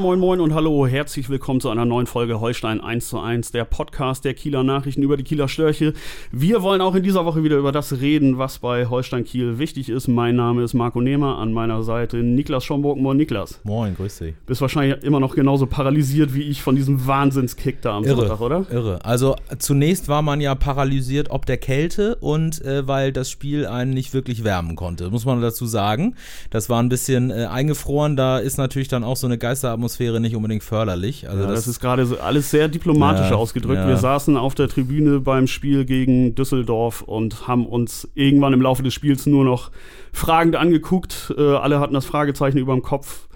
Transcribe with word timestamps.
Moin 0.00 0.18
moin 0.18 0.40
und 0.40 0.54
hallo, 0.54 0.86
herzlich 0.86 1.28
willkommen 1.28 1.60
zu 1.60 1.68
einer 1.68 1.84
neuen 1.84 2.06
Folge 2.06 2.40
Holstein 2.40 2.80
1 2.80 3.10
zu 3.10 3.20
1, 3.20 3.52
der 3.52 3.66
Podcast 3.66 4.24
der 4.24 4.32
Kieler 4.32 4.62
Nachrichten 4.62 5.02
über 5.02 5.18
die 5.18 5.24
Kieler 5.24 5.46
Störche. 5.46 5.92
Wir 6.32 6.62
wollen 6.62 6.80
auch 6.80 6.94
in 6.94 7.02
dieser 7.02 7.26
Woche 7.26 7.44
wieder 7.44 7.58
über 7.58 7.70
das 7.70 8.00
reden, 8.00 8.38
was 8.38 8.60
bei 8.60 8.86
Holstein 8.86 9.24
Kiel 9.24 9.58
wichtig 9.58 9.90
ist. 9.90 10.08
Mein 10.08 10.36
Name 10.36 10.62
ist 10.62 10.72
Marco 10.72 11.02
Nehmer, 11.02 11.36
an 11.36 11.52
meiner 11.52 11.82
Seite 11.82 12.16
Niklas 12.16 12.64
Schomburg. 12.64 12.96
Moin 12.96 13.18
Niklas. 13.18 13.60
Moin, 13.62 13.94
grüß 13.94 14.20
dich. 14.20 14.34
Bist 14.46 14.62
wahrscheinlich 14.62 15.02
immer 15.04 15.20
noch 15.20 15.34
genauso 15.34 15.66
paralysiert 15.66 16.32
wie 16.34 16.44
ich 16.44 16.62
von 16.62 16.76
diesem 16.76 17.06
Wahnsinnskick 17.06 17.82
da 17.82 17.98
am 17.98 18.04
Irre, 18.04 18.20
Sonntag, 18.20 18.40
oder? 18.40 18.66
Irre. 18.70 19.04
Also 19.04 19.36
zunächst 19.58 20.08
war 20.08 20.22
man 20.22 20.40
ja 20.40 20.54
paralysiert 20.54 21.28
ob 21.28 21.44
der 21.44 21.58
Kälte 21.58 22.16
und 22.16 22.64
äh, 22.64 22.88
weil 22.88 23.12
das 23.12 23.30
Spiel 23.30 23.66
einen 23.66 23.90
nicht 23.92 24.14
wirklich 24.14 24.44
wärmen 24.44 24.76
konnte, 24.76 25.10
muss 25.10 25.26
man 25.26 25.42
dazu 25.42 25.66
sagen. 25.66 26.14
Das 26.48 26.70
war 26.70 26.82
ein 26.82 26.88
bisschen 26.88 27.30
äh, 27.30 27.44
eingefroren, 27.50 28.16
da 28.16 28.38
ist 28.38 28.56
natürlich 28.56 28.88
dann 28.88 29.04
auch 29.04 29.18
so 29.18 29.26
eine 29.26 29.36
Geisteratmosphäre 29.36 29.89
nicht 29.98 30.36
unbedingt 30.36 30.62
förderlich. 30.62 31.28
Also 31.28 31.42
ja, 31.42 31.48
das, 31.48 31.60
das, 31.60 31.68
ist 31.68 31.80
gerade 31.80 32.06
so 32.06 32.18
alles 32.18 32.50
sehr 32.50 32.68
diplomatisch 32.68 33.30
Ja, 33.30 33.36
ausgedrückt. 33.36 33.80
ja. 33.80 33.88
Wir 33.88 33.96
saßen 33.96 34.36
auf 34.36 34.54
der 34.54 34.68
Tribüne 34.68 35.20
beim 35.20 35.46
Spiel 35.46 35.84
gegen 35.84 36.34
Düsseldorf 36.34 37.02
und 37.02 37.48
haben 37.48 37.66
uns 37.66 38.08
irgendwann 38.14 38.52
im 38.52 38.62
Laufe 38.62 38.82
des 38.82 38.94
Spiels 38.94 39.26
nur 39.26 39.44
noch 39.44 39.70
fragend 40.12 40.56
angeguckt. 40.56 41.34
Äh, 41.36 41.42
alle 41.42 41.80
hatten 41.80 41.94
das 41.94 42.06
Fragezeichen 42.06 42.58
über 42.58 42.72
dem 42.72 42.82
Kopf 42.82 43.28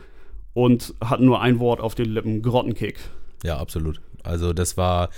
und 0.52 0.94
hatten 1.02 1.24
nur 1.24 1.40
ein 1.40 1.58
Wort 1.58 1.80
auf 1.80 1.94
den 1.94 2.10
Lippen: 2.10 2.42
Grottenkick. 2.42 2.98
Ja, 3.42 3.58
absolut. 3.58 4.00
Also 4.24 4.52
das 4.52 4.76
war 4.76 5.10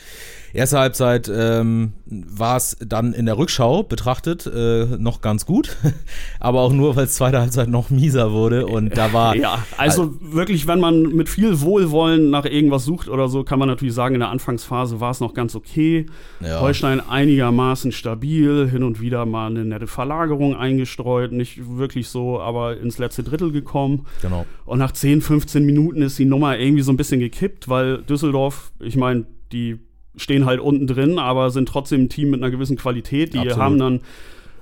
erste 0.57 0.79
Halbzeit 0.79 1.31
ähm, 1.33 1.93
war 2.07 2.57
es 2.57 2.77
dann 2.81 3.13
in 3.13 3.27
der 3.27 3.39
Rückschau 3.39 3.83
betrachtet 3.83 4.47
äh, 4.47 4.87
noch 4.99 5.21
ganz 5.21 5.47
gut, 5.47 5.77
aber 6.41 6.61
auch 6.61 6.73
nur, 6.73 6.97
weil 6.97 7.05
es 7.05 7.15
zweite 7.15 7.41
Halbzeit 7.41 7.69
noch 7.69 7.91
mieser 7.91 8.33
wurde 8.33 8.67
und 8.67 8.97
da 8.97 9.13
war 9.13 9.37
Ja, 9.37 9.65
also 9.77 10.15
wirklich, 10.21 10.67
wenn 10.67 10.81
man 10.81 11.03
mit 11.03 11.29
viel 11.29 11.61
Wohlwollen 11.61 12.31
nach 12.31 12.47
irgendwas 12.47 12.85
sucht 12.85 13.09
oder 13.09 13.29
so, 13.29 13.45
kann 13.45 13.59
man 13.59 13.69
natürlich 13.69 13.95
sagen, 13.95 14.15
in 14.15 14.21
der 14.21 14.31
Anfangsphase 14.31 15.01
war 15.01 15.11
es 15.11 15.21
noch 15.21 15.35
ganz 15.35 15.55
okay. 15.55 16.07
Ja. 16.41 16.61
Holstein 16.61 17.01
einigermaßen 17.01 17.93
stabil, 17.93 18.69
hin 18.71 18.83
und 18.83 19.01
wieder 19.01 19.27
mal 19.27 19.51
eine 19.51 19.65
nette 19.65 19.87
Verlagerung 19.87 20.57
eingestreut, 20.57 21.33
nicht 21.33 21.61
wirklich 21.77 22.09
so, 22.09 22.41
aber 22.41 22.79
ins 22.79 22.99
letzte 22.99 23.23
Drittel 23.23 23.53
gekommen. 23.53 24.07
genau. 24.23 24.47
Und 24.65 24.81
nach 24.81 24.91
10, 24.91 25.21
15 25.21 25.65
Minuten 25.65 26.03
ist 26.03 26.19
die 26.19 26.25
Nummer 26.25 26.59
irgendwie 26.59 26.83
so 26.83 26.93
ein 26.93 26.97
bisschen 26.97 27.21
gekippt, 27.21 27.69
weil 27.69 27.99
Düsseldorf, 27.99 28.73
ich 28.81 28.96
meine, 28.97 29.27
die 29.53 29.79
stehen 30.17 30.47
halt 30.47 30.61
unten 30.61 30.87
drin, 30.87 31.19
aber 31.19 31.51
sind 31.51 31.69
trotzdem 31.69 32.03
ein 32.05 32.09
Team 32.09 32.31
mit 32.31 32.43
einer 32.43 32.51
gewissen 32.51 32.77
Qualität. 32.77 33.35
Die 33.35 33.39
Absolut. 33.39 33.59
haben 33.59 33.79
dann 33.79 34.01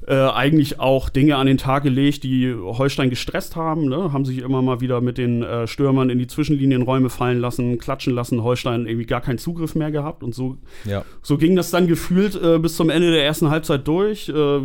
äh, 0.06 0.14
eigentlich 0.14 0.80
auch 0.80 1.08
Dinge 1.08 1.36
an 1.36 1.46
den 1.46 1.56
Tag 1.56 1.82
gelegt, 1.84 2.24
die 2.24 2.52
Holstein 2.54 3.08
gestresst 3.08 3.56
haben. 3.56 3.88
Ne? 3.88 4.12
Haben 4.12 4.26
sich 4.26 4.38
immer 4.38 4.60
mal 4.60 4.80
wieder 4.82 5.00
mit 5.00 5.16
den 5.16 5.42
äh, 5.42 5.66
Stürmern 5.66 6.10
in 6.10 6.18
die 6.18 6.26
Zwischenlinienräume 6.26 7.08
fallen 7.08 7.38
lassen, 7.40 7.78
klatschen 7.78 8.14
lassen. 8.14 8.42
Holstein 8.42 8.86
irgendwie 8.86 9.06
gar 9.06 9.22
keinen 9.22 9.38
Zugriff 9.38 9.74
mehr 9.74 9.90
gehabt. 9.90 10.22
Und 10.22 10.34
so, 10.34 10.58
Ja. 10.84 11.04
so 11.22 11.38
ging 11.38 11.56
das 11.56 11.70
dann 11.70 11.86
gefühlt 11.86 12.34
äh, 12.34 12.58
bis 12.58 12.76
zum 12.76 12.90
Ende 12.90 13.12
der 13.12 13.24
ersten 13.24 13.48
Halbzeit 13.48 13.88
durch. 13.88 14.28
Äh, 14.28 14.60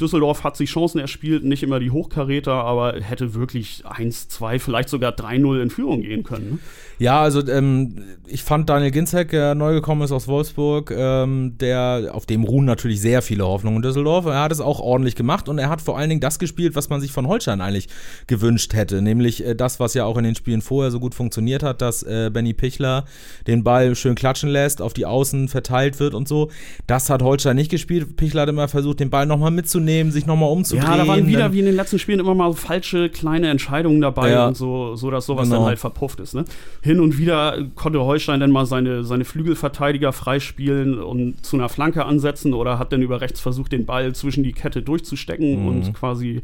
Düsseldorf 0.00 0.44
hat 0.44 0.56
sich 0.56 0.70
Chancen 0.70 1.00
erspielt, 1.00 1.42
nicht 1.42 1.64
immer 1.64 1.80
die 1.80 1.90
Hochkaräter, 1.90 2.52
aber 2.52 3.00
hätte 3.00 3.34
wirklich 3.34 3.82
1, 3.84 4.28
2, 4.28 4.60
vielleicht 4.60 4.90
sogar 4.90 5.10
3-0 5.12 5.60
in 5.60 5.70
Führung 5.70 6.02
gehen 6.02 6.22
können. 6.22 6.50
Ne? 6.50 6.58
Ja, 6.98 7.20
also 7.20 7.46
ähm, 7.46 7.94
ich 8.26 8.42
fand 8.42 8.68
Daniel 8.68 8.90
Ginzek, 8.90 9.30
der 9.30 9.54
neu 9.54 9.72
gekommen 9.74 10.02
ist 10.02 10.10
aus 10.12 10.26
Wolfsburg, 10.26 10.90
ähm, 10.96 11.56
der 11.58 12.10
auf 12.12 12.26
dem 12.26 12.42
ruhen 12.44 12.64
natürlich 12.64 13.00
sehr 13.00 13.22
viele 13.22 13.46
Hoffnungen 13.46 13.76
in 13.76 13.82
Düsseldorf. 13.82 14.26
Er 14.26 14.40
hat 14.40 14.50
es 14.52 14.60
auch 14.60 14.80
ordentlich 14.80 15.14
gemacht 15.14 15.48
und 15.48 15.58
er 15.58 15.68
hat 15.68 15.80
vor 15.80 15.96
allen 15.96 16.08
Dingen 16.08 16.20
das 16.20 16.38
gespielt, 16.40 16.74
was 16.74 16.88
man 16.88 17.00
sich 17.00 17.12
von 17.12 17.28
Holstein 17.28 17.60
eigentlich 17.60 17.88
gewünscht 18.26 18.74
hätte, 18.74 19.00
nämlich 19.00 19.44
äh, 19.46 19.54
das, 19.54 19.78
was 19.78 19.94
ja 19.94 20.04
auch 20.04 20.16
in 20.18 20.24
den 20.24 20.34
Spielen 20.34 20.60
vorher 20.60 20.90
so 20.90 20.98
gut 20.98 21.14
funktioniert 21.14 21.62
hat, 21.62 21.80
dass 21.82 22.02
äh, 22.02 22.30
Benny 22.32 22.52
Pichler 22.52 23.04
den 23.46 23.62
Ball 23.62 23.94
schön 23.94 24.16
klatschen 24.16 24.48
lässt, 24.50 24.82
auf 24.82 24.92
die 24.92 25.06
Außen 25.06 25.48
verteilt 25.48 26.00
wird 26.00 26.14
und 26.14 26.26
so. 26.26 26.50
Das 26.88 27.10
hat 27.10 27.22
Holstein 27.22 27.56
nicht 27.56 27.70
gespielt. 27.70 28.16
Pichler 28.16 28.42
hat 28.42 28.48
immer 28.48 28.66
versucht, 28.68 28.98
den 29.00 29.10
Ball 29.10 29.26
nochmal 29.26 29.52
mitzunehmen, 29.52 30.12
sich 30.12 30.26
nochmal 30.26 30.50
umzudrehen. 30.50 30.90
Ja, 30.90 30.96
da 30.96 31.06
waren 31.06 31.26
wieder 31.28 31.52
wie 31.52 31.60
in 31.60 31.66
den 31.66 31.76
letzten 31.76 31.98
Spielen 32.00 32.18
immer 32.18 32.34
mal 32.34 32.52
falsche 32.54 33.08
kleine 33.08 33.48
Entscheidungen 33.50 34.00
dabei 34.00 34.30
Ja. 34.32 34.48
und 34.48 34.56
so, 34.56 34.96
so 34.96 35.10
dass 35.12 35.26
sowas 35.26 35.44
Genau. 35.48 35.60
dann 35.60 35.66
halt 35.66 35.78
verpufft 35.78 36.18
ist. 36.20 36.34
Ne? 36.34 36.44
Hin 36.88 37.00
und 37.00 37.18
wieder 37.18 37.58
konnte 37.74 38.00
Holstein 38.00 38.40
dann 38.40 38.50
mal 38.50 38.64
seine, 38.64 39.04
seine 39.04 39.26
Flügelverteidiger 39.26 40.10
freispielen 40.14 40.98
und 40.98 41.44
zu 41.44 41.56
einer 41.56 41.68
Flanke 41.68 42.06
ansetzen 42.06 42.54
oder 42.54 42.78
hat 42.78 42.94
dann 42.94 43.02
über 43.02 43.20
rechts 43.20 43.40
versucht, 43.40 43.72
den 43.72 43.84
Ball 43.84 44.14
zwischen 44.14 44.42
die 44.42 44.52
Kette 44.52 44.80
durchzustecken 44.80 45.60
Mhm. 45.60 45.68
und 45.68 45.92
quasi 45.92 46.40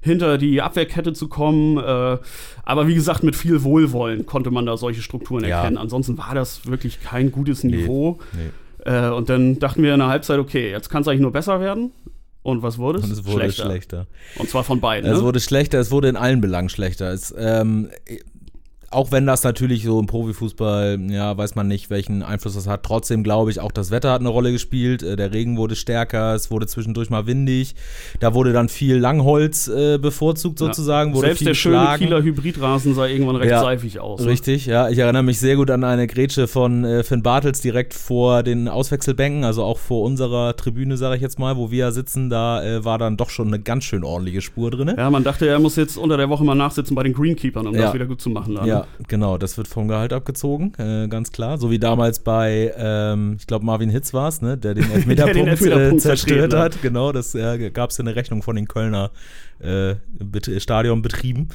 hinter 0.00 0.38
die 0.38 0.62
Abwehrkette 0.62 1.14
zu 1.14 1.26
kommen. 1.26 1.78
Äh, 1.78 2.18
aber 2.64 2.86
wie 2.86 2.94
gesagt, 2.94 3.24
mit 3.24 3.34
viel 3.34 3.64
Wohlwollen 3.64 4.24
konnte 4.24 4.52
man 4.52 4.66
da 4.66 4.76
solche 4.76 5.02
Strukturen 5.02 5.42
Ja. 5.44 5.58
erkennen. 5.58 5.78
Ansonsten 5.78 6.16
war 6.16 6.32
das 6.32 6.64
wirklich 6.66 7.00
kein 7.02 7.32
gutes 7.32 7.64
Nee. 7.64 7.78
Niveau. 7.78 8.20
Nee. 8.34 8.90
Äh, 8.92 9.10
und 9.10 9.28
dann 9.28 9.58
dachten 9.58 9.82
wir 9.82 9.92
in 9.94 9.98
der 9.98 10.08
Halbzeit, 10.08 10.38
okay, 10.38 10.70
jetzt 10.70 10.90
kann 10.90 11.02
es 11.02 11.08
eigentlich 11.08 11.22
nur 11.22 11.32
besser 11.32 11.58
werden. 11.58 11.90
Und 12.44 12.62
was 12.62 12.78
wurde 12.78 13.00
es? 13.00 13.04
Und 13.04 13.10
es 13.10 13.26
wurde 13.26 13.50
schlechter. 13.50 14.06
Und 14.36 14.48
zwar 14.48 14.62
von 14.62 14.78
beiden. 14.80 15.10
Es 15.10 15.18
ne? 15.18 15.24
wurde 15.24 15.40
schlechter, 15.40 15.80
es 15.80 15.90
wurde 15.90 16.08
in 16.08 16.16
allen 16.16 16.40
Belangen 16.40 16.68
schlechter. 16.68 17.12
Es, 17.12 17.34
ähm, 17.36 17.88
auch 18.90 19.12
wenn 19.12 19.26
das 19.26 19.44
natürlich 19.44 19.84
so 19.84 20.00
im 20.00 20.06
Profifußball, 20.06 20.98
ja, 21.10 21.36
weiß 21.36 21.54
man 21.56 21.68
nicht, 21.68 21.90
welchen 21.90 22.22
Einfluss 22.22 22.54
das 22.54 22.66
hat. 22.66 22.82
Trotzdem 22.84 23.22
glaube 23.22 23.50
ich, 23.50 23.60
auch 23.60 23.72
das 23.72 23.90
Wetter 23.90 24.10
hat 24.12 24.20
eine 24.20 24.30
Rolle 24.30 24.50
gespielt. 24.52 25.02
Äh, 25.02 25.16
Der 25.16 25.32
Regen 25.34 25.56
wurde 25.58 25.76
stärker, 25.76 26.34
es 26.34 26.50
wurde 26.50 26.66
zwischendurch 26.66 27.10
mal 27.10 27.26
windig. 27.26 27.74
Da 28.20 28.32
wurde 28.34 28.52
dann 28.52 28.68
viel 28.68 28.96
Langholz 28.96 29.68
äh, 29.68 29.98
bevorzugt 29.98 30.58
sozusagen. 30.58 31.14
Wurde 31.14 31.26
Selbst 31.28 31.46
der 31.46 31.54
schöne 31.54 31.76
geschlagen. 31.78 32.04
Kieler 32.04 32.22
Hybridrasen 32.22 32.94
sah 32.94 33.06
irgendwann 33.06 33.36
recht 33.36 33.50
Ja, 33.50 33.60
seifig 33.60 34.00
aus. 34.00 34.20
ne? 34.20 34.26
Richtig, 34.28 34.66
ja. 34.66 34.88
Ich 34.88 34.98
erinnere 34.98 35.22
mich 35.22 35.38
sehr 35.38 35.56
gut 35.56 35.70
an 35.70 35.84
eine 35.84 36.06
Grätsche 36.06 36.46
von 36.48 36.84
äh, 36.84 37.02
Finn 37.04 37.22
Bartels 37.22 37.60
direkt 37.60 37.94
vor 37.94 38.42
den 38.42 38.68
Auswechselbänken, 38.68 39.44
also 39.44 39.64
auch 39.64 39.78
vor 39.78 40.02
unserer 40.04 40.56
Tribüne, 40.56 40.96
sage 40.96 41.16
ich 41.16 41.22
jetzt 41.22 41.38
mal, 41.38 41.56
wo 41.56 41.70
wir 41.70 41.92
sitzen. 41.92 42.30
Da 42.30 42.62
äh, 42.64 42.84
war 42.84 42.98
dann 42.98 43.16
doch 43.16 43.30
schon 43.30 43.48
eine 43.48 43.58
ganz 43.58 43.84
schön 43.84 44.04
ordentliche 44.04 44.40
Spur 44.40 44.70
drin. 44.70 44.94
Ja, 44.96 45.10
man 45.10 45.24
dachte, 45.24 45.46
er 45.46 45.58
muss 45.58 45.76
jetzt 45.76 45.96
unter 45.98 46.16
der 46.16 46.28
Woche 46.30 46.44
mal 46.44 46.54
nachsitzen 46.54 46.94
bei 46.94 47.02
den 47.02 47.12
Greenkeepers, 47.12 47.66
um 47.66 47.74
Ja. 47.74 47.82
das 47.82 47.94
wieder 47.94 48.06
gut 48.06 48.20
zu 48.22 48.30
machen. 48.30 48.54
Dann. 48.54 48.66
Ja, 48.66 48.77
genau, 49.08 49.38
das 49.38 49.56
wird 49.56 49.68
vom 49.68 49.88
Gehalt 49.88 50.12
abgezogen, 50.12 50.72
äh, 50.78 51.08
ganz 51.08 51.32
klar. 51.32 51.58
So 51.58 51.70
wie 51.70 51.78
damals 51.78 52.20
bei, 52.20 52.72
ähm, 52.76 53.36
ich 53.38 53.46
glaube, 53.46 53.64
Marvin 53.64 53.90
Hitz 53.90 54.12
war 54.14 54.28
es, 54.28 54.40
ne, 54.42 54.56
der 54.58 54.74
den 54.74 54.90
Elfmeterpunkt, 54.90 55.62
äh, 55.62 55.96
zerstört 55.96 56.54
hat. 56.54 56.80
Genau, 56.82 57.12
das 57.12 57.34
äh, 57.34 57.70
gab 57.70 57.90
es 57.90 58.00
eine 58.00 58.14
Rechnung 58.16 58.42
von 58.42 58.56
den 58.56 58.68
Kölner 58.68 59.10
äh, 59.60 59.96
Bet- 60.18 60.50
Stadionbetrieben 60.62 61.48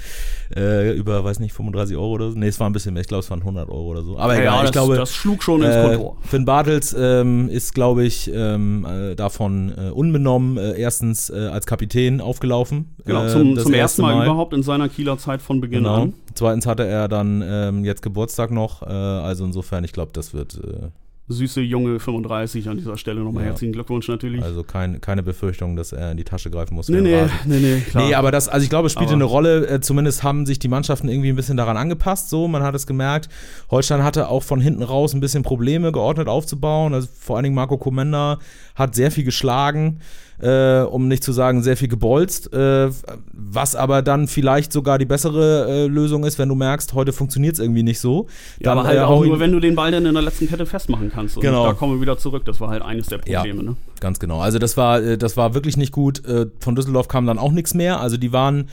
äh, 0.56 0.92
über, 0.98 1.24
weiß 1.24 1.40
nicht, 1.40 1.54
35 1.54 1.96
Euro 1.96 2.10
oder 2.12 2.32
so. 2.32 2.38
Nee, 2.38 2.48
es 2.48 2.60
war 2.60 2.70
ein 2.70 2.74
bisschen 2.74 2.94
mehr, 2.94 3.02
ich 3.02 3.08
glaube, 3.08 3.24
es 3.24 3.30
waren 3.30 3.40
100 3.40 3.70
Euro 3.70 3.86
oder 3.92 4.04
so. 4.04 4.18
Aber 4.20 4.36
Ja, 4.36 4.42
egal, 4.42 4.58
das, 4.62 4.66
ich 4.70 4.72
glaube, 4.74 4.96
das 4.98 5.14
schlug 5.16 5.42
schon 5.42 5.62
ins 5.64 5.74
äh, 5.76 5.82
Kontor. 5.90 6.18
Finn 6.24 6.44
Bartels 6.46 6.94
ähm, 7.00 7.48
ist, 7.50 7.74
glaube 7.74 8.04
ich, 8.04 8.30
ähm, 8.34 8.86
äh, 8.86 9.16
davon 9.16 9.74
äh, 9.78 9.90
unbenommen 9.92 10.58
erstens 10.58 11.32
als 11.32 11.66
Kapitän 11.66 12.20
aufgelaufen. 12.22 12.96
Genau, 13.06 13.28
zum, 13.28 13.58
zum 13.58 13.74
erste 13.74 13.78
ersten 13.78 14.02
Mal, 14.02 14.26
überhaupt 14.26 14.54
in 14.54 14.64
seiner 14.64 14.90
Kieler 14.90 15.18
Zeit 15.18 15.42
von 15.42 15.62
Beginn 15.62 15.84
Genau. 15.84 16.04
an. 16.04 16.14
Zweitens 16.36 16.66
hatte 16.66 16.86
er 16.86 17.08
dann 17.14 17.42
ähm, 17.46 17.86
jetzt 17.86 18.02
Geburtstag 18.02 18.52
noch. 18.52 18.82
Äh, 18.82 18.86
also 18.88 19.46
insofern, 19.46 19.84
ich 19.84 19.94
glaube, 19.94 20.12
das 20.14 20.34
wird 20.34 20.56
äh, 20.64 20.88
Süße 21.30 21.62
junge 21.62 22.00
35 22.02 22.68
an 22.68 22.78
dieser 22.78 22.98
Stelle 22.98 23.22
nochmal 23.22 23.44
Ja. 23.44 23.50
herzlichen 23.52 23.72
Glückwunsch 23.72 24.10
natürlich. 24.10 24.44
also 24.44 24.62
kein, 24.64 25.00
keine 25.00 25.24
Befürchtung, 25.24 25.78
dass 25.78 25.94
er 25.94 26.12
in 26.12 26.18
die 26.18 26.26
Tasche 26.26 26.50
greifen 26.52 26.76
muss. 26.76 26.90
nee, 26.90 27.00
nee, 27.00 27.16
Rasen. 27.22 27.34
nee, 27.46 27.60
nee, 27.60 27.80
klar. 27.80 28.06
Nee, 28.06 28.14
aber 28.16 28.30
das, 28.30 28.50
also 28.50 28.62
ich 28.64 28.70
glaube, 28.70 28.88
es 28.88 28.92
spielte 28.94 29.14
eine 29.14 29.24
Rolle. 29.24 29.66
Äh, 29.68 29.80
zumindest 29.80 30.24
haben 30.24 30.46
sich 30.46 30.60
die 30.60 30.68
Mannschaften 30.68 31.08
irgendwie 31.08 31.30
ein 31.30 31.38
bisschen 31.38 31.56
daran 31.56 31.78
angepasst. 31.78 32.30
So, 32.30 32.50
man 32.50 32.62
hat 32.62 32.76
es 32.76 32.86
gemerkt. 32.88 33.30
Holstein 33.72 34.04
hatte 34.04 34.28
auch 34.28 34.44
von 34.44 34.60
hinten 34.60 34.84
raus 34.84 35.14
ein 35.14 35.22
bisschen 35.22 35.44
Probleme, 35.44 35.94
geordnet 35.94 36.28
aufzubauen. 36.28 36.94
Also 36.94 37.08
vor 37.18 37.38
allen 37.38 37.44
Dingen 37.44 37.56
Marco 37.56 37.78
Komenda 37.78 38.40
hat 38.76 38.94
sehr 38.94 39.10
viel 39.10 39.24
geschlagen. 39.24 40.02
Äh, 40.44 40.82
um 40.84 41.08
nicht 41.08 41.24
zu 41.24 41.32
sagen 41.32 41.64
sehr 41.64 41.78
viel 41.78 41.88
gebolzt, 41.88 42.52
äh, 42.54 42.90
was 43.32 43.76
aber 43.76 44.02
dann 44.02 44.28
vielleicht 44.28 44.74
sogar 44.74 44.98
die 44.98 45.06
bessere 45.06 45.68
äh, 45.70 45.88
Lösung 45.88 46.26
ist, 46.26 46.38
wenn 46.40 46.50
du 46.50 46.56
merkst, 46.56 46.94
heute 46.94 47.14
funktioniert 47.14 47.54
es 47.54 47.60
irgendwie 47.60 47.84
nicht 47.84 48.00
so. 48.00 48.28
Ja, 48.60 48.72
Dann, 48.72 48.80
aber 48.80 48.88
halt 48.88 48.98
äh, 48.98 49.02
auch 49.02 49.24
nur, 49.26 49.40
wenn 49.40 49.52
du 49.52 49.60
den 49.60 49.76
Ball 49.76 49.92
dann 49.92 50.06
in 50.06 50.14
der 50.14 50.24
letzten 50.24 50.48
Kette 50.48 50.66
festmachen 50.66 51.12
kannst. 51.14 51.38
Und 51.38 51.44
Genau. 51.44 51.66
da 51.66 51.74
kommen 51.74 51.96
wir 51.96 52.02
wieder 52.02 52.18
zurück. 52.18 52.44
Das 52.46 52.60
war 52.60 52.70
halt 52.70 52.82
eines 52.82 53.08
der 53.08 53.22
Ja. 53.26 53.40
Probleme. 53.40 53.64
Ne? 53.64 53.76
Ganz 54.02 54.20
genau. 54.20 54.40
Also 54.40 54.60
das 54.60 54.76
war, 54.76 55.02
äh, 55.02 55.18
das 55.18 55.38
war 55.38 55.54
wirklich 55.54 55.78
nicht 55.78 55.92
gut. 55.94 56.26
Äh, 56.26 56.48
Von 56.60 56.76
Düsseldorf 56.76 57.08
kam 57.08 57.26
dann 57.26 57.40
auch 57.40 57.52
nichts 57.52 57.74
mehr. 57.74 58.00
Also 58.02 58.18
die 58.18 58.34
waren 58.34 58.68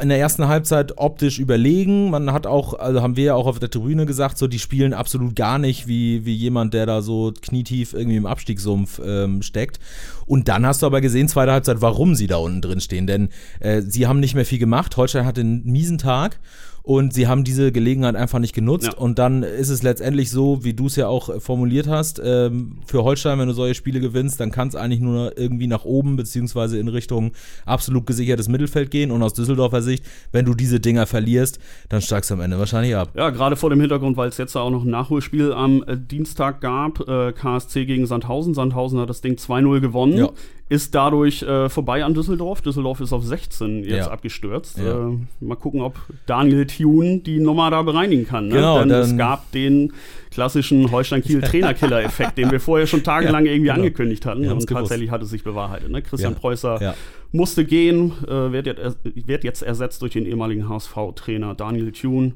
in 0.00 0.08
der 0.10 0.18
ersten 0.18 0.48
Halbzeit 0.48 0.98
optisch 0.98 1.38
überlegen. 1.38 2.10
Man 2.10 2.32
hat 2.32 2.46
auch, 2.46 2.78
also 2.78 3.02
haben 3.02 3.16
wir 3.16 3.24
ja 3.24 3.34
auch 3.34 3.46
auf 3.46 3.58
der 3.58 3.70
Tribüne 3.70 4.06
gesagt, 4.06 4.38
so 4.38 4.46
die 4.46 4.58
spielen 4.58 4.92
absolut 4.92 5.34
gar 5.34 5.58
nicht 5.58 5.86
wie, 5.86 6.24
wie 6.26 6.34
jemand, 6.34 6.74
der 6.74 6.86
da 6.86 7.02
so 7.02 7.32
knietief 7.40 7.94
irgendwie 7.94 8.16
im 8.16 8.26
Abstiegssumpf 8.26 9.00
ähm, 9.04 9.42
steckt. 9.42 9.80
Und 10.26 10.48
dann 10.48 10.66
hast 10.66 10.82
du 10.82 10.86
aber 10.86 11.00
gesehen, 11.00 11.28
zweite 11.28 11.52
Halbzeit, 11.52 11.80
warum 11.80 12.14
sie 12.14 12.26
da 12.26 12.36
unten 12.36 12.60
drin 12.60 12.80
stehen. 12.80 13.06
Denn 13.06 13.30
äh, 13.60 13.80
sie 13.82 14.06
haben 14.06 14.20
nicht 14.20 14.34
mehr 14.34 14.46
viel 14.46 14.58
gemacht. 14.58 14.96
Holstein 14.96 15.24
hatte 15.24 15.40
einen 15.40 15.64
miesen 15.64 15.98
Tag 15.98 16.38
und 16.82 17.14
sie 17.14 17.28
haben 17.28 17.44
diese 17.44 17.70
Gelegenheit 17.70 18.16
einfach 18.16 18.40
nicht 18.40 18.54
genutzt. 18.54 18.88
Ja. 18.92 18.98
Und 18.98 19.18
dann 19.18 19.42
ist 19.42 19.68
es 19.68 19.82
letztendlich 19.82 20.30
so, 20.30 20.64
wie 20.64 20.74
du 20.74 20.86
es 20.86 20.96
ja 20.96 21.06
auch 21.06 21.40
formuliert 21.40 21.86
hast, 21.86 22.20
ähm, 22.24 22.78
für 22.86 23.04
Holstein, 23.04 23.38
wenn 23.38 23.48
du 23.48 23.54
solche 23.54 23.74
Spiele 23.74 24.00
gewinnst, 24.00 24.40
dann 24.40 24.50
kann 24.50 24.68
es 24.68 24.74
eigentlich 24.74 25.00
nur 25.00 25.38
irgendwie 25.38 25.68
nach 25.68 25.84
oben 25.84 26.16
beziehungsweise 26.16 26.78
in 26.78 26.88
Richtung 26.88 27.32
absolut 27.66 28.06
gesichertes 28.06 28.48
Mittelfeld 28.48 28.90
gehen. 28.90 29.10
Und 29.10 29.22
aus 29.22 29.34
Düsseldorfer 29.34 29.82
Sicht, 29.82 30.04
wenn 30.32 30.44
du 30.44 30.54
diese 30.54 30.80
Dinger 30.80 31.06
verlierst, 31.06 31.60
dann 31.88 32.02
steigst 32.02 32.30
du 32.30 32.34
am 32.34 32.40
Ende 32.40 32.58
wahrscheinlich 32.58 32.96
ab. 32.96 33.10
Ja, 33.14 33.30
gerade 33.30 33.54
vor 33.56 33.70
dem 33.70 33.80
Hintergrund, 33.80 34.16
weil 34.16 34.28
es 34.28 34.38
jetzt 34.38 34.56
auch 34.56 34.70
noch 34.70 34.84
ein 34.84 34.90
Nachholspiel 34.90 35.52
am 35.52 35.84
äh, 35.84 35.96
Dienstag 35.96 36.60
gab, 36.60 37.08
äh, 37.08 37.32
KSC 37.32 37.86
gegen 37.86 38.06
Sandhausen. 38.06 38.54
Sandhausen 38.54 38.98
hat 38.98 39.08
das 39.08 39.20
Ding 39.20 39.34
2-0 39.34 39.80
gewonnen. 39.80 40.16
Ja 40.16 40.30
ist 40.72 40.94
dadurch 40.94 41.42
äh, 41.42 41.68
vorbei 41.68 42.02
an 42.02 42.14
Düsseldorf. 42.14 42.62
Düsseldorf 42.62 43.00
ist 43.00 43.12
auf 43.12 43.22
16 43.24 43.84
jetzt 43.84 44.06
ja. 44.06 44.10
abgestürzt. 44.10 44.78
Ja. 44.78 45.10
Äh, 45.10 45.18
mal 45.40 45.56
gucken, 45.56 45.82
ob 45.82 45.98
Daniel 46.24 46.66
Thune 46.66 47.18
die 47.18 47.40
Nummer 47.40 47.70
da 47.70 47.82
bereinigen 47.82 48.26
kann. 48.26 48.48
Ne? 48.48 48.54
Genau, 48.54 48.78
Denn 48.78 48.90
es 48.90 49.14
gab 49.18 49.52
den 49.52 49.92
klassischen 50.30 50.90
Holstein-Kiel-Trainerkiller-Effekt, 50.90 52.38
den 52.38 52.50
wir 52.50 52.58
vorher 52.58 52.86
schon 52.86 53.04
tagelang 53.04 53.44
irgendwie 53.44 53.68
genau. 53.68 53.74
angekündigt 53.74 54.24
hatten. 54.24 54.50
Und 54.50 54.66
tatsächlich 54.66 55.10
hat 55.10 55.22
es 55.22 55.28
sich 55.28 55.44
bewahrheitet. 55.44 55.90
Ne? 55.90 56.00
Christian 56.00 56.34
Preußer 56.34 56.94
musste 57.32 57.66
gehen, 57.66 58.12
äh, 58.26 58.52
wird, 58.52 58.66
jetzt, 58.66 58.98
wird 59.04 59.44
jetzt 59.44 59.62
ersetzt 59.62 60.00
durch 60.00 60.12
den 60.12 60.24
ehemaligen 60.24 60.70
HSV-Trainer 60.70 61.54
Daniel 61.54 61.92
Thune. 61.92 62.32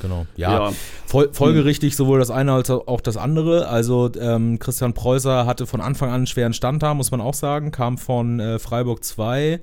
Genau, 0.00 0.26
ja. 0.36 0.70
ja. 0.70 0.72
Fol 1.06 1.30
folgerichtig 1.32 1.96
sowohl 1.96 2.18
das 2.18 2.30
eine 2.30 2.52
als 2.52 2.70
auch 2.70 3.00
das 3.00 3.16
andere. 3.16 3.68
Also 3.68 4.10
ähm, 4.18 4.58
Christian 4.58 4.94
Preußer 4.94 5.46
hatte 5.46 5.66
von 5.66 5.80
Anfang 5.80 6.08
an 6.08 6.16
einen 6.16 6.26
schweren 6.26 6.52
Stand 6.52 6.82
da, 6.82 6.94
muss 6.94 7.10
man 7.10 7.20
auch 7.20 7.34
sagen. 7.34 7.70
Kam 7.70 7.98
von 7.98 8.40
äh, 8.40 8.58
Freiburg 8.58 9.04
2 9.04 9.60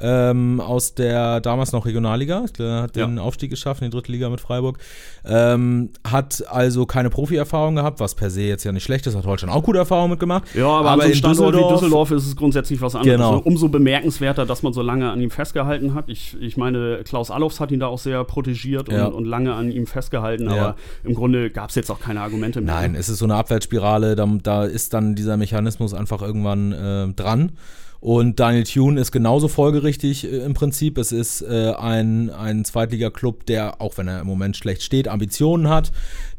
ähm, 0.00 0.60
aus 0.60 0.94
der 0.94 1.40
damals 1.40 1.72
noch 1.72 1.86
Regionalliga, 1.86 2.42
hat 2.58 2.96
den 2.96 3.16
ja. 3.16 3.22
Aufstieg 3.22 3.50
geschafft 3.50 3.82
in 3.82 3.90
die 3.90 3.96
dritte 3.96 4.12
Liga 4.12 4.28
mit 4.28 4.40
Freiburg. 4.40 4.78
Ähm, 5.24 5.90
hat 6.08 6.44
also 6.48 6.86
keine 6.86 7.10
Profi-Erfahrung 7.10 7.76
gehabt, 7.76 8.00
was 8.00 8.14
per 8.14 8.30
se 8.30 8.42
jetzt 8.42 8.64
ja 8.64 8.72
nicht 8.72 8.84
schlecht 8.84 9.06
ist, 9.06 9.16
hat 9.16 9.26
Holstein 9.26 9.50
auch 9.50 9.62
gute 9.62 9.78
Erfahrungen 9.78 10.10
mitgemacht. 10.10 10.44
Ja, 10.54 10.68
aber, 10.68 10.90
aber 10.90 11.06
in 11.06 11.14
Standort 11.14 11.54
Düsseldorf, 11.54 11.70
wie 11.70 11.74
Düsseldorf 11.74 12.10
ist 12.12 12.26
es 12.26 12.36
grundsätzlich 12.36 12.80
was 12.80 12.94
anderes. 12.94 13.16
Genau. 13.16 13.38
Umso 13.38 13.68
bemerkenswerter, 13.68 14.46
dass 14.46 14.62
man 14.62 14.72
so 14.72 14.82
lange 14.82 15.10
an 15.10 15.20
ihm 15.20 15.30
festgehalten 15.30 15.94
hat. 15.94 16.08
Ich, 16.08 16.36
ich 16.40 16.56
meine, 16.56 17.02
Klaus 17.04 17.30
Allofs 17.30 17.60
hat 17.60 17.70
ihn 17.70 17.80
da 17.80 17.86
auch 17.86 17.98
sehr 17.98 18.22
protegiert 18.24 18.88
und, 18.88 18.94
ja. 18.94 19.06
und 19.06 19.24
lange 19.24 19.54
an 19.54 19.70
ihm 19.70 19.86
festgehalten, 19.86 20.50
ja. 20.50 20.52
aber 20.52 20.76
im 21.04 21.14
Grunde 21.14 21.50
gab 21.50 21.70
es 21.70 21.74
jetzt 21.74 21.90
auch 21.90 22.00
keine 22.00 22.20
Argumente 22.20 22.60
mehr. 22.60 22.74
Nein, 22.74 22.94
es 22.94 23.08
ist 23.08 23.18
so 23.18 23.24
eine 23.24 23.34
Abwärtsspirale, 23.34 24.16
da, 24.16 24.28
da 24.42 24.64
ist 24.64 24.94
dann 24.94 25.14
dieser 25.14 25.36
Mechanismus 25.36 25.94
einfach 25.94 26.22
irgendwann 26.22 26.72
äh, 26.72 27.12
dran. 27.14 27.52
Und 28.00 28.38
Daniel 28.38 28.62
Thune 28.62 29.00
ist 29.00 29.10
genauso 29.10 29.48
folgerichtig 29.48 30.24
äh, 30.24 30.44
im 30.44 30.54
Prinzip. 30.54 30.98
Es 30.98 31.10
ist 31.10 31.42
äh, 31.42 31.72
ein, 31.72 32.30
ein 32.30 32.64
Zweitliga-Club, 32.64 33.46
der, 33.46 33.80
auch 33.80 33.98
wenn 33.98 34.06
er 34.06 34.20
im 34.20 34.26
Moment 34.26 34.56
schlecht 34.56 34.82
steht, 34.82 35.08
Ambitionen 35.08 35.68
hat, 35.68 35.90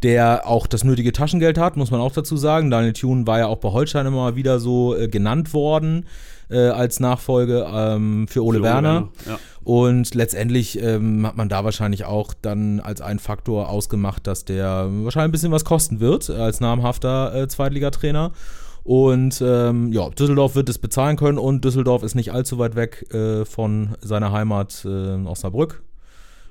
der 0.01 0.47
auch 0.47 0.67
das 0.67 0.83
nötige 0.83 1.11
Taschengeld 1.11 1.57
hat, 1.57 1.75
muss 1.75 1.91
man 1.91 1.99
auch 1.99 2.13
dazu 2.13 2.37
sagen. 2.37 2.71
Daniel 2.71 2.93
Thune 2.93 3.27
war 3.27 3.39
ja 3.39 3.47
auch 3.47 3.57
bei 3.57 3.69
Holstein 3.69 4.05
immer 4.05 4.17
mal 4.17 4.35
wieder 4.37 4.59
so 4.59 4.95
äh, 4.95 5.09
genannt 5.09 5.53
worden 5.53 6.05
äh, 6.49 6.69
als 6.69 7.01
Nachfolge 7.01 7.67
ähm, 7.71 8.27
für 8.29 8.43
Ole 8.43 8.59
für 8.59 8.63
Werner. 8.63 8.93
Werner 8.93 9.09
ja. 9.27 9.39
Und 9.63 10.15
letztendlich 10.15 10.81
ähm, 10.81 11.27
hat 11.27 11.35
man 11.35 11.49
da 11.49 11.65
wahrscheinlich 11.65 12.05
auch 12.05 12.33
dann 12.41 12.79
als 12.79 13.01
einen 13.01 13.19
Faktor 13.19 13.69
ausgemacht, 13.69 14.25
dass 14.25 14.45
der 14.45 14.87
wahrscheinlich 14.89 15.29
ein 15.29 15.31
bisschen 15.31 15.51
was 15.51 15.65
kosten 15.65 15.99
wird 15.99 16.29
als 16.29 16.61
namhafter 16.61 17.35
äh, 17.35 17.47
Zweitligatrainer. 17.49 18.31
Und 18.83 19.41
ähm, 19.45 19.91
ja, 19.91 20.09
Düsseldorf 20.09 20.55
wird 20.55 20.69
es 20.69 20.77
bezahlen 20.79 21.17
können 21.17 21.37
und 21.37 21.63
Düsseldorf 21.63 22.03
ist 22.03 22.15
nicht 22.15 22.31
allzu 22.31 22.57
weit 22.57 22.75
weg 22.75 23.05
äh, 23.13 23.45
von 23.45 23.95
seiner 24.01 24.31
Heimat 24.31 24.85
äh, 24.85 24.89
Osnabrück 25.25 25.83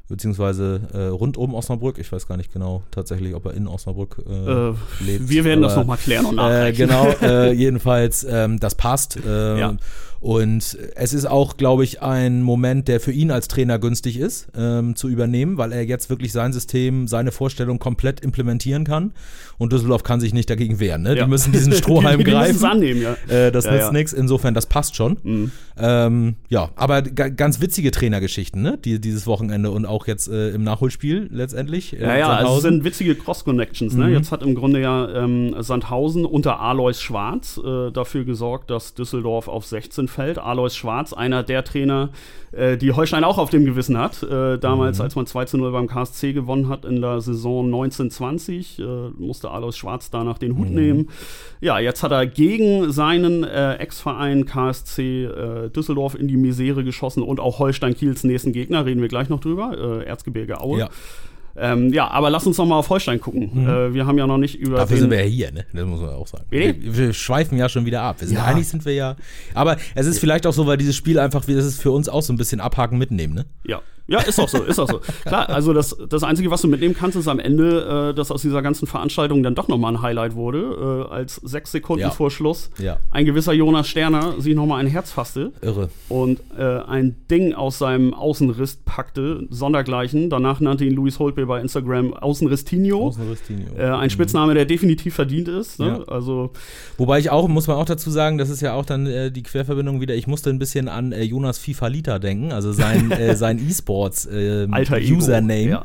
beziehungsweise 0.08 0.80
äh, 0.92 0.98
rund 1.06 1.36
um 1.36 1.54
Osnabrück. 1.54 1.98
Ich 1.98 2.10
weiß 2.10 2.26
gar 2.26 2.36
nicht 2.36 2.52
genau 2.52 2.82
tatsächlich, 2.90 3.34
ob 3.34 3.46
er 3.46 3.54
in 3.54 3.66
Osnabrück 3.66 4.16
äh, 4.26 4.32
äh, 4.32 4.74
lebt. 5.00 5.28
Wir 5.28 5.44
werden 5.44 5.62
aber, 5.62 5.68
das 5.68 5.76
nochmal 5.76 5.98
klären 5.98 6.26
und 6.26 6.36
nachreichen. 6.36 6.74
Äh, 6.74 6.86
genau, 6.86 7.08
äh, 7.22 7.52
jedenfalls, 7.52 8.26
ähm, 8.28 8.58
das 8.58 8.74
passt. 8.74 9.18
Ähm, 9.26 9.58
ja. 9.58 9.76
Und 10.20 10.76
es 10.96 11.12
ist 11.12 11.26
auch, 11.26 11.56
glaube 11.56 11.84
ich, 11.84 12.02
ein 12.02 12.42
Moment, 12.42 12.88
der 12.88 12.98
für 12.98 13.12
ihn 13.12 13.30
als 13.30 13.46
Trainer 13.46 13.78
günstig 13.78 14.18
ist, 14.18 14.48
ähm, 14.56 14.96
zu 14.96 15.08
übernehmen, 15.08 15.58
weil 15.58 15.72
er 15.72 15.84
jetzt 15.84 16.10
wirklich 16.10 16.32
sein 16.32 16.52
System, 16.52 17.06
seine 17.06 17.30
Vorstellung 17.30 17.78
komplett 17.78 18.20
implementieren 18.20 18.82
kann. 18.82 19.12
Und 19.58 19.72
Düsseldorf 19.72 20.02
kann 20.02 20.20
sich 20.20 20.34
nicht 20.34 20.50
dagegen 20.50 20.80
wehren. 20.80 21.02
Ne? 21.02 21.16
Ja. 21.16 21.24
Die 21.24 21.30
müssen 21.30 21.52
diesen 21.52 21.72
Strohhalm 21.74 22.18
die, 22.18 22.24
die 22.24 22.30
greifen. 22.32 22.64
annehmen, 22.64 23.00
ja. 23.00 23.16
Äh, 23.28 23.52
das 23.52 23.66
ja, 23.66 23.72
nützt 23.72 23.86
ja. 23.86 23.92
nichts. 23.92 24.12
Insofern, 24.12 24.54
das 24.54 24.66
passt 24.66 24.96
schon. 24.96 25.18
Mhm. 25.22 25.52
Ähm, 25.78 26.36
ja, 26.48 26.70
aber 26.74 27.02
ganz 27.02 27.60
witzige 27.60 27.92
Trainergeschichten, 27.92 28.60
ne? 28.60 28.76
Die, 28.84 29.00
dieses 29.00 29.28
Wochenende 29.28 29.70
und 29.70 29.86
auch 29.86 29.97
jetzt 30.06 30.28
äh, 30.28 30.50
im 30.50 30.62
Nachholspiel 30.62 31.28
letztendlich. 31.32 31.92
ja, 31.92 32.16
ja, 32.16 32.28
also 32.28 32.56
es 32.56 32.62
sind 32.62 32.84
witzige 32.84 33.14
Cross-Connections. 33.14 33.94
Ne? 33.94 34.06
Mhm. 34.06 34.12
Jetzt 34.12 34.32
hat 34.32 34.42
im 34.42 34.54
Grunde 34.54 34.80
ja 34.80 35.08
ähm, 35.08 35.54
Sandhausen 35.58 36.24
unter 36.24 36.60
Alois 36.60 36.94
Schwarz 36.94 37.60
äh, 37.64 37.90
dafür 37.90 38.24
gesorgt, 38.24 38.70
dass 38.70 38.94
Düsseldorf 38.94 39.48
auf 39.48 39.66
16 39.66 40.08
Feld. 40.08 40.38
Alois 40.38 40.70
Schwarz, 40.70 41.12
einer 41.12 41.42
der 41.42 41.64
Trainer, 41.64 42.10
äh, 42.52 42.76
die 42.76 42.92
Holstein 42.92 43.24
auch 43.24 43.38
auf 43.38 43.50
dem 43.50 43.64
Gewissen 43.64 43.98
hat. 43.98 44.22
Äh, 44.22 44.58
damals, 44.58 44.98
mhm. 44.98 45.04
als 45.04 45.16
man 45.16 45.26
2 45.26 45.44
zu 45.46 45.58
0 45.58 45.72
beim 45.72 45.86
KSC 45.86 46.32
gewonnen 46.32 46.68
hat 46.68 46.84
in 46.84 47.00
der 47.00 47.20
Saison 47.20 47.66
1920, 47.66 48.78
äh, 48.78 48.82
musste 49.16 49.50
Alois 49.50 49.72
Schwarz 49.72 50.10
danach 50.10 50.38
den 50.38 50.56
Hut 50.56 50.68
mhm. 50.68 50.74
nehmen. 50.74 51.08
Ja, 51.60 51.78
jetzt 51.78 52.02
hat 52.02 52.12
er 52.12 52.26
gegen 52.26 52.92
seinen 52.92 53.44
äh, 53.44 53.74
Ex-Verein 53.74 54.46
KSC 54.46 55.24
äh, 55.24 55.70
Düsseldorf 55.70 56.14
in 56.14 56.28
die 56.28 56.36
Misere 56.36 56.84
geschossen 56.84 57.22
und 57.22 57.40
auch 57.40 57.58
Holstein 57.58 57.94
Kiels 57.94 58.24
nächsten 58.24 58.52
Gegner, 58.52 58.86
reden 58.86 59.00
wir 59.00 59.08
gleich 59.08 59.28
noch 59.28 59.40
drüber, 59.40 59.76
Erzgebirge 60.06 60.60
Aue. 60.60 60.80
Ja. 60.80 60.88
Ähm, 61.60 61.92
ja, 61.92 62.08
aber 62.08 62.30
lass 62.30 62.46
uns 62.46 62.56
noch 62.56 62.66
mal 62.66 62.76
auf 62.76 62.88
Holstein 62.88 63.20
gucken. 63.20 63.50
Mhm. 63.52 63.68
Äh, 63.68 63.94
wir 63.94 64.06
haben 64.06 64.16
ja 64.16 64.26
noch 64.26 64.38
nicht 64.38 64.54
über. 64.54 64.76
Dafür 64.76 64.98
sind 64.98 65.10
wir 65.10 65.18
ja 65.18 65.26
hier, 65.26 65.52
ne? 65.52 65.66
Das 65.72 65.86
muss 65.86 66.00
man 66.00 66.10
auch 66.10 66.26
sagen. 66.26 66.44
Wir, 66.50 66.74
wir, 66.78 67.12
schweifen 67.12 67.58
ja 67.58 67.68
schon 67.68 67.84
wieder 67.84 68.02
ab. 68.02 68.20
Wir 68.20 68.28
sind, 68.28 68.36
ja. 68.36 68.44
Eigentlich 68.44 68.68
sind 68.68 68.84
wir 68.84 68.94
ja. 68.94 69.16
Aber 69.54 69.76
es 69.94 70.06
ist 70.06 70.20
vielleicht 70.20 70.46
auch 70.46 70.52
so, 70.52 70.66
weil 70.66 70.76
dieses 70.76 70.94
Spiel 70.94 71.18
einfach, 71.18 71.44
das 71.44 71.64
ist 71.64 71.82
für 71.82 71.90
uns 71.90 72.08
auch 72.08 72.22
so 72.22 72.32
ein 72.32 72.36
bisschen 72.36 72.60
abhaken 72.60 72.96
mitnehmen, 72.98 73.34
ne? 73.34 73.46
Ja. 73.64 73.82
Ja, 74.10 74.20
ist 74.20 74.40
auch 74.40 74.48
so, 74.48 74.62
ist 74.62 74.78
auch 74.78 74.88
so. 74.88 75.00
Klar, 75.26 75.50
also 75.50 75.74
das, 75.74 75.94
das 76.08 76.22
Einzige, 76.22 76.50
was 76.50 76.62
du 76.62 76.68
mitnehmen 76.68 76.94
kannst, 76.98 77.14
ist 77.14 77.28
am 77.28 77.38
Ende, 77.38 78.10
äh, 78.10 78.14
dass 78.14 78.30
aus 78.30 78.40
dieser 78.40 78.62
ganzen 78.62 78.86
Veranstaltung 78.86 79.42
dann 79.42 79.54
doch 79.54 79.68
nochmal 79.68 79.92
ein 79.92 80.00
Highlight 80.00 80.34
wurde, 80.34 81.06
äh, 81.10 81.12
als 81.12 81.36
sechs 81.36 81.72
Sekunden 81.72 82.00
ja. 82.00 82.10
vor 82.10 82.30
Schluss 82.30 82.70
ja. 82.78 82.96
ein 83.10 83.26
gewisser 83.26 83.52
Jonas 83.52 83.86
Sterner 83.86 84.40
sich 84.40 84.54
nochmal 84.54 84.80
ein 84.80 84.86
Herz 84.86 85.12
fasste. 85.12 85.52
Irre. 85.60 85.90
Und 86.08 86.40
äh, 86.56 86.62
ein 86.62 87.16
Ding 87.30 87.52
aus 87.52 87.78
seinem 87.78 88.14
Außenriss 88.14 88.78
packte, 88.86 89.46
sondergleichen. 89.50 90.30
Danach 90.30 90.60
nannte 90.60 90.86
ihn 90.86 90.94
Luis 90.94 91.18
Holtby 91.18 91.44
bei 91.44 91.60
Instagram 91.60 92.14
Außenristinho. 92.14 93.08
Außenristinho. 93.08 93.76
Äh, 93.76 93.90
ein 93.90 94.04
mhm. 94.04 94.10
Spitzname, 94.10 94.54
der 94.54 94.64
definitiv 94.64 95.16
verdient 95.16 95.48
ist. 95.48 95.80
Ne? 95.80 96.02
Ja. 96.06 96.14
Also 96.14 96.52
Wobei 96.96 97.18
ich 97.18 97.28
auch, 97.28 97.46
muss 97.46 97.66
man 97.66 97.76
auch 97.76 97.84
dazu 97.84 98.10
sagen, 98.10 98.38
das 98.38 98.48
ist 98.48 98.62
ja 98.62 98.72
auch 98.72 98.86
dann 98.86 99.06
äh, 99.06 99.30
die 99.30 99.42
Querverbindung 99.42 100.00
wieder, 100.00 100.14
ich 100.14 100.26
musste 100.26 100.48
ein 100.48 100.58
bisschen 100.58 100.88
an 100.88 101.12
äh, 101.12 101.24
Jonas 101.24 101.58
FIFA 101.58 101.88
Lita 101.88 102.18
denken, 102.18 102.52
also 102.52 102.72
sein, 102.72 103.12
sein 103.34 103.58
E-Sport. 103.58 103.97
Sports 103.98 104.26
äh, 104.26 104.66
Username. 105.12 105.68
Ja. 105.68 105.82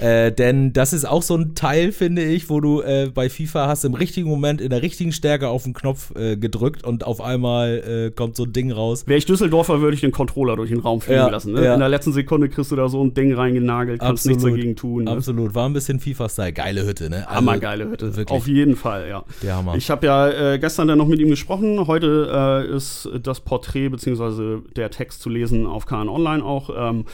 Äh, 0.00 0.32
denn 0.32 0.72
das 0.72 0.92
ist 0.92 1.04
auch 1.04 1.22
so 1.22 1.36
ein 1.36 1.54
Teil, 1.54 1.92
finde 1.92 2.22
ich, 2.22 2.48
wo 2.48 2.60
du 2.60 2.82
äh, 2.82 3.10
bei 3.12 3.28
FIFA 3.28 3.66
hast 3.66 3.84
im 3.84 3.94
richtigen 3.94 4.28
Moment 4.28 4.60
in 4.60 4.70
der 4.70 4.82
richtigen 4.82 5.12
Stärke 5.12 5.48
auf 5.48 5.64
den 5.64 5.72
Knopf 5.72 6.14
äh, 6.16 6.36
gedrückt 6.36 6.84
und 6.84 7.04
auf 7.04 7.20
einmal 7.20 8.08
äh, 8.08 8.10
kommt 8.10 8.36
so 8.36 8.44
ein 8.44 8.52
Ding 8.52 8.70
raus. 8.70 9.04
Wäre 9.06 9.18
ich 9.18 9.26
Düsseldorfer, 9.26 9.80
würde 9.80 9.94
ich 9.94 10.00
den 10.00 10.12
Controller 10.12 10.56
durch 10.56 10.70
den 10.70 10.80
Raum 10.80 11.00
fliegen 11.00 11.18
ja, 11.18 11.28
lassen. 11.28 11.52
Ne? 11.52 11.64
Ja. 11.64 11.74
In 11.74 11.80
der 11.80 11.88
letzten 11.88 12.12
Sekunde 12.12 12.48
kriegst 12.48 12.70
du 12.70 12.76
da 12.76 12.88
so 12.88 13.02
ein 13.02 13.14
Ding 13.14 13.34
reingenagelt, 13.34 14.00
kannst 14.00 14.26
Absolut. 14.26 14.42
nichts 14.42 14.56
dagegen 14.56 14.76
tun. 14.76 15.04
Ne? 15.04 15.10
Absolut, 15.10 15.54
war 15.54 15.68
ein 15.68 15.72
bisschen 15.72 15.98
FIFA-Style. 15.98 16.52
Geile 16.52 16.86
Hütte, 16.86 17.10
ne? 17.10 17.26
Also, 17.28 17.36
Hammergeile 17.36 17.88
Hütte. 17.90 18.16
Wirklich. 18.16 18.36
Auf 18.36 18.46
jeden 18.46 18.76
Fall, 18.76 19.08
ja. 19.08 19.24
Der 19.42 19.56
Hammer. 19.56 19.74
Ich 19.74 19.90
habe 19.90 20.06
ja 20.06 20.54
äh, 20.54 20.58
gestern 20.58 20.88
dann 20.88 20.98
noch 20.98 21.08
mit 21.08 21.20
ihm 21.20 21.28
gesprochen. 21.28 21.86
Heute 21.86 22.68
ist 22.70 23.08
das 23.22 23.40
Porträt 23.40 23.88
bzw. 23.88 24.58
der 24.76 24.90
Text 24.90 25.22
zu 25.22 25.28
lesen 25.28 25.66
auf 25.66 25.86
KN 25.86 26.08
Online 26.08 26.44
auch. 26.44 26.70
Ähm, 26.76 27.04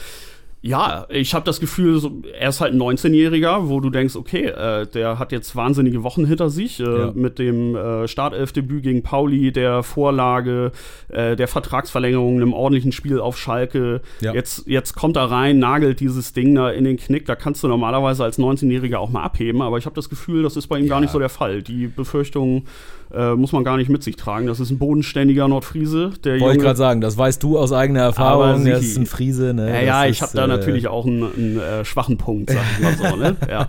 Ja, 0.67 1.05
ich 1.11 1.35
habe 1.35 1.45
das 1.45 1.61
Gefühl, 1.61 1.99
so, 1.99 2.23
er 2.41 2.49
ist 2.49 2.63
halt 2.63 2.73
ein 2.73 2.81
19-Jähriger, 2.81 3.69
wo 3.69 3.81
du 3.81 3.91
denkst, 3.91 4.17
okay, 4.17 4.47
äh, 4.47 4.87
der 4.87 5.19
hat 5.19 5.31
jetzt 5.31 5.55
wahnsinnige 5.55 6.03
Wochen 6.03 6.25
hinter 6.25 6.49
sich 6.49 6.81
äh, 6.81 6.85
Ja. 6.85 7.13
mit 7.15 7.39
dem 7.39 7.77
äh, 7.77 8.09
Startelfdebüt 8.09 8.83
gegen 8.83 9.03
Pauli, 9.03 9.53
der 9.53 9.83
Vorlage, 9.83 10.73
äh, 11.09 11.37
der 11.37 11.49
Vertragsverlängerung, 11.49 12.37
einem 12.37 12.55
ordentlichen 12.55 12.93
Spiel 12.93 13.21
auf 13.21 13.37
Schalke. 13.39 14.01
Ja. 14.23 14.33
Jetzt, 14.33 14.67
jetzt 14.67 14.95
kommt 14.95 15.17
er 15.19 15.31
rein, 15.31 15.59
nagelt 15.59 16.01
dieses 16.01 16.33
Ding 16.33 16.55
da 16.55 16.71
in 16.71 16.85
den 16.85 16.97
Knick. 16.97 17.27
Da 17.27 17.35
kannst 17.37 17.63
du 17.63 17.69
normalerweise 17.69 18.25
als 18.25 18.39
19-Jähriger 18.39 18.97
auch 18.97 19.11
mal 19.11 19.23
abheben, 19.23 19.61
aber 19.61 19.77
ich 19.77 19.85
habe 19.85 19.95
das 19.97 20.09
Gefühl, 20.09 20.43
das 20.45 20.57
ist 20.57 20.69
bei 20.69 20.79
ihm 20.79 20.89
gar 20.89 20.97
Ja. 20.97 21.03
nicht 21.03 21.11
so 21.11 21.19
der 21.19 21.29
Fall. 21.29 21.63
Die 21.63 21.89
Befürchtung 21.89 22.65
äh, 23.15 23.35
muss 23.35 23.53
man 23.53 23.65
gar 23.65 23.77
nicht 23.77 23.91
mit 23.91 24.03
sich 24.03 24.17
tragen. 24.17 24.47
Das 24.47 24.61
ist 24.61 24.71
ein 24.71 24.79
bodenständiger 24.79 25.47
Nordfriese. 25.47 26.13
Wollte 26.25 26.57
ich 26.57 26.63
gerade 26.63 26.77
sagen, 26.77 27.01
das 27.03 27.17
weißt 27.19 27.43
du 27.43 27.59
aus 27.59 27.71
eigener 27.71 28.01
Erfahrung. 28.01 28.67
Er 28.67 28.79
ist 28.79 28.97
ein 28.97 29.07
Friese, 29.07 29.53
ne? 29.55 29.69
ja, 29.69 29.83
ja, 29.83 30.07
ich 30.07 30.23
habe 30.23 30.33
da 30.35 30.47
natürlich 30.57 30.89
auch 30.89 31.07
einen, 31.07 31.23
einen 31.23 31.59
äh, 31.59 31.85
schwachen 31.85 32.17
Punkt, 32.19 32.51
sag 32.51 32.63
ich 32.77 32.83
mal 32.83 32.95
so. 32.97 33.17
Ne? 33.17 33.37
Ja. 33.51 33.69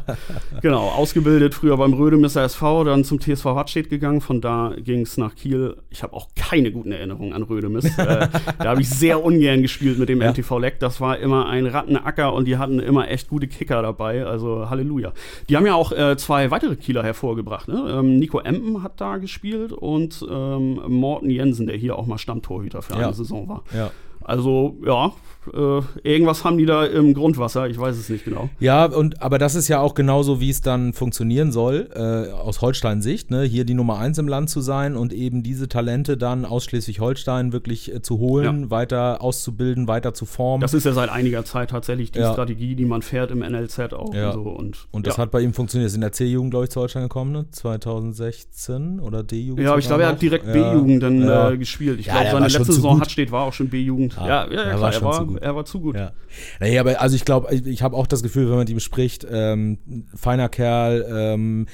Genau, 0.62 0.88
ausgebildet 0.90 1.54
früher 1.54 1.78
beim 1.78 1.94
Rödemisser 1.94 2.44
SV, 2.44 2.84
dann 2.86 3.04
zum 3.04 3.20
TSV 3.20 3.46
Hartstedt 3.46 3.90
gegangen, 3.90 4.22
von 4.22 4.42
da 4.42 4.74
ging 4.78 5.02
es 5.02 5.18
nach 5.18 5.36
Kiel. 5.36 5.78
Ich 5.90 6.04
habe 6.04 6.14
auch 6.14 6.30
keine 6.36 6.72
guten 6.72 6.92
Erinnerungen 6.92 7.34
an 7.34 7.44
Rödemis. 7.44 7.86
äh, 7.98 8.28
da 8.60 8.66
habe 8.66 8.82
ich 8.82 8.90
sehr 8.90 9.24
ungern 9.24 9.62
gespielt 9.62 10.00
mit 10.00 10.10
dem 10.10 10.22
Ja. 10.22 10.32
MTV 10.32 10.60
Leck. 10.60 10.80
Das 10.80 11.02
war 11.02 11.18
immer 11.20 11.48
ein 11.48 11.66
Rattenacker 11.68 12.34
und 12.34 12.46
die 12.46 12.58
hatten 12.58 12.80
immer 12.80 13.10
echt 13.10 13.28
gute 13.30 13.48
Kicker 13.48 13.82
dabei, 13.82 14.26
also 14.26 14.70
Halleluja. 14.70 15.14
Die 15.50 15.58
haben 15.58 15.66
ja 15.66 15.76
auch 15.76 15.92
äh, 15.92 16.16
zwei 16.18 16.52
weitere 16.52 16.76
Kieler 16.76 17.04
hervorgebracht. 17.04 17.68
Ne? 17.68 17.84
Ähm, 18.00 18.18
Nico 18.20 18.40
Empen 18.40 18.82
hat 18.84 19.00
da 19.02 19.18
gespielt 19.18 19.72
und 19.74 20.26
ähm, 20.30 20.80
Morten 20.88 21.30
Jensen, 21.30 21.68
der 21.68 21.76
hier 21.78 21.98
auch 21.98 22.06
mal 22.06 22.18
Stammtorhüter 22.18 22.82
für 22.82 22.94
Ja. 22.94 23.06
eine 23.08 23.14
Saison 23.14 23.48
war. 23.50 23.64
Ja. 23.76 23.92
Also, 24.24 24.76
ja, 24.86 25.12
äh, 25.54 25.82
irgendwas 26.04 26.44
haben 26.44 26.58
die 26.58 26.66
da 26.66 26.86
im 26.86 27.14
Grundwasser, 27.14 27.68
ich 27.68 27.78
weiß 27.80 27.98
es 27.98 28.10
nicht 28.10 28.26
genau. 28.26 28.50
Ja, 28.60 28.86
und 28.86 29.22
aber 29.22 29.38
das 29.38 29.56
ist 29.56 29.68
ja 29.68 29.80
auch 29.80 29.94
genauso, 29.94 30.40
wie 30.40 30.50
es 30.50 30.62
dann 30.62 30.94
funktionieren 30.94 31.52
soll, 31.52 31.90
äh, 31.96 32.32
aus 32.32 32.62
Holstein-Sicht, 32.62 33.32
ne? 33.32 33.44
hier 33.44 33.66
die 33.66 33.74
Nummer 33.74 33.98
eins 34.00 34.18
im 34.18 34.28
Land 34.28 34.50
zu 34.50 34.62
sein 34.62 34.96
und 34.96 35.14
eben 35.14 35.44
diese 35.44 35.68
Talente 35.70 36.18
dann 36.18 36.46
aus 36.46 36.64
Schleswig-Holstein 36.66 37.54
wirklich 37.54 37.94
äh, 37.94 38.02
zu 38.02 38.20
holen, 38.20 38.70
weiter 38.72 39.22
auszubilden, 39.22 39.88
weiter 39.88 40.14
zu 40.14 40.26
formen. 40.26 40.62
Das 40.62 40.74
ist 40.74 40.86
ja 40.86 40.94
seit 40.94 41.10
einiger 41.10 41.46
Zeit 41.46 41.70
tatsächlich 41.70 42.12
die 42.12 42.20
Ja. 42.20 42.32
Strategie, 42.34 42.76
die 42.76 42.86
man 42.86 43.02
fährt 43.02 43.32
im 43.32 43.40
NLZ 43.40 43.94
auch 43.94 44.14
Ja. 44.14 44.30
und 44.32 44.34
so. 44.34 44.50
Und, 44.50 44.88
und 44.92 45.08
das 45.08 45.18
ja. 45.18 45.24
hat 45.24 45.32
bei 45.32 45.42
ihm 45.42 45.54
funktioniert. 45.54 45.88
Ist 45.88 45.96
in 45.96 46.02
der 46.02 46.12
C-Jugend, 46.12 46.52
glaube 46.52 46.66
ich, 46.66 46.72
zu 46.72 46.80
Holstein 46.82 47.04
gekommen, 47.04 47.32
ne? 47.32 47.46
2016 47.52 49.00
oder 49.00 49.24
D-Jugend. 49.24 49.64
Ja, 49.64 49.72
aber 49.72 49.80
ich 49.80 49.88
glaube, 49.88 50.04
er 50.04 50.10
hat 50.10 50.22
direkt 50.22 50.46
Ja. 50.48 50.54
B-Jugend 50.54 51.04
dann 51.04 51.22
Ja. 51.22 51.52
äh, 51.52 51.58
gespielt. 51.58 52.00
Ich 52.00 52.08
Ja, 52.08 52.14
glaube, 52.14 52.26
seine 52.28 52.42
war 52.42 52.50
letzte 52.50 52.64
Saison 52.74 52.94
gut. 52.94 53.02
hat 53.02 53.12
steht, 53.12 53.32
war 53.32 53.44
auch 53.46 53.54
schon 53.54 53.70
B-Jugend. 53.70 54.18
Ah, 54.18 54.28
ja, 54.28 54.52
ja, 54.52 54.62
er 54.62 54.68
ja, 54.76 54.82
war 54.82 54.90
klar, 54.90 54.90
er 54.90 54.94
schon 54.94 55.04
war, 55.06 55.28
zu 55.28 55.35
gut. 55.36 55.44
er 55.44 55.56
war 55.56 55.66
zu 55.66 55.80
gut. 55.80 55.96
Ja. 55.96 56.12
Nee, 56.60 56.78
aber 56.80 57.02
also 57.02 57.16
ich 57.16 57.26
glaube, 57.26 57.54
ich, 57.54 57.66
ich 57.66 57.82
habe 57.82 57.96
auch 57.96 58.08
das 58.08 58.24
Gefühl, 58.24 58.46
wenn 58.46 58.52
man 58.52 58.60
mit 58.60 58.70
ihm 58.70 58.80
spricht, 58.80 59.26
ähm, 59.30 59.78
feiner 60.16 60.50
Kerl, 60.50 61.06
ähm, 61.10 61.68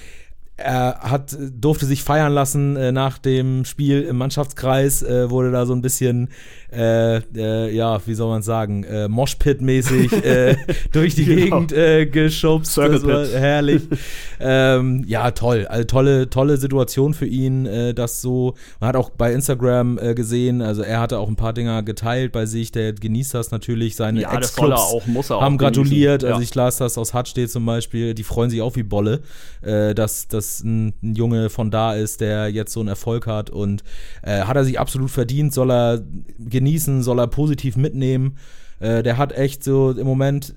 er 0.63 0.99
hat, 1.01 1.35
durfte 1.59 1.85
sich 1.85 2.03
feiern 2.03 2.33
lassen 2.33 2.75
äh, 2.75 2.91
nach 2.91 3.17
dem 3.17 3.65
Spiel 3.65 4.01
im 4.03 4.17
Mannschaftskreis, 4.17 5.03
äh, 5.03 5.29
wurde 5.29 5.51
da 5.51 5.65
so 5.65 5.73
ein 5.73 5.81
bisschen, 5.81 6.29
äh, 6.71 7.17
äh, 7.35 7.73
ja, 7.75 7.99
wie 8.05 8.13
soll 8.13 8.29
man 8.29 8.41
sagen, 8.41 8.83
äh, 8.83 9.07
Moshpit-mäßig 9.07 10.23
äh, 10.23 10.55
durch 10.91 11.15
die 11.15 11.25
Genau. 11.25 11.61
Gegend 11.61 12.11
geschubst. 12.13 12.77
Das 12.77 13.05
war 13.05 13.25
herrlich. 13.27 13.83
ähm, 14.39 15.03
ja, 15.07 15.31
toll. 15.31 15.65
Also 15.67 15.83
tolle, 15.85 16.29
tolle 16.29 16.57
Situation 16.57 17.13
für 17.13 17.25
ihn, 17.25 17.67
das 17.95 18.21
so, 18.21 18.55
man 18.79 18.89
hat 18.89 18.95
auch 18.95 19.09
bei 19.09 19.33
Instagram 19.33 19.97
gesehen, 20.15 20.61
also 20.61 20.81
er 20.81 20.99
hatte 20.99 21.19
auch 21.19 21.27
ein 21.27 21.35
paar 21.35 21.53
Dinger 21.53 21.83
geteilt 21.83 22.31
bei 22.31 22.45
sich, 22.45 22.71
der 22.71 22.93
genießt 22.93 23.33
das 23.33 23.51
natürlich, 23.51 23.95
seine 23.95 24.21
Ja, 24.21 24.35
das 24.37 24.51
Ex-Clubs 24.51 24.81
auch, 24.81 25.05
muss 25.07 25.29
er 25.29 25.37
auch. 25.37 25.41
haben 25.41 25.57
gratuliert. 25.57 26.21
genießen. 26.21 26.33
Also 26.33 26.41
ich 26.43 26.55
las 26.55 26.77
das 26.77 26.97
aus 26.97 27.13
Hartstedt 27.13 27.49
zum 27.51 27.65
Beispiel. 27.65 28.13
Die 28.13 28.23
freuen 28.23 28.49
sich 28.49 28.61
auch 28.61 28.75
wie 28.75 28.83
Bolle, 28.83 29.21
dass, 29.61 30.27
dass 30.51 30.63
ein, 30.63 30.93
ein 31.01 31.15
Junge 31.15 31.50
von 31.50 31.72
da 31.72 31.93
ist, 31.93 32.22
der 32.22 32.50
jetzt 32.50 32.74
so 32.74 32.79
einen 32.79 32.89
Erfolg 32.89 33.27
hat. 33.27 33.50
Und 33.50 33.84
äh, 34.22 34.41
hat 34.41 34.55
er 34.55 34.65
sich 34.65 34.79
absolut 34.79 35.12
verdient, 35.12 35.53
soll 35.53 35.72
er 35.72 36.01
genießen, 36.39 37.03
soll 37.03 37.20
er 37.20 37.27
positiv 37.27 37.77
mitnehmen. 37.77 38.38
Äh, 38.79 39.03
der 39.03 39.17
hat 39.17 39.31
echt 39.31 39.63
so 39.63 39.91
im 39.91 40.08
Moment. 40.08 40.55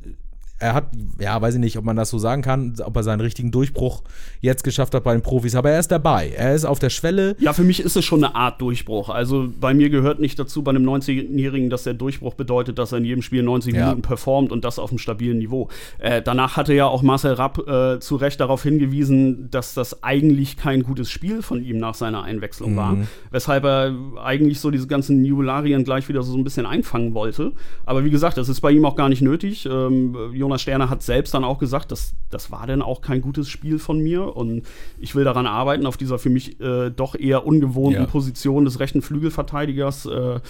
Er 0.61 0.73
hat, 0.73 0.87
ja, 1.19 1.41
weiß 1.43 1.55
ich 1.55 1.61
nicht, 1.61 1.77
ob 1.79 1.85
man 1.85 1.97
das 1.97 2.11
so 2.11 2.19
sagen 2.19 2.41
kann, 2.41 2.75
ob 2.85 2.95
er 2.97 3.03
seinen 3.03 3.21
richtigen 3.21 3.51
Durchbruch 3.51 4.03
jetzt 4.41 4.63
geschafft 4.63 4.95
hat 4.95 5.03
bei 5.03 5.13
den 5.13 5.21
Profis, 5.21 5.57
aber 5.57 5.71
er 5.71 5.81
ist 5.81 5.91
dabei. 5.91 6.31
Er 6.31 6.55
ist 6.55 6.65
auf 6.65 6.79
der 6.79 6.91
Schwelle. 6.91 7.35
Ja, 7.41 7.53
für 7.53 7.65
mich 7.65 7.81
ist 7.81 7.97
es 7.97 8.05
schon 8.05 8.23
eine 8.23 8.37
Art 8.37 8.61
Durchbruch. 8.61 9.09
Also 9.09 9.49
bei 9.61 9.75
mir 9.75 9.91
gehört 9.91 10.21
nicht 10.21 10.39
dazu 10.39 10.63
bei 10.63 10.71
einem 10.71 10.89
19-Jährigen, 10.89 11.71
dass 11.71 11.83
der 11.83 11.95
Durchbruch 11.95 12.35
bedeutet, 12.35 12.79
dass 12.79 12.93
er 12.93 12.99
in 12.99 13.05
jedem 13.05 13.23
Spiel 13.23 13.43
90 13.43 13.75
Ja. 13.75 13.87
Minuten 13.87 14.03
performt 14.03 14.53
und 14.53 14.65
das 14.65 14.79
auf 14.79 14.91
einem 14.91 14.99
stabilen 14.99 15.39
Niveau. 15.39 15.69
Äh, 15.99 16.23
danach 16.23 16.57
hatte 16.57 16.73
ja 16.73 16.87
auch 16.87 17.03
Marcel 17.03 17.33
Rapp 17.35 17.59
äh, 17.69 17.99
zu 17.99 18.15
Recht 18.15 18.39
darauf 18.39 18.63
hingewiesen, 18.63 19.51
dass 19.51 19.75
das 19.75 20.05
eigentlich 20.05 20.57
kein 20.57 20.85
gutes 20.85 21.11
Spiel 21.11 21.43
von 21.43 21.65
ihm 21.65 21.79
nach 21.79 21.95
seiner 21.95 22.23
Einwechslung 22.23 22.77
war. 22.77 22.97
Weshalb 23.33 23.65
er 23.65 23.93
eigentlich 24.23 24.61
so 24.61 24.71
diese 24.71 24.87
ganzen 24.87 25.25
Jubilarien 25.25 25.83
gleich 25.85 26.09
wieder 26.09 26.23
so 26.23 26.37
ein 26.37 26.45
bisschen 26.45 26.65
einfangen 26.65 27.13
wollte. 27.13 27.53
Aber 27.85 28.05
wie 28.05 28.11
gesagt, 28.11 28.37
das 28.37 28.49
ist 28.49 28.61
bei 28.61 28.71
ihm 28.71 28.85
auch 28.85 28.95
gar 28.97 29.09
nicht 29.09 29.21
nötig. 29.23 29.67
Ähm, 29.67 30.17
Jonas 30.45 30.61
Sterner 30.61 30.91
hat 30.91 31.03
selbst 31.03 31.33
dann 31.33 31.43
auch 31.43 31.59
gesagt, 31.59 31.91
dass 31.91 32.13
das 32.29 32.51
war 32.51 32.67
dann 32.67 32.83
auch 32.83 33.01
kein 33.01 33.23
gutes 33.23 33.49
Spiel 33.49 33.79
von 33.79 33.99
mir 33.99 34.37
und 34.37 34.63
ich 34.99 35.15
will 35.15 35.25
daran 35.25 35.47
arbeiten, 35.47 35.87
auf 35.87 35.97
dieser 35.97 36.19
für 36.19 36.29
mich 36.29 36.61
äh, 36.61 36.91
doch 36.91 37.15
eher 37.15 37.47
ungewohnten 37.47 38.03
Ja. 38.03 38.07
Position 38.07 38.67
des 38.67 38.79
rechten 38.79 39.01
Flügelverteidigers 39.01 40.05
äh, 40.05 40.41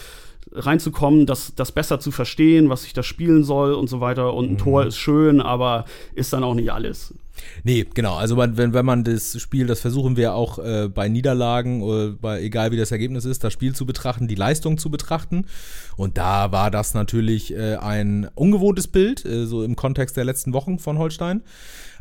reinzukommen, 0.54 1.26
das, 1.26 1.54
das 1.54 1.72
besser 1.72 2.00
zu 2.00 2.10
verstehen, 2.10 2.68
was 2.68 2.84
ich 2.84 2.92
da 2.92 3.02
spielen 3.02 3.44
soll 3.44 3.74
und 3.74 3.88
so 3.88 4.00
weiter. 4.00 4.34
Und 4.34 4.52
ein 4.52 4.58
Tor 4.58 4.86
ist 4.86 4.96
schön, 4.96 5.40
aber 5.40 5.84
ist 6.14 6.32
dann 6.32 6.44
auch 6.44 6.54
nicht 6.54 6.72
alles. 6.72 7.14
Nee, 7.64 7.86
genau. 7.92 8.14
Also 8.14 8.36
wenn, 8.36 8.72
wenn 8.72 8.84
man 8.86 9.04
das 9.04 9.40
Spiel, 9.40 9.66
das 9.66 9.80
versuchen 9.80 10.16
wir 10.16 10.34
auch 10.34 10.58
äh, 10.58 10.88
bei 10.88 11.08
Niederlagen, 11.08 11.82
oder 11.82 12.12
bei, 12.12 12.40
egal 12.40 12.70
wie 12.70 12.76
das 12.76 12.92
Ergebnis 12.92 13.24
ist, 13.24 13.42
das 13.42 13.52
Spiel 13.52 13.74
zu 13.74 13.86
betrachten, 13.86 14.28
die 14.28 14.34
Leistung 14.34 14.78
zu 14.78 14.90
betrachten. 14.90 15.46
Und 15.96 16.16
da 16.16 16.52
war 16.52 16.70
das 16.70 16.94
natürlich 16.94 17.52
äh, 17.54 17.76
ein 17.76 18.28
ungewohntes 18.34 18.88
Bild, 18.88 19.24
äh, 19.24 19.46
so 19.46 19.64
im 19.64 19.76
Kontext 19.76 20.16
der 20.16 20.24
letzten 20.24 20.52
Wochen 20.52 20.78
von 20.78 20.98
Holstein. 20.98 21.42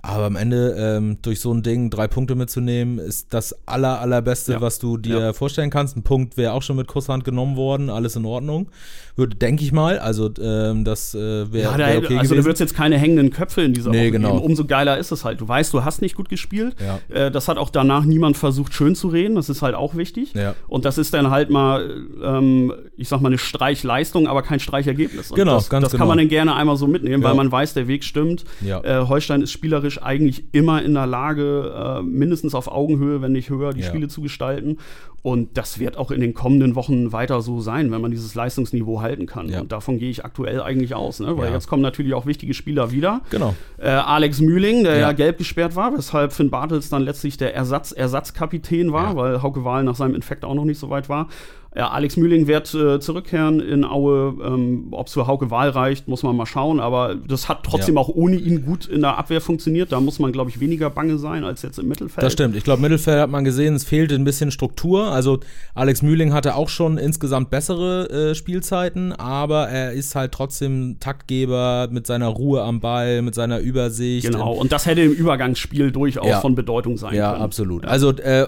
Aber 0.06 0.26
am 0.26 0.36
Ende 0.36 0.76
ähm, 0.78 1.18
durch 1.22 1.40
so 1.40 1.54
ein 1.54 1.64
Ding 1.64 1.90
drei 1.90 2.10
Punkte 2.10 2.36
mitzunehmen, 2.36 3.00
ist 3.00 3.34
das 3.34 3.56
aller, 3.66 4.02
allerbeste, 4.02 4.52
Ja. 4.52 4.62
was 4.62 4.78
du 4.78 4.98
dir 4.98 5.18
Ja. 5.20 5.34
vorstellen 5.34 5.70
kannst. 5.70 5.96
Ein 5.96 6.04
Punkt 6.04 6.36
wäre 6.36 6.52
auch 6.52 6.62
schon 6.62 6.76
mit 6.76 6.88
Kusshand 6.88 7.24
genommen 7.24 7.56
worden, 7.56 7.90
alles 7.90 8.18
in 8.18 8.26
Ordnung. 8.26 8.68
Würde, 9.16 9.36
denke 9.38 9.64
ich 9.64 9.72
mal. 9.72 10.00
Also 10.00 10.30
ähm, 10.42 10.84
das 10.84 11.14
äh, 11.16 11.52
wäre 11.54 11.78
wär 11.78 11.98
okay 12.00 12.18
also 12.18 12.36
da 12.36 12.44
wird 12.44 12.56
es 12.56 12.60
jetzt 12.60 12.76
keine 12.76 12.98
hängenden 12.98 13.30
Köpfe 13.30 13.62
in 13.62 13.74
dieser 13.74 13.92
Nee, 13.92 14.02
Woche 14.06 14.12
genau. 14.12 14.34
geben. 14.34 14.44
Umso 14.44 14.66
geiler 14.66 14.98
ist 14.98 15.12
es 15.12 15.24
halt. 15.24 15.40
Du 15.40 15.48
weißt, 15.48 15.72
du 15.74 15.86
hast 15.86 16.02
nicht 16.02 16.16
gut 16.16 16.28
gespielt. 16.30 16.76
Äh, 17.10 17.32
das 17.32 17.48
hat 17.48 17.58
auch 17.58 17.70
danach 17.70 18.04
niemand 18.04 18.36
versucht, 18.38 18.74
schön 18.74 18.96
zu 18.96 19.08
reden. 19.08 19.36
Das 19.36 19.48
ist 19.50 19.62
halt 19.62 19.76
auch 19.76 19.96
wichtig. 19.96 20.34
Und 20.68 20.84
das 20.84 20.98
ist 20.98 21.14
dann 21.14 21.30
halt 21.30 21.50
mal, 21.50 21.90
ähm, 22.24 22.74
ich 22.98 23.08
sag 23.08 23.22
mal, 23.22 23.30
eine 23.30 23.38
Streichleistung, 23.38 24.28
aber 24.28 24.42
kein 24.42 24.60
Streichergebnis. 24.60 25.32
Und 25.32 25.38
Genau, 25.38 25.56
das, 25.56 25.70
ganz 25.70 25.84
das 25.84 25.92
genau. 25.94 26.02
kann 26.02 26.08
man 26.10 26.18
dann 26.18 26.28
gerne 26.28 26.56
einmal 26.56 26.76
so 26.76 26.88
mitnehmen, 26.88 27.24
weil 27.24 27.36
man 27.36 27.50
weiß, 27.52 27.74
der 27.76 27.88
Weg 27.88 28.04
stimmt. 28.04 28.44
Äh, 28.66 28.98
Holstein 29.08 29.42
ist 29.44 29.52
spielerisch 29.52 29.93
eigentlich 30.02 30.46
immer 30.54 30.82
in 30.82 30.94
der 30.94 31.06
Lage, 31.06 32.00
äh, 32.00 32.02
mindestens 32.02 32.56
auf 32.56 32.68
Augenhöhe, 32.72 33.22
wenn 33.22 33.34
nicht 33.34 33.50
höher, 33.50 33.74
die 33.74 33.82
Ja. 33.82 33.88
Spiele 33.88 34.08
zu 34.08 34.22
gestalten. 34.22 34.78
Und 35.22 35.58
das 35.58 35.80
wird 35.80 35.96
auch 35.96 36.12
in 36.12 36.20
den 36.20 36.34
kommenden 36.34 36.76
Wochen 36.76 37.14
weiter 37.14 37.42
so 37.42 37.62
sein, 37.62 37.92
wenn 37.92 38.02
man 38.02 38.12
dieses 38.12 38.36
Leistungsniveau 38.36 39.00
halten 39.02 39.26
kann. 39.26 39.48
Ja. 39.48 39.62
Und 39.62 39.72
davon 39.72 39.98
gehe 39.98 40.10
ich 40.10 40.26
aktuell 40.26 40.62
eigentlich 40.62 40.96
aus, 40.96 41.22
ne? 41.22 41.38
weil 41.38 41.48
Ja. 41.48 41.54
jetzt 41.54 41.68
kommen 41.68 41.82
natürlich 41.82 42.14
auch 42.14 42.26
wichtige 42.26 42.54
Spieler 42.54 42.92
wieder. 42.92 43.22
Genau. 43.30 43.56
Äh, 43.78 43.88
Alex 43.90 44.42
Mühling, 44.42 44.84
der 44.84 44.98
ja. 44.98 45.12
Gelb 45.14 45.38
gesperrt 45.38 45.78
war, 45.78 45.96
weshalb 45.98 46.34
Finn 46.34 46.50
Bartels 46.50 46.90
dann 46.90 47.04
letztlich 47.04 47.38
der 47.38 47.56
Ersatz, 47.56 47.94
Ersatzkapitän 47.94 48.92
war, 48.92 49.16
weil 49.16 49.42
Hauke 49.42 49.64
Wahl 49.64 49.84
nach 49.86 49.96
seinem 49.96 50.16
Infekt 50.16 50.44
auch 50.44 50.56
noch 50.56 50.66
nicht 50.66 50.80
so 50.80 50.90
weit 50.90 51.08
war. 51.08 51.30
Ja, 51.76 51.90
Alex 51.90 52.18
Mühling 52.18 52.46
wird 52.48 52.72
äh, 52.76 53.00
zurückkehren 53.00 53.60
in 53.60 53.84
Aue. 53.84 54.36
Ähm, 54.46 54.90
Ob 54.92 55.08
es 55.08 55.14
für 55.14 55.26
Hauke 55.26 55.50
Wahl 55.50 55.70
reicht, 55.70 56.08
muss 56.08 56.22
man 56.22 56.36
mal 56.36 56.46
schauen. 56.46 56.80
Aber 56.80 57.16
das 57.16 57.50
hat 57.50 57.64
trotzdem 57.64 57.96
Ja. 57.96 58.02
auch 58.02 58.10
ohne 58.10 58.36
ihn 58.36 58.64
gut 58.64 58.86
in 58.86 59.02
der 59.02 59.18
Abwehr 59.18 59.42
funktioniert. 59.42 59.92
Da 59.92 60.00
muss 60.00 60.20
man, 60.20 60.32
glaube 60.32 60.52
ich, 60.52 60.60
weniger 60.60 60.92
bange 60.92 61.18
sein 61.18 61.44
als 61.44 61.64
jetzt 61.64 61.80
im 61.80 61.88
Mittelfeld. 61.88 62.24
Das 62.24 62.34
stimmt. 62.34 62.56
Ich 62.56 62.64
glaube, 62.64 62.82
Mittelfeld 62.82 63.20
hat 63.20 63.30
man 63.32 63.44
gesehen, 63.44 63.74
es 63.74 63.86
fehlte 63.86 64.14
ein 64.14 64.24
bisschen 64.24 64.52
Struktur. 64.52 65.06
Also 65.08 65.40
Alex 65.74 66.04
Mühling 66.04 66.32
hatte 66.32 66.56
auch 66.56 66.70
schon 66.70 67.00
insgesamt 67.00 67.50
bessere 67.50 68.10
äh, 68.32 68.36
Spielzeiten, 68.36 69.12
aber 69.14 69.68
er 69.70 69.94
ist 69.94 70.14
halt 70.16 70.32
trotzdem 70.32 70.98
Taktgeber 71.00 71.88
mit 71.90 72.06
seiner 72.06 72.28
Ruhe 72.28 72.62
am 72.62 72.82
Ball, 72.82 73.22
mit 73.24 73.34
seiner 73.34 73.60
Übersicht. 73.60 74.28
Genau. 74.28 74.54
Und 74.54 74.72
das 74.72 74.86
hätte 74.86 75.02
im 75.02 75.12
Übergangsspiel 75.12 75.92
durchaus 75.92 76.28
Ja. 76.28 76.40
von 76.40 76.54
Bedeutung 76.54 76.98
sein 76.98 77.16
Ja, 77.16 77.32
können. 77.32 77.44
absolut. 77.44 77.86
Also 77.86 78.12
äh, 78.12 78.46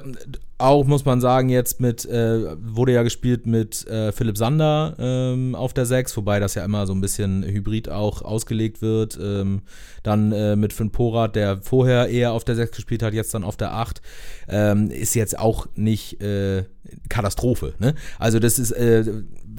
auch 0.58 0.86
muss 0.86 1.04
man 1.04 1.20
sagen, 1.20 1.50
jetzt 1.50 1.82
mit, 1.82 2.06
äh, 2.06 2.56
wurde 2.60 2.94
ja 2.94 3.04
gespielt 3.04 3.46
mit 3.46 3.86
äh, 3.88 4.12
Philipp 4.14 4.38
Sander 4.38 4.96
ähm, 5.00 5.54
auf 5.54 5.74
der 5.74 5.86
6, 5.86 6.16
wobei 6.16 6.40
das 6.40 6.56
ja 6.56 6.64
immer 6.64 6.88
so 6.88 6.94
ein 6.94 7.02
bisschen 7.02 7.44
hybrid 7.44 7.90
auch 7.90 8.22
ausgelegt 8.22 8.82
wird. 8.82 9.20
Ähm, 9.22 9.64
dann 10.04 10.32
äh, 10.32 10.56
mit 10.56 10.72
Finn 10.72 10.92
Porat, 10.92 11.36
der 11.36 11.58
vorher 11.62 12.08
eher 12.08 12.32
auf 12.32 12.46
der 12.46 12.56
6 12.56 12.72
gespielt 12.72 13.04
hat, 13.04 13.14
jetzt 13.14 13.34
dann 13.34 13.44
auf 13.44 13.58
der 13.58 13.74
8. 13.74 14.02
Ähm, 14.48 14.90
ist 14.92 15.14
jetzt 15.14 15.38
auch 15.38 15.68
nicht 15.76 16.22
äh, 16.22 16.64
Katastrophe. 17.10 17.74
Ne? 17.80 17.94
Also 18.18 18.40
das 18.40 18.58
ist, 18.58 18.72
äh, 18.72 19.06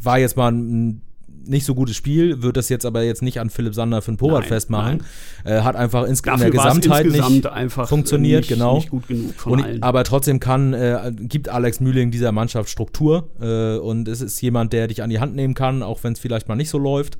war 0.02 0.18
jetzt 0.18 0.36
mal 0.36 0.50
ein 0.50 1.02
nicht 1.48 1.64
so 1.64 1.74
gutes 1.74 1.96
Spiel, 1.96 2.42
wird 2.42 2.56
das 2.56 2.68
jetzt 2.68 2.86
aber 2.86 3.02
jetzt 3.02 3.22
nicht 3.22 3.40
an 3.40 3.50
Philipp 3.50 3.74
Sander 3.74 4.02
für 4.02 4.12
den 4.12 4.16
Porat 4.16 4.46
festmachen. 4.46 5.02
Äh, 5.44 5.60
hat 5.60 5.76
einfach 5.76 6.04
ins, 6.04 6.20
in 6.20 6.38
der 6.38 6.50
Gesamtheit 6.50 7.06
nicht 7.06 7.46
einfach 7.46 7.88
funktioniert, 7.88 8.40
nicht, 8.40 8.48
genau. 8.48 8.76
nicht 8.76 8.90
gut 8.90 9.06
genug 9.08 9.34
von 9.34 9.52
und, 9.52 9.64
allen. 9.64 9.82
aber 9.82 10.04
trotzdem 10.04 10.40
kann, 10.40 10.74
äh, 10.74 11.12
gibt 11.14 11.48
Alex 11.48 11.80
Mühling 11.80 12.10
dieser 12.10 12.32
Mannschaft 12.32 12.68
Struktur 12.68 13.28
äh, 13.40 13.78
und 13.78 14.08
es 14.08 14.20
ist 14.20 14.40
jemand, 14.40 14.72
der 14.72 14.88
dich 14.88 15.02
an 15.02 15.10
die 15.10 15.20
Hand 15.20 15.34
nehmen 15.34 15.54
kann, 15.54 15.82
auch 15.82 16.02
wenn 16.04 16.12
es 16.12 16.18
vielleicht 16.18 16.48
mal 16.48 16.56
nicht 16.56 16.70
so 16.70 16.78
läuft. 16.78 17.18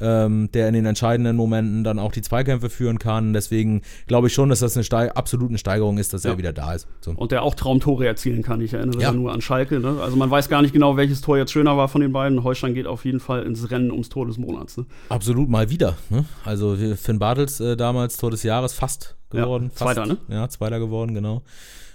Ähm, 0.00 0.50
der 0.52 0.68
in 0.68 0.74
den 0.74 0.86
entscheidenden 0.86 1.36
Momenten 1.36 1.84
dann 1.84 1.98
auch 1.98 2.12
die 2.12 2.22
Zweikämpfe 2.22 2.70
führen 2.70 2.98
kann. 2.98 3.32
Deswegen 3.34 3.82
glaube 4.06 4.28
ich 4.28 4.32
schon, 4.32 4.48
dass 4.48 4.60
das 4.60 4.74
eine 4.74 4.84
Steig 4.84 5.16
absolut 5.16 5.50
eine 5.50 5.58
Steigerung 5.58 5.98
ist, 5.98 6.12
dass 6.14 6.22
Ja. 6.24 6.30
er 6.30 6.38
wieder 6.38 6.52
da 6.54 6.72
ist. 6.72 6.88
So. 7.02 7.10
Und 7.12 7.30
der 7.30 7.42
auch 7.42 7.54
Traumtore 7.54 8.06
erzielen 8.06 8.42
kann. 8.42 8.60
Ich 8.62 8.72
erinnere 8.72 9.00
Ja. 9.02 9.12
nur 9.12 9.32
an 9.32 9.42
Schalke. 9.42 9.80
Ne? 9.80 9.98
Also 10.00 10.16
man 10.16 10.30
weiß 10.30 10.48
gar 10.48 10.62
nicht 10.62 10.72
genau, 10.72 10.96
welches 10.96 11.20
Tor 11.20 11.36
jetzt 11.36 11.52
schöner 11.52 11.76
war 11.76 11.88
von 11.88 12.00
den 12.00 12.12
beiden. 12.12 12.42
Holstein 12.42 12.72
geht 12.74 12.86
auf 12.86 13.04
jeden 13.04 13.20
Fall 13.20 13.42
ins 13.42 13.70
Rennen 13.70 13.90
ums 13.90 14.08
Tor 14.08 14.26
des 14.26 14.38
Monats. 14.38 14.76
Ne? 14.78 14.86
Absolut 15.10 15.48
mal 15.50 15.68
wieder. 15.68 15.96
Ne? 16.08 16.24
Also 16.44 16.76
Finn 16.96 17.18
Bartels 17.18 17.60
äh, 17.60 17.76
damals 17.76 18.16
Tor 18.16 18.30
des 18.30 18.42
Jahres 18.44 18.72
fast 18.72 19.14
Ja, 19.32 19.42
geworden. 19.42 19.70
fast, 19.74 19.94
Zweiter, 19.94 20.06
ne? 20.06 20.16
Ja, 20.28 20.48
Zweiter 20.48 20.78
geworden, 20.78 21.14
genau. 21.14 21.42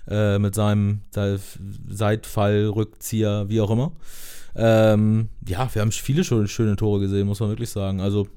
Äh, 0.09 0.39
mit 0.39 0.55
seinem 0.55 1.01
Seit- 1.11 1.41
Seitfall, 1.89 2.67
Rückzieher, 2.67 3.45
wie 3.49 3.59
auch 3.61 3.69
immer. 3.71 3.91
Ähm, 4.57 5.29
ja, 5.47 5.69
wir 5.71 5.81
haben 5.81 5.91
viele 5.91 6.23
schöne, 6.23 6.47
schöne 6.47 6.75
Tore 6.75 6.99
gesehen, 6.99 7.27
muss 7.27 7.39
man 7.39 7.49
wirklich 7.49 7.69
sagen. 7.69 8.01
Also, 8.01 8.27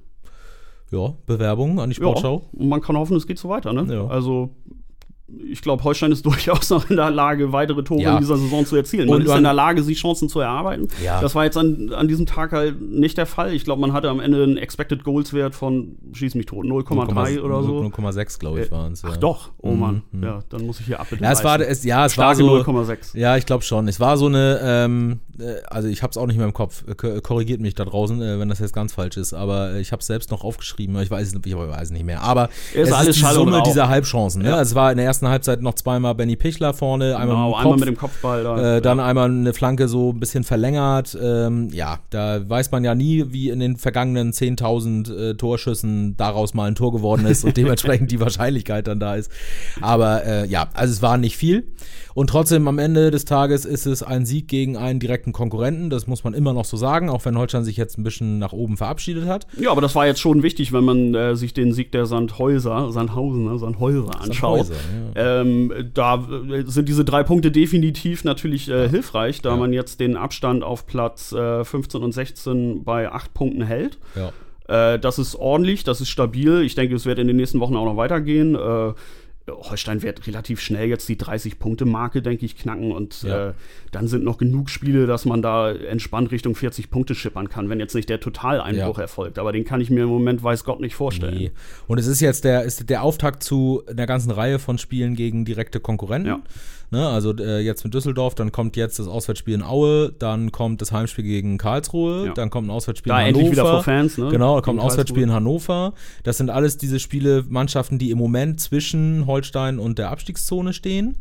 ja, 0.90 1.14
Bewerbung 1.26 1.80
an 1.80 1.90
die 1.90 1.96
Sportschau. 1.96 2.42
Ja, 2.52 2.60
und 2.60 2.68
man 2.68 2.80
kann 2.80 2.96
hoffen, 2.96 3.16
es 3.16 3.26
geht 3.26 3.38
so 3.38 3.48
weiter. 3.48 3.72
Ne? 3.72 3.92
Ja. 3.92 4.06
Also 4.06 4.50
ich 5.52 5.62
glaube, 5.62 5.82
Holstein 5.84 6.12
ist 6.12 6.24
durchaus 6.26 6.70
noch 6.70 6.88
in 6.90 6.96
der 6.96 7.10
Lage, 7.10 7.52
weitere 7.52 7.82
Tore 7.82 8.00
Ja. 8.02 8.14
in 8.14 8.20
dieser 8.20 8.36
Saison 8.36 8.64
zu 8.66 8.76
erzielen. 8.76 9.08
Man 9.08 9.20
Und 9.20 9.26
ist 9.26 9.34
in 9.34 9.42
der 9.42 9.52
Lage, 9.52 9.82
sich 9.82 9.98
Chancen 9.98 10.28
zu 10.28 10.40
erarbeiten. 10.40 10.88
Ja. 11.04 11.20
Das 11.20 11.34
war 11.34 11.44
jetzt 11.44 11.56
an, 11.56 11.92
an 11.92 12.08
diesem 12.08 12.26
Tag 12.26 12.52
halt 12.52 12.80
nicht 12.80 13.18
der 13.18 13.26
Fall. 13.26 13.52
Ich 13.54 13.64
glaube, 13.64 13.80
man 13.80 13.92
hatte 13.92 14.08
am 14.10 14.20
Ende 14.20 14.42
einen 14.42 14.56
Expected 14.56 15.04
Goals 15.04 15.32
Wert 15.32 15.54
von, 15.54 15.96
schieß 16.12 16.34
mich 16.34 16.46
tot, 16.46 16.64
0,3 16.64 17.40
oder 17.40 17.62
so. 17.62 17.80
0,6, 17.80 18.38
glaube 18.38 18.62
ich, 18.62 18.70
waren 18.70 18.92
es. 18.92 19.04
Ach 19.04 19.10
ja. 19.12 19.16
doch, 19.16 19.50
oh 19.58 19.70
Mhm, 19.72 19.78
Mann. 19.80 20.02
mhm. 20.12 20.22
Ja, 20.24 20.38
dann 20.48 20.66
muss 20.66 20.80
ich 20.80 20.86
hier 20.86 21.00
abbitte 21.00 21.22
Ja, 21.24 21.32
es 21.32 21.42
war, 21.44 21.60
es, 21.60 21.84
ja, 21.84 22.06
es 22.06 22.12
Starke 22.12 22.42
war 22.44 22.64
so. 22.64 22.70
0,6. 22.72 23.16
Ja, 23.18 23.36
ich 23.36 23.46
glaube 23.46 23.62
schon. 23.64 23.88
Es 23.88 23.98
war 24.00 24.16
so 24.16 24.26
eine, 24.26 24.60
ähm, 24.62 25.20
äh, 25.38 25.54
also 25.68 25.88
ich 25.88 26.02
habe 26.02 26.10
es 26.10 26.16
auch 26.16 26.26
nicht 26.26 26.36
mehr 26.36 26.46
im 26.46 26.52
Kopf. 26.54 26.84
Äh, 26.88 26.94
ko- 26.94 27.20
Korrigiert 27.22 27.60
mich 27.60 27.74
da 27.74 27.84
draußen, 27.84 28.20
äh, 28.22 28.38
wenn 28.38 28.48
das 28.48 28.58
jetzt 28.58 28.72
ganz 28.74 28.92
falsch 28.92 29.16
ist. 29.16 29.32
Aber 29.34 29.72
äh, 29.72 29.80
ich 29.80 29.92
habe 29.92 30.00
es 30.00 30.06
selbst 30.06 30.30
noch 30.30 30.44
aufgeschrieben. 30.44 30.96
Ich 31.00 31.10
weiß, 31.10 31.28
es- 31.34 31.40
ich 31.44 31.56
weiß 31.56 31.90
nicht 31.90 32.04
mehr. 32.04 32.22
Aber 32.22 32.48
Ist 32.74 32.88
es 32.88 32.92
alles 32.92 33.08
ist 33.10 33.16
die 33.16 33.20
Schall 33.22 33.34
Summe 33.34 33.62
dieser 33.64 33.88
Halbchancen. 33.88 34.42
Ne? 34.42 34.48
Ja. 34.50 34.56
Also 34.56 34.70
es 34.70 34.74
war 34.74 34.90
in 34.90 34.96
der 34.98 35.06
ersten 35.06 35.19
Halbzeit 35.28 35.62
noch 35.62 35.74
zweimal 35.74 36.14
Benny 36.14 36.36
Pichler 36.36 36.72
vorne, 36.74 37.16
einmal, 37.16 37.36
Genau, 37.36 37.48
mit, 37.48 37.54
dem 37.54 37.58
einmal 37.58 37.72
Kopf, 37.72 37.80
mit 37.80 37.88
dem 37.88 37.96
Kopfball 37.96 38.44
da. 38.44 38.76
äh, 38.76 38.80
dann 38.80 39.00
einmal 39.00 39.28
eine 39.30 39.52
Flanke 39.52 39.88
so 39.88 40.10
ein 40.10 40.20
bisschen 40.20 40.44
verlängert. 40.44 41.16
Ähm, 41.20 41.68
ja, 41.72 41.98
da 42.10 42.48
weiß 42.48 42.70
man 42.70 42.84
ja 42.84 42.94
nie, 42.94 43.26
wie 43.28 43.50
in 43.50 43.60
den 43.60 43.76
vergangenen 43.76 44.32
10.000 44.32 45.30
äh, 45.30 45.34
Torschüssen 45.34 46.16
daraus 46.16 46.54
mal 46.54 46.68
ein 46.68 46.74
Tor 46.74 46.92
geworden 46.92 47.26
ist 47.26 47.44
und 47.44 47.56
dementsprechend 47.56 48.10
die 48.10 48.20
Wahrscheinlichkeit 48.20 48.86
dann 48.86 49.00
da 49.00 49.14
ist. 49.16 49.30
Aber 49.80 50.24
äh, 50.24 50.46
ja, 50.46 50.68
also 50.74 50.92
es 50.92 51.02
war 51.02 51.16
nicht 51.16 51.36
viel. 51.36 51.64
Und 52.14 52.30
trotzdem 52.30 52.66
am 52.68 52.78
Ende 52.78 53.10
des 53.10 53.24
Tages 53.24 53.64
ist 53.64 53.86
es 53.86 54.02
ein 54.02 54.26
Sieg 54.26 54.48
gegen 54.48 54.76
einen 54.76 55.00
direkten 55.00 55.32
Konkurrenten. 55.32 55.90
Das 55.90 56.06
muss 56.06 56.24
man 56.24 56.34
immer 56.34 56.52
noch 56.52 56.64
so 56.64 56.76
sagen, 56.76 57.08
auch 57.08 57.24
wenn 57.24 57.38
Holstein 57.38 57.64
sich 57.64 57.76
jetzt 57.76 57.98
ein 57.98 58.02
bisschen 58.02 58.38
nach 58.38 58.52
oben 58.52 58.76
verabschiedet 58.76 59.26
hat. 59.26 59.46
Ja, 59.60 59.70
aber 59.70 59.80
das 59.80 59.94
war 59.94 60.06
jetzt 60.06 60.20
schon 60.20 60.42
wichtig, 60.42 60.72
wenn 60.72 60.84
man 60.84 61.14
äh, 61.14 61.36
sich 61.36 61.54
den 61.54 61.72
Sieg 61.72 61.92
der 61.92 62.06
Sandhäuser, 62.06 62.90
Sandhausen, 62.92 63.58
Sandhäuser 63.58 64.20
anschaut. 64.20 64.66
Sandhäuser, 64.66 65.40
ähm, 65.42 65.72
da 65.94 66.16
äh, 66.50 66.64
sind 66.66 66.88
diese 66.88 67.04
drei 67.04 67.22
Punkte 67.22 67.50
definitiv 67.50 68.24
natürlich 68.24 68.68
äh, 68.68 68.88
hilfreich, 68.88 69.42
da 69.42 69.50
Ja. 69.50 69.56
man 69.56 69.72
jetzt 69.72 70.00
den 70.00 70.16
Abstand 70.16 70.64
auf 70.64 70.86
Platz 70.86 71.32
äh, 71.32 71.64
15 71.64 72.02
und 72.02 72.12
16 72.12 72.84
bei 72.84 73.10
acht 73.12 73.34
Punkten 73.34 73.62
hält. 73.62 73.98
Ja. 74.16 74.94
Äh, 74.94 74.98
das 74.98 75.18
ist 75.18 75.34
ordentlich, 75.36 75.84
das 75.84 76.00
ist 76.00 76.08
stabil. 76.08 76.62
Ich 76.62 76.74
denke, 76.74 76.94
es 76.94 77.06
wird 77.06 77.18
in 77.18 77.26
den 77.26 77.36
nächsten 77.36 77.60
Wochen 77.60 77.76
auch 77.76 77.84
noch 77.84 77.96
weitergehen. 77.96 78.56
Holstein 79.50 80.02
wird 80.02 80.26
relativ 80.26 80.60
schnell 80.60 80.88
jetzt 80.88 81.08
die 81.08 81.16
30-Punkte-Marke, 81.16 82.22
denke 82.22 82.44
ich, 82.46 82.56
knacken 82.56 82.92
und 82.92 83.22
Ja. 83.22 83.48
äh, 83.50 83.52
dann 83.92 84.08
sind 84.08 84.24
noch 84.24 84.38
genug 84.38 84.70
Spiele, 84.70 85.06
dass 85.06 85.24
man 85.24 85.42
da 85.42 85.70
entspannt 85.72 86.30
Richtung 86.30 86.54
40 86.54 86.90
Punkte 86.90 87.14
schippern 87.14 87.48
kann, 87.48 87.68
wenn 87.68 87.80
jetzt 87.80 87.94
nicht 87.94 88.08
der 88.08 88.20
Totaleinbruch 88.20 88.96
Ja. 88.98 89.02
erfolgt. 89.02 89.38
Aber 89.38 89.52
den 89.52 89.64
kann 89.64 89.80
ich 89.80 89.90
mir 89.90 90.04
im 90.04 90.08
Moment, 90.08 90.42
weiß 90.42 90.64
Gott, 90.64 90.80
nicht 90.80 90.94
vorstellen. 90.94 91.36
Nee. 91.36 91.50
Und 91.86 91.98
es 91.98 92.06
ist 92.06 92.20
jetzt 92.20 92.44
der, 92.44 92.62
ist 92.62 92.88
der 92.88 93.02
Auftakt 93.02 93.42
zu 93.42 93.82
einer 93.88 94.06
ganzen 94.06 94.30
Reihe 94.30 94.58
von 94.58 94.78
Spielen 94.78 95.14
gegen 95.16 95.44
direkte 95.44 95.80
Konkurrenten. 95.80 96.28
Ja. 96.28 96.40
Ne, 96.92 97.06
also 97.06 97.32
äh, 97.36 97.60
jetzt 97.60 97.84
mit 97.84 97.94
Düsseldorf, 97.94 98.34
dann 98.34 98.50
kommt 98.50 98.76
jetzt 98.76 98.98
das 98.98 99.06
Auswärtsspiel 99.06 99.54
in 99.54 99.62
Aue, 99.62 100.10
dann 100.18 100.50
kommt 100.50 100.82
das 100.82 100.90
Heimspiel 100.90 101.22
gegen 101.22 101.56
Karlsruhe, 101.56 102.26
Ja. 102.26 102.32
dann 102.32 102.50
kommt 102.50 102.66
ein 102.66 102.72
Auswärtsspiel 102.72 103.10
Da 103.10 103.20
in 103.20 103.26
endlich 103.28 103.44
Hannover. 103.46 103.62
wieder 103.62 103.70
vor 103.74 103.82
Fans, 103.84 104.18
ne? 104.18 104.28
Genau, 104.28 104.56
da 104.56 104.62
kommt 104.62 104.80
ein 104.80 104.84
Auswärtsspiel 104.84 105.22
in. 105.22 105.30
Hannover. 105.32 105.92
Das 106.24 106.38
sind 106.38 106.50
alles 106.50 106.78
diese 106.78 106.98
Spiele, 106.98 107.44
Mannschaften, 107.48 107.98
die 108.00 108.10
im 108.10 108.18
Moment 108.18 108.58
zwischen 108.60 109.24
Holstein 109.28 109.39
und 109.78 109.98
der 109.98 110.10
Abstiegszone 110.10 110.72
stehen. 110.72 111.16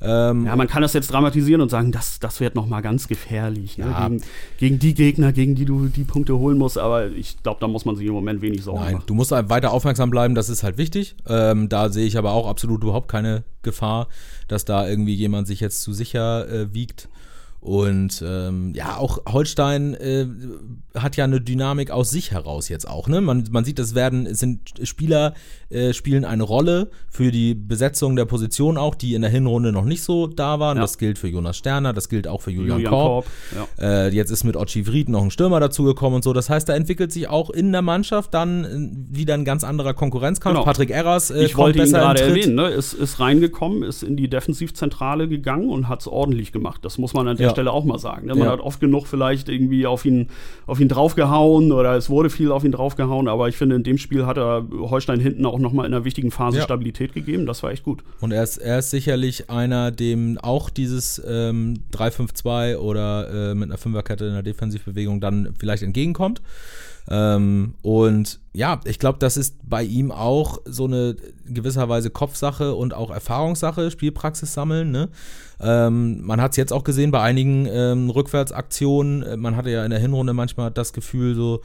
Ähm, 0.00 0.46
Ja, 0.46 0.54
man 0.54 0.68
kann 0.68 0.82
das 0.82 0.92
jetzt 0.92 1.10
dramatisieren 1.12 1.60
und 1.60 1.70
sagen, 1.70 1.90
das, 1.90 2.20
das 2.20 2.38
wird 2.38 2.54
noch 2.54 2.66
mal 2.66 2.80
ganz 2.82 3.08
gefährlich. 3.08 3.78
Ne? 3.78 3.86
Ja. 3.86 4.08
Gegen, 4.08 4.22
gegen 4.58 4.78
die 4.78 4.94
Gegner, 4.94 5.32
gegen 5.32 5.54
die 5.56 5.64
du 5.64 5.86
die 5.88 6.04
Punkte 6.04 6.38
holen 6.38 6.56
musst. 6.56 6.78
Aber 6.78 7.08
ich 7.08 7.42
glaube, 7.42 7.58
da 7.60 7.66
muss 7.66 7.84
man 7.84 7.96
sich 7.96 8.06
im 8.06 8.12
Moment 8.12 8.40
wenig 8.40 8.62
Sorgen 8.62 8.80
Nein, 8.80 8.94
machen. 8.94 9.04
du 9.06 9.14
musst 9.14 9.32
halt 9.32 9.50
weiter 9.50 9.72
aufmerksam 9.72 10.10
bleiben, 10.10 10.34
das 10.36 10.48
ist 10.48 10.62
halt 10.62 10.78
wichtig. 10.78 11.16
Ähm, 11.26 11.68
da 11.68 11.88
sehe 11.88 12.06
ich 12.06 12.16
aber 12.16 12.32
auch 12.32 12.46
absolut 12.46 12.82
überhaupt 12.84 13.08
keine 13.08 13.42
Gefahr, 13.62 14.06
dass 14.46 14.64
da 14.64 14.86
irgendwie 14.88 15.14
jemand 15.14 15.48
sich 15.48 15.58
jetzt 15.60 15.82
zu 15.82 15.92
sicher 15.92 16.48
äh, 16.48 16.72
wiegt. 16.72 17.08
Und 17.60 18.22
ähm, 18.24 18.72
ja, 18.74 18.98
auch 18.98 19.18
Holstein 19.28 19.94
äh, 19.94 20.26
hat 20.94 21.16
ja 21.16 21.24
eine 21.24 21.40
Dynamik 21.40 21.90
aus 21.90 22.10
sich 22.10 22.30
heraus 22.30 22.68
jetzt 22.68 22.88
auch. 22.88 23.08
Ne? 23.08 23.20
Man, 23.20 23.48
man 23.50 23.64
sieht, 23.64 23.80
es 23.80 23.96
werden, 23.96 24.32
sind 24.32 24.74
Spieler, 24.84 25.34
äh, 25.68 25.92
spielen 25.92 26.24
eine 26.24 26.44
Rolle 26.44 26.90
für 27.08 27.32
die 27.32 27.54
Besetzung 27.54 28.14
der 28.14 28.26
Position 28.26 28.78
auch, 28.78 28.94
die 28.94 29.14
in 29.14 29.22
der 29.22 29.30
Hinrunde 29.30 29.72
noch 29.72 29.84
nicht 29.84 30.02
so 30.02 30.28
da 30.28 30.60
waren. 30.60 30.76
Ja. 30.76 30.82
Das 30.82 30.98
gilt 30.98 31.18
für 31.18 31.26
Jonas 31.26 31.56
Sterner, 31.56 31.92
das 31.92 32.08
gilt 32.08 32.28
auch 32.28 32.42
für 32.42 32.52
Julian, 32.52 32.78
Julian 32.78 32.92
Korb. 32.92 33.26
Korb, 33.26 33.68
ja. 33.78 34.06
Äh, 34.06 34.14
jetzt 34.14 34.30
ist 34.30 34.44
mit 34.44 34.56
Ochi 34.56 34.86
Vried 34.86 35.08
noch 35.08 35.22
ein 35.22 35.32
Stürmer 35.32 35.58
dazugekommen 35.58 36.16
und 36.16 36.24
so. 36.24 36.32
Das 36.32 36.48
heißt, 36.48 36.68
da 36.68 36.74
entwickelt 36.74 37.10
sich 37.10 37.28
auch 37.28 37.50
in 37.50 37.72
der 37.72 37.82
Mannschaft 37.82 38.34
dann 38.34 38.64
äh, 38.64 39.16
wieder 39.16 39.34
ein 39.34 39.44
ganz 39.44 39.64
anderer 39.64 39.94
Konkurrenzkampf. 39.94 40.54
Genau. 40.54 40.64
Patrick 40.64 40.90
Erras 40.90 41.30
äh, 41.30 41.44
ich 41.44 41.56
wollte 41.56 41.80
ihn 41.82 41.90
gerade 41.90 42.20
erwähnen, 42.20 42.54
ne? 42.54 42.68
ist, 42.68 42.92
ist 42.92 43.18
reingekommen, 43.18 43.82
ist 43.82 44.04
in 44.04 44.16
die 44.16 44.30
Defensivzentrale 44.30 45.26
gegangen 45.26 45.70
und 45.70 45.88
hat 45.88 46.02
es 46.02 46.06
ordentlich 46.06 46.52
gemacht. 46.52 46.84
Das 46.84 46.98
muss 46.98 47.14
man 47.14 47.26
an 47.26 47.36
der 47.36 47.47
Ja. 47.47 47.47
Stelle 47.50 47.72
auch 47.72 47.84
mal 47.84 47.98
sagen. 47.98 48.26
Ne? 48.26 48.34
Man 48.34 48.44
Ja. 48.46 48.52
hat 48.52 48.60
oft 48.60 48.80
genug 48.80 49.06
vielleicht 49.06 49.48
irgendwie 49.48 49.86
auf 49.86 50.04
ihn, 50.04 50.28
auf 50.66 50.80
ihn 50.80 50.88
draufgehauen 50.88 51.72
oder 51.72 51.94
es 51.96 52.08
wurde 52.10 52.30
viel 52.30 52.50
auf 52.52 52.64
ihn 52.64 52.72
draufgehauen, 52.72 53.28
aber 53.28 53.48
ich 53.48 53.56
finde, 53.56 53.76
in 53.76 53.82
dem 53.82 53.98
Spiel 53.98 54.26
hat 54.26 54.36
er 54.38 54.66
Holstein 54.72 55.20
hinten 55.20 55.46
auch 55.46 55.58
nochmal 55.58 55.86
in 55.86 55.94
einer 55.94 56.04
wichtigen 56.04 56.30
Phase 56.30 56.58
Ja. 56.58 56.64
Stabilität 56.64 57.12
gegeben. 57.14 57.46
Das 57.46 57.62
war 57.62 57.70
echt 57.70 57.82
gut. 57.84 58.02
Und 58.20 58.32
er 58.32 58.42
ist, 58.42 58.58
er 58.58 58.78
ist 58.80 58.90
sicherlich 58.90 59.50
einer, 59.50 59.90
dem 59.90 60.38
auch 60.38 60.70
dieses 60.70 61.22
ähm, 61.26 61.74
3-5-2 61.92 62.76
oder 62.76 63.50
äh, 63.50 63.54
mit 63.54 63.68
einer 63.70 63.78
Fünferkette 63.78 64.24
in 64.26 64.32
der 64.34 64.42
Defensivbewegung 64.42 65.20
dann 65.20 65.54
vielleicht 65.58 65.82
entgegenkommt. 65.82 66.40
Ähm, 67.10 67.74
und 67.82 68.40
ja, 68.52 68.80
ich 68.84 68.98
glaube, 68.98 69.18
das 69.18 69.36
ist 69.36 69.56
bei 69.62 69.82
ihm 69.82 70.10
auch 70.10 70.58
so 70.64 70.84
eine 70.84 71.16
gewisserweise 71.46 72.10
Kopfsache 72.10 72.74
und 72.74 72.92
auch 72.92 73.10
Erfahrungssache, 73.10 73.90
Spielpraxis 73.90 74.52
sammeln. 74.52 74.90
Ne? 74.90 75.08
Ähm, 75.60 76.22
man 76.22 76.40
hat 76.40 76.52
es 76.52 76.56
jetzt 76.56 76.72
auch 76.72 76.84
gesehen 76.84 77.10
bei 77.10 77.20
einigen 77.20 77.66
ähm, 77.66 78.10
Rückwärtsaktionen. 78.10 79.40
Man 79.40 79.56
hatte 79.56 79.70
ja 79.70 79.84
in 79.84 79.90
der 79.90 80.00
Hinrunde 80.00 80.34
manchmal 80.34 80.70
das 80.70 80.92
Gefühl 80.92 81.34
so, 81.34 81.62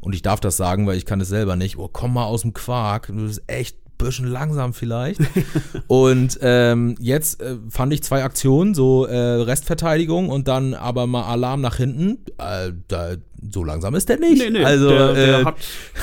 und 0.00 0.14
ich 0.14 0.22
darf 0.22 0.40
das 0.40 0.56
sagen, 0.56 0.86
weil 0.86 0.96
ich 0.96 1.06
kann 1.06 1.20
es 1.20 1.28
selber 1.28 1.56
nicht, 1.56 1.78
oh, 1.78 1.88
komm 1.90 2.14
mal 2.14 2.24
aus 2.24 2.42
dem 2.42 2.52
Quark, 2.52 3.06
du 3.06 3.14
bist 3.14 3.42
echt 3.46 3.76
ein 3.76 4.04
bisschen 4.04 4.26
langsam 4.26 4.74
vielleicht. 4.74 5.20
und 5.86 6.38
ähm, 6.42 6.96
jetzt 6.98 7.40
äh, 7.40 7.56
fand 7.68 7.92
ich 7.92 8.02
zwei 8.02 8.24
Aktionen, 8.24 8.74
so 8.74 9.06
äh, 9.06 9.16
Restverteidigung 9.16 10.28
und 10.28 10.48
dann 10.48 10.74
aber 10.74 11.06
mal 11.06 11.22
Alarm 11.22 11.60
nach 11.60 11.76
hinten. 11.76 12.18
Äh, 12.38 12.72
da, 12.88 13.12
so 13.50 13.64
langsam 13.64 13.94
ist 13.94 14.08
der 14.08 14.18
nicht. 14.18 14.38
Nee, 14.42 14.50
nee, 14.50 14.64
also, 14.64 14.88
der, 14.88 15.12
der, 15.14 15.40
äh, 15.40 15.44
hat, 15.44 15.54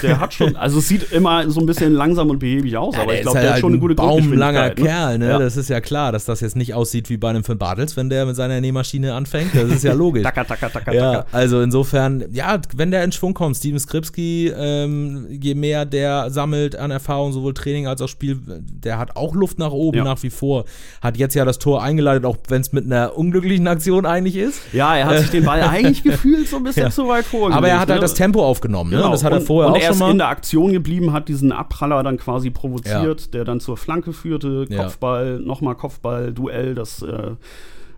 der 0.03 0.19
hat 0.19 0.33
schon, 0.33 0.55
also 0.55 0.79
es 0.79 0.87
sieht 0.87 1.11
immer 1.11 1.49
so 1.49 1.59
ein 1.59 1.65
bisschen 1.65 1.93
langsam 1.93 2.29
und 2.29 2.39
behäbig 2.39 2.75
aus, 2.75 2.95
Ja, 2.95 3.03
aber 3.03 3.13
ich 3.15 3.21
glaube, 3.21 3.37
halt 3.37 3.47
der 3.47 3.53
hat 3.53 3.59
schon 3.61 3.71
eine 3.73 3.79
gute 3.79 3.95
baumlanger 3.95 4.69
ne? 4.69 4.75
Kerl, 4.75 5.17
ne? 5.17 5.29
Ja. 5.29 5.39
Das 5.39 5.55
ist 5.55 5.69
ja 5.69 5.79
klar, 5.79 6.11
dass 6.11 6.25
das 6.25 6.41
jetzt 6.41 6.55
nicht 6.55 6.73
aussieht 6.73 7.09
wie 7.09 7.17
bei 7.17 7.29
einem 7.29 7.43
Finn 7.43 7.57
Bartels, 7.57 7.95
wenn 7.95 8.09
der 8.09 8.25
mit 8.25 8.35
seiner 8.35 8.59
Nähmaschine 8.59 9.13
anfängt. 9.13 9.55
Das 9.55 9.69
ist 9.69 9.83
ja 9.83 9.93
logisch. 9.93 10.23
Tacker, 10.23 10.45
tacker, 10.45 10.71
tacker, 10.71 10.93
Ja, 10.93 11.13
tacker. 11.13 11.27
also 11.31 11.61
insofern, 11.61 12.25
ja, 12.31 12.59
wenn 12.75 12.91
der 12.91 13.03
in 13.03 13.11
Schwung 13.11 13.33
kommt, 13.33 13.55
Steven 13.55 13.79
Skripski, 13.79 14.51
ähm, 14.55 15.27
je 15.29 15.55
mehr 15.55 15.85
der 15.85 16.29
sammelt 16.31 16.75
an 16.75 16.91
Erfahrung, 16.91 17.31
sowohl 17.31 17.53
Training 17.53 17.87
als 17.87 18.01
auch 18.01 18.09
Spiel, 18.09 18.39
der 18.47 18.97
hat 18.97 19.15
auch 19.15 19.33
Luft 19.33 19.59
nach 19.59 19.71
oben 19.71 19.99
Ja. 19.99 20.03
nach 20.03 20.21
wie 20.23 20.29
vor. 20.29 20.65
Hat 21.01 21.17
jetzt 21.17 21.35
ja 21.35 21.45
das 21.45 21.57
Tor 21.59 21.81
eingeleitet, 21.83 22.25
auch 22.25 22.37
wenn 22.49 22.61
es 22.61 22.73
mit 22.73 22.85
einer 22.85 23.17
unglücklichen 23.17 23.67
Aktion 23.67 24.05
eigentlich 24.05 24.35
ist. 24.35 24.61
Ja, 24.73 24.95
er 24.97 25.05
hat 25.05 25.19
sich 25.19 25.29
den 25.29 25.45
Ball 25.45 25.61
eigentlich 25.69 26.03
gefühlt 26.03 26.47
so 26.47 26.57
ein 26.57 26.63
bisschen 26.63 26.91
zu 26.91 27.07
weit 27.07 27.25
vorgelegt. 27.29 27.57
Aber 27.57 27.67
er 27.67 27.79
hat 27.79 27.89
halt 27.89 27.99
ne? 27.99 28.01
das 28.01 28.13
Tempo 28.13 28.43
aufgenommen, 28.45 28.91
ne? 28.91 28.97
Genau. 28.97 29.11
Das 29.11 29.23
hat 29.23 29.31
er 29.31 29.39
und, 29.39 29.45
vorher 29.45 29.69
und 29.71 29.77
auch 29.77 29.81
er 29.81 29.87
schon 29.87 29.93
ist 29.93 29.99
mal. 29.99 30.11
in 30.11 30.17
der 30.17 30.27
Aktion 30.27 30.73
geblieben, 30.73 31.13
hat 31.13 31.29
diesen 31.29 31.51
Abpraller 31.51 32.03
dann 32.03 32.17
quasi 32.17 32.49
provoziert, 32.49 33.33
der 33.33 33.45
dann 33.45 33.59
zur 33.59 33.77
Flanke 33.77 34.13
führte, 34.13 34.65
Ja. 34.69 34.83
Kopfball, 34.83 35.39
nochmal 35.39 35.75
Kopfball, 35.75 36.33
Duell, 36.33 36.75
das 36.75 37.01
äh, 37.01 37.31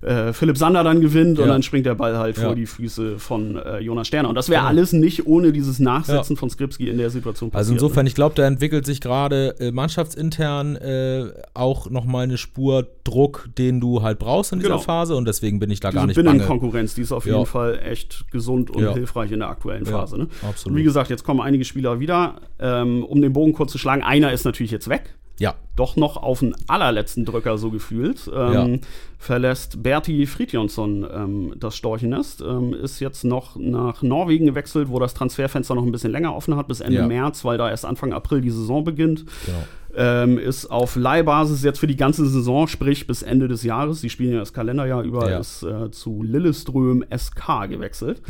äh, 0.02 0.34
Philipp 0.34 0.58
Sander 0.58 0.84
dann 0.84 1.00
gewinnt 1.02 1.38
und 1.40 1.46
Ja. 1.46 1.52
dann 1.54 1.64
springt 1.64 1.86
der 1.86 1.96
Ball 1.96 2.18
halt 2.18 2.38
Ja. 2.38 2.46
vor 2.46 2.56
die 2.56 2.66
Füße 2.66 3.20
von 3.20 3.56
äh, 3.56 3.80
Jonas 3.80 4.08
Sterner. 4.08 4.30
Und 4.30 4.36
das 4.36 4.50
wäre 4.50 4.62
Genau. 4.62 4.70
alles 4.70 4.94
nicht 4.94 5.28
ohne 5.28 5.52
dieses 5.52 5.80
Nachsetzen 5.80 6.38
von 6.38 6.50
Skripski 6.50 6.90
in 6.90 6.98
der 6.98 7.10
Situation 7.10 7.50
passiert. 7.52 7.58
Also 7.60 7.74
insofern, 7.74 8.08
ich 8.08 8.16
glaube, 8.16 8.36
da 8.36 8.46
entwickelt 8.48 8.86
sich 8.86 9.00
gerade 9.02 9.56
äh, 9.60 9.72
mannschaftsintern 9.72 10.76
äh, 10.78 11.32
auch 11.54 11.90
nochmal 11.90 12.24
eine 12.24 12.38
Spur 12.38 12.88
Druck, 13.04 13.50
den 13.58 13.80
du 13.80 14.02
halt 14.02 14.20
brauchst 14.20 14.54
in 14.54 14.60
dieser 14.60 14.70
Genau. 14.72 14.82
Phase 14.82 15.16
und 15.16 15.26
deswegen 15.28 15.60
bin 15.60 15.70
ich 15.72 15.80
da 15.80 15.90
gar 15.92 16.08
Diese 16.08 16.20
nicht 16.20 16.26
bange. 16.26 16.38
Binnenkonkurrenz, 16.40 16.94
die 16.96 17.02
ist 17.02 17.12
auf 17.12 17.26
Ja. 17.26 17.34
jeden 17.34 17.46
Fall 17.46 17.80
echt 17.84 18.26
gesund 18.32 18.70
und 18.72 18.82
Ja. 18.84 18.94
hilfreich 18.94 19.32
in 19.32 19.40
der 19.40 19.50
aktuellen 19.50 19.86
Ja, 19.86 19.92
Phase. 19.92 20.18
Ne? 20.18 20.28
absolut. 20.48 20.78
Wie 20.78 20.84
gesagt, 20.84 21.10
jetzt 21.10 21.24
kommen 21.24 21.42
einige 21.42 21.66
Spieler 21.66 22.00
wieder. 22.00 22.36
Ähm, 22.60 23.04
um 23.04 23.22
den 23.22 23.34
Bogen 23.34 23.54
kurz 23.54 23.72
zu 23.72 23.78
schlagen, 23.78 24.04
einer 24.04 24.32
ist 24.32 24.46
natürlich 24.46 24.72
jetzt 24.72 24.88
weg. 24.88 25.16
Ja, 25.42 25.56
Doch 25.76 25.96
noch 25.96 26.18
auf 26.18 26.40
den 26.40 26.54
allerletzten 26.68 27.26
Drücker 27.26 27.58
so 27.58 27.72
gefühlt. 27.72 28.30
Ähm, 28.34 28.54
Ja. 28.54 28.80
Verlässt 29.18 29.82
Berti 29.84 30.26
Fridjonsson 30.26 31.06
ähm, 31.14 31.54
das 31.60 31.76
Storchennest. 31.76 32.42
Ähm, 32.42 32.74
ist 32.74 33.00
jetzt 33.00 33.24
noch 33.24 33.56
nach 33.56 34.02
Norwegen 34.02 34.46
gewechselt, 34.46 34.90
wo 34.90 35.00
das 35.00 35.14
Transferfenster 35.14 35.76
noch 35.76 35.84
ein 35.84 35.92
bisschen 35.92 36.12
länger 36.12 36.36
offen 36.36 36.56
hat, 36.56 36.68
bis 36.68 36.80
Ende 36.82 36.98
Ja. 37.00 37.08
März, 37.08 37.44
weil 37.46 37.58
da 37.58 37.70
erst 37.70 37.86
Anfang 37.86 38.14
April 38.14 38.42
die 38.42 38.50
Saison 38.50 38.84
beginnt. 38.84 39.26
genau. 39.46 39.58
Ähm, 39.94 40.38
ist 40.38 40.68
auf 40.68 40.96
Leihbasis 40.96 41.64
jetzt 41.64 41.80
für 41.80 41.88
die 41.88 41.98
ganze 41.98 42.26
Saison, 42.26 42.66
sprich 42.68 43.08
bis 43.08 43.24
Ende 43.24 43.50
des 43.50 43.64
Jahres. 43.64 44.00
Sie 44.00 44.10
spielen 44.10 44.32
ja 44.32 44.40
das 44.40 44.54
Kalenderjahr 44.54 45.04
über, 45.04 45.38
ist 45.40 45.64
äh, 45.64 45.92
zu 45.92 46.24
Lilleström 46.24 47.04
SK 47.16 47.68
gewechselt. 47.68 48.22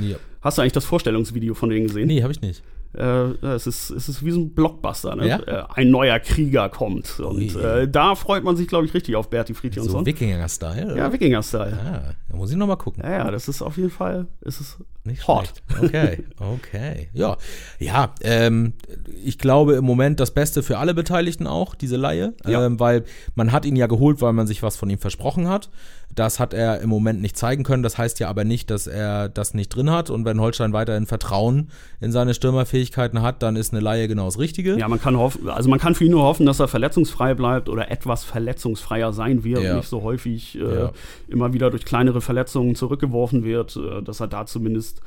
Hast 0.42 0.58
du 0.58 0.64
eigentlich 0.64 0.74
das 0.74 0.86
Vorstellungsvideo 0.86 1.54
von 1.54 1.70
denen 1.70 1.86
gesehen? 1.86 2.08
Nee, 2.08 2.24
habe 2.24 2.32
ich 2.34 2.42
nicht. 2.42 2.64
Äh, 2.94 3.46
es, 3.46 3.68
ist, 3.68 3.90
es 3.90 4.10
ist 4.10 4.26
wie 4.26 4.32
so 4.32 4.40
ein 4.40 4.54
Blockbuster. 4.54 5.16
Ne? 5.16 5.28
Ja? 5.28 5.40
Äh, 5.40 5.64
ein 5.76 5.90
neuer 5.90 6.20
Krieger 6.20 6.70
kommt. 6.70 7.20
Und 7.20 7.56
äh, 7.56 7.88
da 7.88 8.16
freut 8.16 8.44
man 8.44 8.58
sich, 8.58 8.68
glaube 8.68 8.86
ich, 8.86 8.94
richtig 8.94 9.16
auf 9.16 9.30
Berti 9.30 9.54
So 9.54 9.60
Fridjonsson. 9.60 10.06
Wikinger-Style? 10.06 10.98
ja, 10.98 11.12
Wikinger-Style. 11.12 11.80
Ah, 11.82 12.14
da 12.30 12.36
muss 12.36 12.52
ich 12.52 12.58
nochmal 12.58 12.78
gucken. 12.78 13.04
Ja, 13.04 13.12
ja, 13.12 13.32
das 13.32 13.48
ist 13.48 13.62
auf 13.62 13.78
jeden 13.78 13.90
Fall 13.90 14.28
ist 14.42 14.60
es 14.60 14.78
Nicht 15.04 15.28
hot. 15.28 15.54
schlecht. 15.68 15.84
Okay, 15.84 16.24
okay. 16.40 17.10
Ja, 17.14 17.38
ja 17.80 18.14
ähm, 18.22 18.74
ich 19.24 19.38
glaube 19.38 19.76
im 19.76 19.86
Moment 19.86 20.20
das 20.20 20.32
Beste 20.32 20.64
für 20.64 20.78
alle 20.78 20.94
Beteiligten 20.94 21.48
auch, 21.48 21.76
diese 21.76 21.96
Laie. 21.98 22.34
Ja. 22.46 22.66
Ähm, 22.66 22.80
weil 22.80 23.06
man 23.36 23.52
hat 23.52 23.66
ihn 23.66 23.76
ja 23.76 23.88
geholt, 23.88 24.22
weil 24.22 24.34
man 24.34 24.48
sich 24.48 24.64
was 24.64 24.76
von 24.76 24.90
ihm 24.90 25.00
versprochen 25.00 25.48
hat. 25.48 25.70
Das 26.16 26.40
hat 26.40 26.54
er 26.54 26.82
im 26.82 26.90
Moment 26.90 27.22
nicht 27.22 27.38
zeigen 27.38 27.64
können. 27.64 27.84
Das 27.84 27.98
heißt 27.98 28.20
ja 28.20 28.28
aber 28.30 28.44
nicht, 28.44 28.70
dass 28.70 28.88
er 28.88 29.30
das 29.30 29.54
nicht 29.54 29.70
drin 29.70 29.90
hat. 29.90 30.10
Und 30.10 30.26
wenn 30.26 30.40
Holstein 30.42 30.74
weiterhin 30.74 31.06
Vertrauen 31.06 31.70
in 32.00 32.12
seine 32.12 32.34
Stürmerfähigkeiten 32.34 33.22
hat, 33.22 33.42
dann 33.44 33.56
ist 33.56 33.74
eine 33.74 33.82
Laie 33.82 34.08
genau 34.08 34.26
das 34.26 34.40
Richtige. 34.40 34.78
Ja, 34.78 34.88
man 34.88 35.02
kann 35.02 35.18
hoffen, 35.18 35.48
also 35.50 35.70
man 35.70 35.80
kann 35.80 35.96
für 35.96 36.04
ihn 36.06 36.12
nur 36.12 36.24
hoffen, 36.24 36.46
dass 36.46 36.60
er 36.60 36.68
verletzungsfrei 36.68 37.34
bleibt 37.34 37.70
oder 37.70 37.90
etwas 37.92 38.24
verletzungsfreier 38.24 39.14
sein 39.14 39.44
wird, 39.44 39.64
Ja. 39.64 39.76
nicht 39.78 39.88
so 39.88 40.02
häufig 40.04 40.58
äh, 40.58 40.60
Ja. 40.82 40.92
immer 41.28 41.54
wieder 41.54 41.70
durch 41.70 41.86
kleinere 41.86 42.22
Verletzungen 42.22 42.76
zurückgeworfen 42.76 43.44
wird, 43.44 43.78
äh, 43.78 44.02
dass 44.02 44.20
er 44.20 44.28
da 44.28 44.46
zumindest 44.46 45.02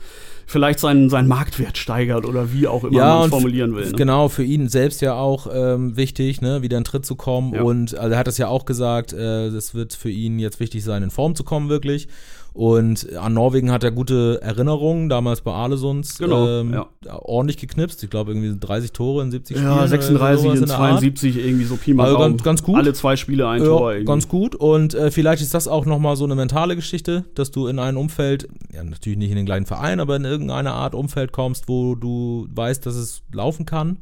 vielleicht 0.46 0.78
seinen, 0.78 1.08
seinen 1.10 1.28
Marktwert 1.28 1.78
steigert 1.78 2.26
oder 2.26 2.52
wie 2.52 2.66
auch 2.66 2.84
immer 2.84 2.98
man 2.98 3.18
es 3.18 3.24
und 3.24 3.30
formulieren 3.30 3.74
will. 3.74 3.86
Ne? 3.86 3.92
Genau, 3.92 4.28
für 4.28 4.42
ihn 4.44 4.68
selbst 4.68 5.00
ja 5.00 5.14
auch 5.14 5.46
ähm, 5.52 5.96
wichtig, 5.96 6.40
ne, 6.42 6.62
wieder 6.62 6.76
in 6.78 6.84
Tritt 6.84 7.06
zu 7.06 7.16
kommen. 7.16 7.54
Ja. 7.54 7.62
Und 7.62 7.96
also 7.96 8.12
er 8.12 8.18
hat 8.18 8.28
es 8.28 8.38
ja 8.38 8.48
auch 8.48 8.64
gesagt, 8.66 9.12
äh, 9.12 9.46
es 9.46 9.74
wird 9.74 9.94
für 9.94 10.10
ihn 10.10 10.38
jetzt 10.38 10.60
wichtig 10.60 10.84
sein, 10.84 10.93
in 11.02 11.10
Form 11.10 11.34
zu 11.34 11.44
kommen, 11.44 11.68
wirklich. 11.68 12.08
Und 12.52 13.12
an 13.16 13.34
Norwegen 13.34 13.72
hat 13.72 13.82
er 13.82 13.90
gute 13.90 14.38
Erinnerungen, 14.40 15.08
damals 15.08 15.40
bei 15.40 15.50
Arlesunds 15.50 16.18
Genau, 16.18 16.46
ähm, 16.60 16.72
ja. 16.72 16.86
ordentlich 17.10 17.56
geknipst. 17.56 18.04
Ich 18.04 18.10
glaube, 18.10 18.30
irgendwie 18.30 18.56
30 18.60 18.92
Tore 18.92 19.24
in 19.24 19.32
70 19.32 19.56
Spielen. 19.56 19.72
Ja, 19.72 19.78
oder 19.78 19.88
36 19.88 20.42
sowas 20.44 20.56
in 20.58 20.62
in 20.62 20.68
der 20.68 20.78
Art. 20.78 20.90
72, 21.00 21.36
irgendwie 21.36 21.64
so 21.64 21.74
Pi 21.76 21.94
mal 21.94 22.04
Also 22.06 22.18
ganz- 22.18 22.42
ganz 22.44 22.62
gut. 22.62 22.76
Alle 22.76 22.92
zwei 22.92 23.16
Spiele 23.16 23.48
ein 23.48 23.60
Tor. 23.64 23.90
Ja, 23.90 23.96
irgendwie. 23.96 24.04
ganz 24.12 24.28
gut. 24.28 24.54
Und 24.54 24.94
äh, 24.94 25.10
vielleicht 25.10 25.42
ist 25.42 25.52
das 25.52 25.66
auch 25.66 25.84
nochmal 25.84 26.14
so 26.14 26.22
eine 26.24 26.36
mentale 26.36 26.76
Geschichte, 26.76 27.24
dass 27.34 27.50
du 27.50 27.66
in 27.66 27.80
ein 27.80 27.96
Umfeld, 27.96 28.46
ja 28.72 28.84
natürlich 28.84 29.18
nicht 29.18 29.30
in 29.30 29.36
den 29.36 29.46
gleichen 29.46 29.66
Verein, 29.66 29.98
aber 29.98 30.14
in 30.14 30.24
irgendeine 30.24 30.74
Art 30.74 30.94
Umfeld 30.94 31.32
kommst, 31.32 31.68
wo 31.68 31.96
du 31.96 32.46
weißt, 32.54 32.86
dass 32.86 32.94
es 32.94 33.22
laufen 33.32 33.66
kann. 33.66 33.96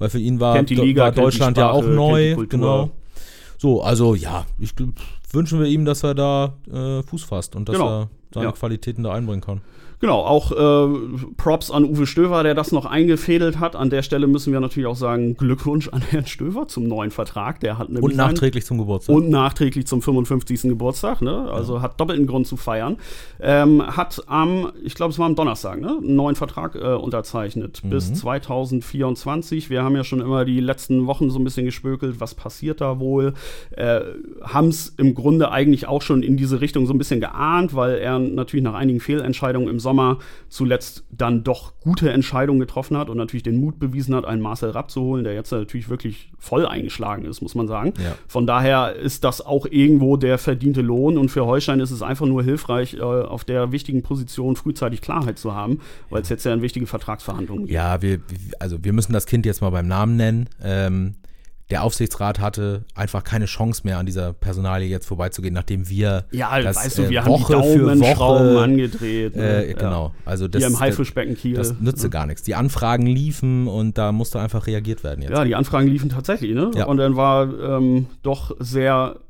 Weil 0.00 0.10
für 0.10 0.18
ihn 0.18 0.40
war, 0.40 0.60
Liga, 0.62 1.04
war 1.04 1.12
Deutschland 1.12 1.56
ja 1.56 1.66
Sprache, 1.68 1.76
auch 1.78 1.82
kennt 1.82 1.92
die 1.92 1.96
neu. 2.36 2.46
Genau. 2.48 2.90
So, 3.64 3.80
also 3.82 4.14
ja, 4.14 4.44
ich 4.58 4.74
wünschen 5.32 5.58
wir 5.58 5.66
ihm, 5.68 5.86
dass 5.86 6.02
er 6.02 6.14
da 6.14 6.52
äh, 6.70 7.02
Fuß 7.02 7.22
fasst 7.24 7.56
und 7.56 7.66
dass 7.66 7.76
Genau. 7.76 8.00
er 8.02 8.08
seine 8.34 8.44
Ja. 8.44 8.52
Qualitäten 8.52 9.04
da 9.04 9.14
einbringen 9.14 9.40
kann. 9.40 9.62
Genau, 10.04 10.18
auch 10.20 10.52
äh, 10.52 10.98
Props 11.38 11.70
an 11.70 11.82
Uwe 11.86 12.06
Stöver, 12.06 12.42
der 12.42 12.54
das 12.54 12.72
noch 12.72 12.84
eingefädelt 12.84 13.58
hat. 13.58 13.74
An 13.74 13.88
der 13.88 14.02
Stelle 14.02 14.26
müssen 14.26 14.52
wir 14.52 14.60
natürlich 14.60 14.86
auch 14.86 14.96
sagen, 14.96 15.34
Glückwunsch 15.34 15.88
an 15.88 16.02
Herrn 16.02 16.26
Stöver 16.26 16.68
zum 16.68 16.86
neuen 16.86 17.10
Vertrag. 17.10 17.58
Der 17.60 17.78
hat 17.78 17.88
Und 17.88 17.96
einen- 18.04 18.14
nachträglich 18.18 18.66
zum 18.66 18.76
Geburtstag. 18.76 19.16
und 19.16 19.30
nachträglich 19.30 19.86
zum 19.86 20.02
55. 20.02 20.68
Geburtstag, 20.68 21.22
ne? 21.22 21.50
Also 21.50 21.80
hat 21.80 21.98
doppelten 21.98 22.26
Grund 22.26 22.46
zu 22.46 22.58
feiern. 22.58 22.98
Ähm, 23.40 23.82
hat 23.96 24.22
am, 24.26 24.72
ich 24.82 24.94
glaube, 24.94 25.12
es 25.12 25.18
war 25.18 25.24
am 25.24 25.36
Donnerstag, 25.36 25.80
ne? 25.80 25.96
Einen 26.02 26.16
neuen 26.16 26.36
Vertrag 26.36 26.74
äh, 26.74 26.80
unterzeichnet 26.96 27.80
bis 27.88 28.12
2024. 28.12 29.70
Wir 29.70 29.82
haben 29.84 29.96
ja 29.96 30.04
schon 30.04 30.20
immer 30.20 30.44
die 30.44 30.60
letzten 30.60 31.06
Wochen 31.06 31.30
so 31.30 31.38
ein 31.38 31.44
bisschen 31.44 31.64
gespökelt, 31.64 32.20
was 32.20 32.34
passiert 32.34 32.82
da 32.82 33.00
wohl. 33.00 33.32
Äh, 33.70 34.00
haben 34.42 34.68
es 34.68 34.92
im 34.98 35.14
Grunde 35.14 35.50
eigentlich 35.50 35.86
auch 35.88 36.02
schon 36.02 36.22
in 36.22 36.36
diese 36.36 36.60
Richtung 36.60 36.84
so 36.84 36.92
ein 36.92 36.98
bisschen 36.98 37.20
geahnt, 37.20 37.74
weil 37.74 37.94
er 37.96 38.18
natürlich 38.18 38.64
nach 38.64 38.74
einigen 38.74 39.00
Fehlentscheidungen 39.00 39.70
im 39.70 39.80
Sommer 39.80 39.93
zuletzt 40.48 41.04
dann 41.10 41.44
doch 41.44 41.72
gute 41.80 42.10
Entscheidungen 42.10 42.60
getroffen 42.60 42.96
hat 42.96 43.08
und 43.08 43.16
natürlich 43.16 43.42
den 43.42 43.60
Mut 43.60 43.78
bewiesen 43.78 44.14
hat, 44.14 44.24
einen 44.24 44.40
Marcel 44.40 44.70
Rapp 44.70 44.90
zu 44.90 45.00
holen, 45.02 45.24
der 45.24 45.34
jetzt 45.34 45.52
natürlich 45.52 45.88
wirklich 45.88 46.32
voll 46.38 46.66
eingeschlagen 46.66 47.24
ist, 47.24 47.40
muss 47.40 47.54
man 47.54 47.68
sagen. 47.68 47.94
Ja. 48.02 48.14
Von 48.28 48.46
daher 48.46 48.94
ist 48.94 49.24
das 49.24 49.40
auch 49.40 49.66
irgendwo 49.66 50.16
der 50.16 50.38
verdiente 50.38 50.80
Lohn 50.80 51.18
und 51.18 51.30
für 51.30 51.46
Holstein 51.46 51.80
ist 51.80 51.90
es 51.90 52.02
einfach 52.02 52.26
nur 52.26 52.42
hilfreich, 52.42 52.94
äh, 52.94 53.00
auf 53.00 53.44
der 53.44 53.72
wichtigen 53.72 54.02
Position 54.02 54.56
frühzeitig 54.56 55.00
Klarheit 55.00 55.38
zu 55.38 55.54
haben, 55.54 55.80
weil 56.10 56.22
es 56.22 56.28
jetzt 56.28 56.44
ja 56.44 56.52
in 56.52 56.62
wichtige 56.62 56.86
Vertragsverhandlungen 56.86 57.66
geht. 57.66 57.74
Ja, 57.74 58.02
wir, 58.02 58.20
also 58.58 58.82
wir 58.82 58.92
müssen 58.92 59.12
das 59.12 59.26
Kind 59.26 59.46
jetzt 59.46 59.60
mal 59.60 59.70
beim 59.70 59.86
Namen 59.86 60.16
nennen. 60.16 60.48
Ähm, 60.62 61.14
der 61.70 61.82
Aufsichtsrat 61.82 62.40
hatte 62.40 62.84
einfach 62.94 63.24
keine 63.24 63.46
Chance 63.46 63.82
mehr 63.84 63.98
an 63.98 64.06
dieser 64.06 64.32
Personalie 64.34 64.88
jetzt 64.88 65.06
vorbeizugehen, 65.06 65.54
nachdem 65.54 65.88
wir 65.88 66.24
Ja, 66.30 66.60
das, 66.60 66.76
weißt 66.76 66.98
du, 66.98 67.02
äh, 67.04 67.10
wir 67.10 67.24
Woche 67.26 67.54
haben 67.54 67.62
die 67.62 67.72
für 67.72 67.78
Daumenschrauben 67.86 68.54
Woche, 68.54 68.62
angedreht. 68.62 69.36
ne? 69.36 69.64
Äh, 69.64 69.74
genau, 69.74 70.12
also 70.26 70.46
das, 70.46 70.60
Hier 70.60 70.68
im 70.70 70.78
Haifischbecken 70.80 71.36
Kiel. 71.36 71.54
das 71.54 71.74
nützte 71.80 72.10
gar 72.10 72.26
nichts. 72.26 72.42
Die 72.42 72.54
Anfragen 72.54 73.06
liefen 73.06 73.66
und 73.66 73.96
da 73.96 74.12
musste 74.12 74.40
einfach 74.40 74.66
reagiert 74.66 75.02
werden 75.04 75.22
jetzt. 75.22 75.32
Ja, 75.32 75.44
die 75.44 75.54
Anfragen 75.54 75.88
liefen 75.88 76.10
tatsächlich, 76.10 76.54
ne? 76.54 76.70
Ja. 76.74 76.84
Und 76.84 76.98
dann 76.98 77.16
war 77.16 77.44
ähm, 77.78 78.06
doch 78.22 78.54
sehr, 78.60 79.16
äh, 79.16 79.20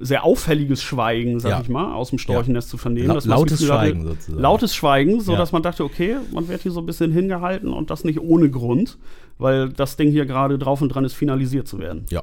sehr 0.00 0.24
auffälliges 0.24 0.82
Schweigen, 0.82 1.40
sag 1.40 1.50
Ja. 1.50 1.60
ich 1.60 1.68
mal, 1.68 1.92
aus 1.94 2.10
dem 2.10 2.18
Storchennest 2.18 2.68
zu 2.68 2.76
vernehmen. 2.78 3.08
La 3.08 3.14
lautes 3.24 3.58
Gefühl 3.60 3.74
hatte- 3.74 3.86
Schweigen 3.88 4.04
sozusagen. 4.06 4.40
Lautes 4.42 4.74
Schweigen, 4.74 5.20
so 5.20 5.32
Ja. 5.32 5.38
dass 5.38 5.52
man 5.52 5.62
dachte, 5.62 5.84
okay, 5.84 6.16
man 6.32 6.48
wird 6.48 6.62
hier 6.62 6.72
so 6.72 6.80
ein 6.80 6.86
bisschen 6.86 7.12
hingehalten 7.12 7.72
und 7.72 7.90
das 7.90 8.04
nicht 8.04 8.20
ohne 8.20 8.50
Grund, 8.50 8.98
weil 9.38 9.68
das 9.70 9.96
Ding 9.96 10.10
hier 10.10 10.26
gerade 10.26 10.58
drauf 10.58 10.82
und 10.82 10.88
dran 10.90 11.04
ist, 11.04 11.14
finalisiert 11.14 11.66
zu 11.68 11.78
werden. 11.78 12.06
Ja. 12.10 12.22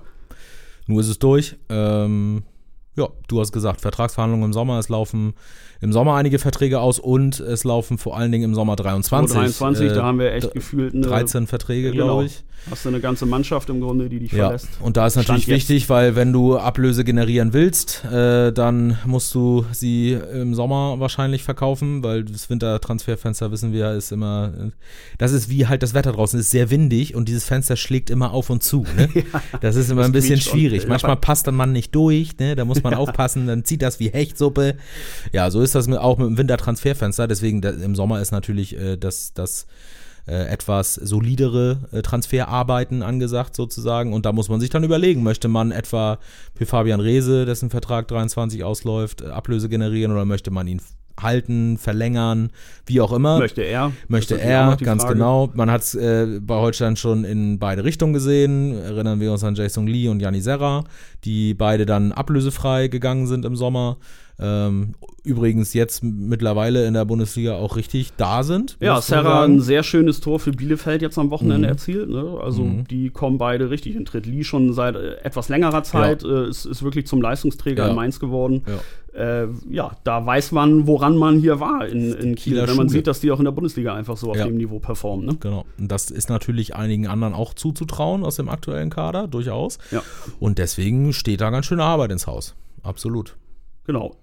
Nur 0.88 1.02
ist 1.02 1.10
es 1.10 1.20
durch. 1.20 1.56
Ähm, 1.70 2.44
ja, 2.96 3.08
du 3.28 3.40
hast 3.40 3.52
gesagt, 3.52 3.82
Vertragsverhandlungen 3.82 4.46
im 4.48 4.54
Sommer. 4.54 4.80
Es 4.80 4.90
laufen 4.90 5.34
im 5.82 5.94
Sommer 5.94 6.16
einige 6.16 6.40
Verträge 6.40 6.80
aus 6.80 7.00
und 7.00 7.40
es 7.40 7.63
laufen 7.63 7.98
vor 7.98 8.18
allen 8.18 8.32
Dingen 8.32 8.44
im 8.46 8.56
Sommer 8.56 8.76
23. 8.76 9.36
23, 9.38 9.92
äh, 9.92 9.94
da 9.94 10.04
haben 10.04 10.20
wir 10.20 10.32
echt 10.34 10.54
gefühlt 10.54 10.94
eine, 10.94 11.06
13 11.06 11.48
Verträge, 11.48 11.92
Genau. 11.92 12.04
glaube 12.06 12.26
ich. 12.26 12.44
Hast 12.72 12.84
du 12.84 12.90
eine 12.90 13.00
ganze 13.00 13.26
Mannschaft 13.26 13.70
im 13.70 13.80
Grunde, 13.80 14.10
die 14.10 14.20
dich 14.20 14.32
Ja, 14.32 14.46
verlässt. 14.48 14.68
und 14.82 14.98
da 14.98 15.08
ist 15.08 15.16
natürlich 15.16 15.44
Stand 15.44 15.60
jetzt. 15.60 15.70
wichtig, 15.70 15.90
weil 15.90 16.16
wenn 16.16 16.34
du 16.34 16.58
Ablöse 16.58 17.04
generieren 17.06 17.54
willst, 17.54 18.04
äh, 18.06 18.52
dann 18.52 18.98
musst 19.06 19.34
du 19.36 19.63
sie 19.72 20.13
im 20.34 20.54
Sommer 20.54 21.00
wahrscheinlich 21.00 21.44
verkaufen, 21.44 22.04
weil 22.04 22.24
das 22.26 22.50
Wintertransferfenster, 22.50 23.52
wissen 23.52 23.72
wir, 23.72 23.92
ist 23.92 24.12
immer, 24.12 24.52
äh, 24.60 24.72
das 25.18 25.32
ist 25.32 25.50
wie 25.50 25.68
halt 25.68 25.84
das 25.84 25.94
Wetter 25.94 26.12
draußen, 26.12 26.40
ist 26.40 26.52
sehr 26.52 26.70
windig 26.70 27.16
und 27.16 27.30
dieses 27.30 27.46
Fenster 27.46 27.76
schlägt 27.78 28.10
immer 28.10 28.32
auf 28.34 28.50
und 28.50 28.63
zu. 28.63 28.86
Ne? 28.98 29.08
das 29.62 29.76
ist 29.76 29.90
immer 29.90 30.02
das 30.02 30.10
ein 30.10 30.13
bisschen 30.13 30.36
quietscht 30.36 30.48
und- 30.54 30.60
schwierig. 30.60 30.84
ja. 30.84 30.90
Manchmal 30.90 31.16
passt 31.18 31.48
dann 31.48 31.56
man 31.56 31.72
nicht 31.72 31.94
durch, 31.96 32.38
ne? 32.40 32.56
da 32.56 32.66
muss 32.66 32.82
man 32.84 32.94
aufpassen, 32.96 33.48
dann 33.48 33.63
zieht 33.63 33.82
das 33.82 34.00
wie 34.02 34.10
Hechtsuppe. 34.10 34.76
Ja, 35.32 35.50
so 35.52 35.62
ist 35.62 35.67
das 35.76 35.88
mit, 35.88 36.00
auch 36.00 36.18
mit 36.18 36.28
dem 36.28 36.38
Wintertransferfenster, 36.38 37.28
deswegen 37.28 37.62
im 37.62 37.96
Sommer 37.96 38.22
ist 38.22 38.32
natürlich 38.32 38.78
äh, 38.78 38.98
das, 38.98 39.34
das 39.34 39.68
äh, 40.28 40.48
etwas 40.48 40.96
solidere 40.96 41.78
äh, 41.92 42.02
Transferarbeiten 42.02 43.02
angesagt 43.02 43.56
sozusagen. 43.56 44.14
Und 44.14 44.26
da 44.26 44.34
muss 44.34 44.50
man 44.50 44.60
sich 44.60 44.70
dann 44.70 44.84
überlegen, 44.84 45.24
möchte 45.24 45.48
man 45.48 45.72
etwa 45.72 46.20
für 46.54 46.66
Fabian 46.66 47.00
Reese, 47.00 47.46
dessen 47.46 47.70
Vertrag 47.70 48.10
23 48.10 48.64
ausläuft, 48.64 49.22
äh, 49.22 49.28
Ablöse 49.28 49.70
generieren 49.70 50.12
oder 50.12 50.26
möchte 50.26 50.52
man 50.52 50.68
ihn 50.68 50.82
halten, 51.22 51.78
verlängern, 51.78 52.52
wie 52.86 53.02
auch 53.02 53.12
immer. 53.12 53.40
Möchte 53.40 53.62
er. 53.64 53.92
Möchte 54.08 54.40
er, 54.40 54.76
ganz 54.78 55.02
Frage. 55.04 55.16
genau. 55.16 55.50
Man 55.54 55.70
hat 55.72 55.82
es 55.82 55.96
äh, 55.96 56.40
bei 56.42 56.56
Holstein 56.56 56.96
schon 56.96 57.24
in 57.24 57.60
beide 57.60 57.84
Richtungen 57.84 58.14
gesehen. 58.14 58.74
Erinnern 58.78 59.20
wir 59.20 59.32
uns 59.32 59.44
an 59.44 59.56
Jason 59.56 59.88
Lee 59.88 60.08
und 60.10 60.20
Janni 60.22 60.42
Serra, 60.42 60.84
die 61.24 61.54
beide 61.54 61.86
dann 61.86 62.12
ablösefrei 62.12 62.88
gegangen 62.88 63.28
sind 63.28 63.46
im 63.46 63.56
Sommer. 63.56 63.98
Ähm, 64.40 64.94
übrigens 65.24 65.74
jetzt 65.74 66.04
mittlerweile 66.04 66.86
in 66.86 66.94
der 66.94 67.06
Bundesliga 67.06 67.56
auch 67.56 67.76
richtig 67.76 68.14
da 68.18 68.44
sind. 68.44 68.78
Ja, 68.80 69.02
Serra 69.02 69.44
ein 69.44 69.62
sehr 69.62 69.82
schönes 69.82 70.20
Tor 70.20 70.40
für 70.40 70.52
Bielefeld 70.52 71.02
jetzt 71.02 71.18
am 71.18 71.32
Wochenende 71.32 71.68
Mhm. 71.68 71.72
erzielt. 71.74 72.10
Ne? 72.10 72.38
Also 72.40 72.64
Mhm. 72.64 72.84
die 72.88 73.10
kommen 73.10 73.40
beide 73.40 73.72
richtig 73.72 73.96
in 73.96 74.06
Tritt. 74.06 74.28
Lee 74.28 74.44
schon 74.44 74.74
seit 74.74 74.96
äh, 74.96 75.16
etwas 75.24 75.50
längerer 75.50 75.82
Zeit 75.82 76.24
äh, 76.24 76.48
ist, 76.50 76.66
ist 76.66 76.84
wirklich 76.84 77.08
zum 77.08 77.20
Leistungsträger 77.20 77.86
Ja. 77.86 77.90
in 77.90 77.96
Mainz 77.96 78.20
geworden. 78.20 78.62
Ja. 78.68 78.76
Äh, 79.18 79.48
ja, 79.72 79.92
da 80.04 80.24
weiß 80.26 80.52
man, 80.52 80.86
woran 80.86 81.18
man 81.18 81.40
hier 81.40 81.60
war 81.60 81.88
in, 81.88 82.14
in 82.14 82.36
Kiel, 82.36 82.54
Kieler 82.54 82.62
wenn 82.68 82.76
man 82.76 82.88
Schule. 82.88 82.90
sieht, 83.00 83.08
dass 83.08 83.20
die 83.20 83.32
auch 83.32 83.40
in 83.40 83.46
der 83.46 83.52
Bundesliga 83.52 83.96
einfach 83.96 84.16
so 84.16 84.30
auf 84.30 84.38
Ja. 84.38 84.46
dem 84.46 84.58
Niveau 84.58 84.78
performen. 84.80 85.26
Ne? 85.26 85.38
Genau. 85.40 85.66
Und 85.80 85.92
das 85.92 86.12
ist 86.12 86.30
natürlich 86.30 86.76
einigen 86.76 87.08
anderen 87.08 87.34
auch 87.34 87.56
zuzutrauen 87.56 88.24
aus 88.24 88.36
dem 88.36 88.48
aktuellen 88.48 88.92
Kader, 88.92 89.28
durchaus. 89.28 89.80
Ja. 89.92 90.04
Und 90.40 90.60
deswegen 90.60 91.14
steht 91.14 91.42
da 91.42 91.50
ganz 91.50 91.66
schöne 91.66 91.84
Arbeit 91.84 92.12
ins 92.12 92.28
Haus. 92.28 92.54
Absolut. 92.84 93.36
Genau. 93.86 94.16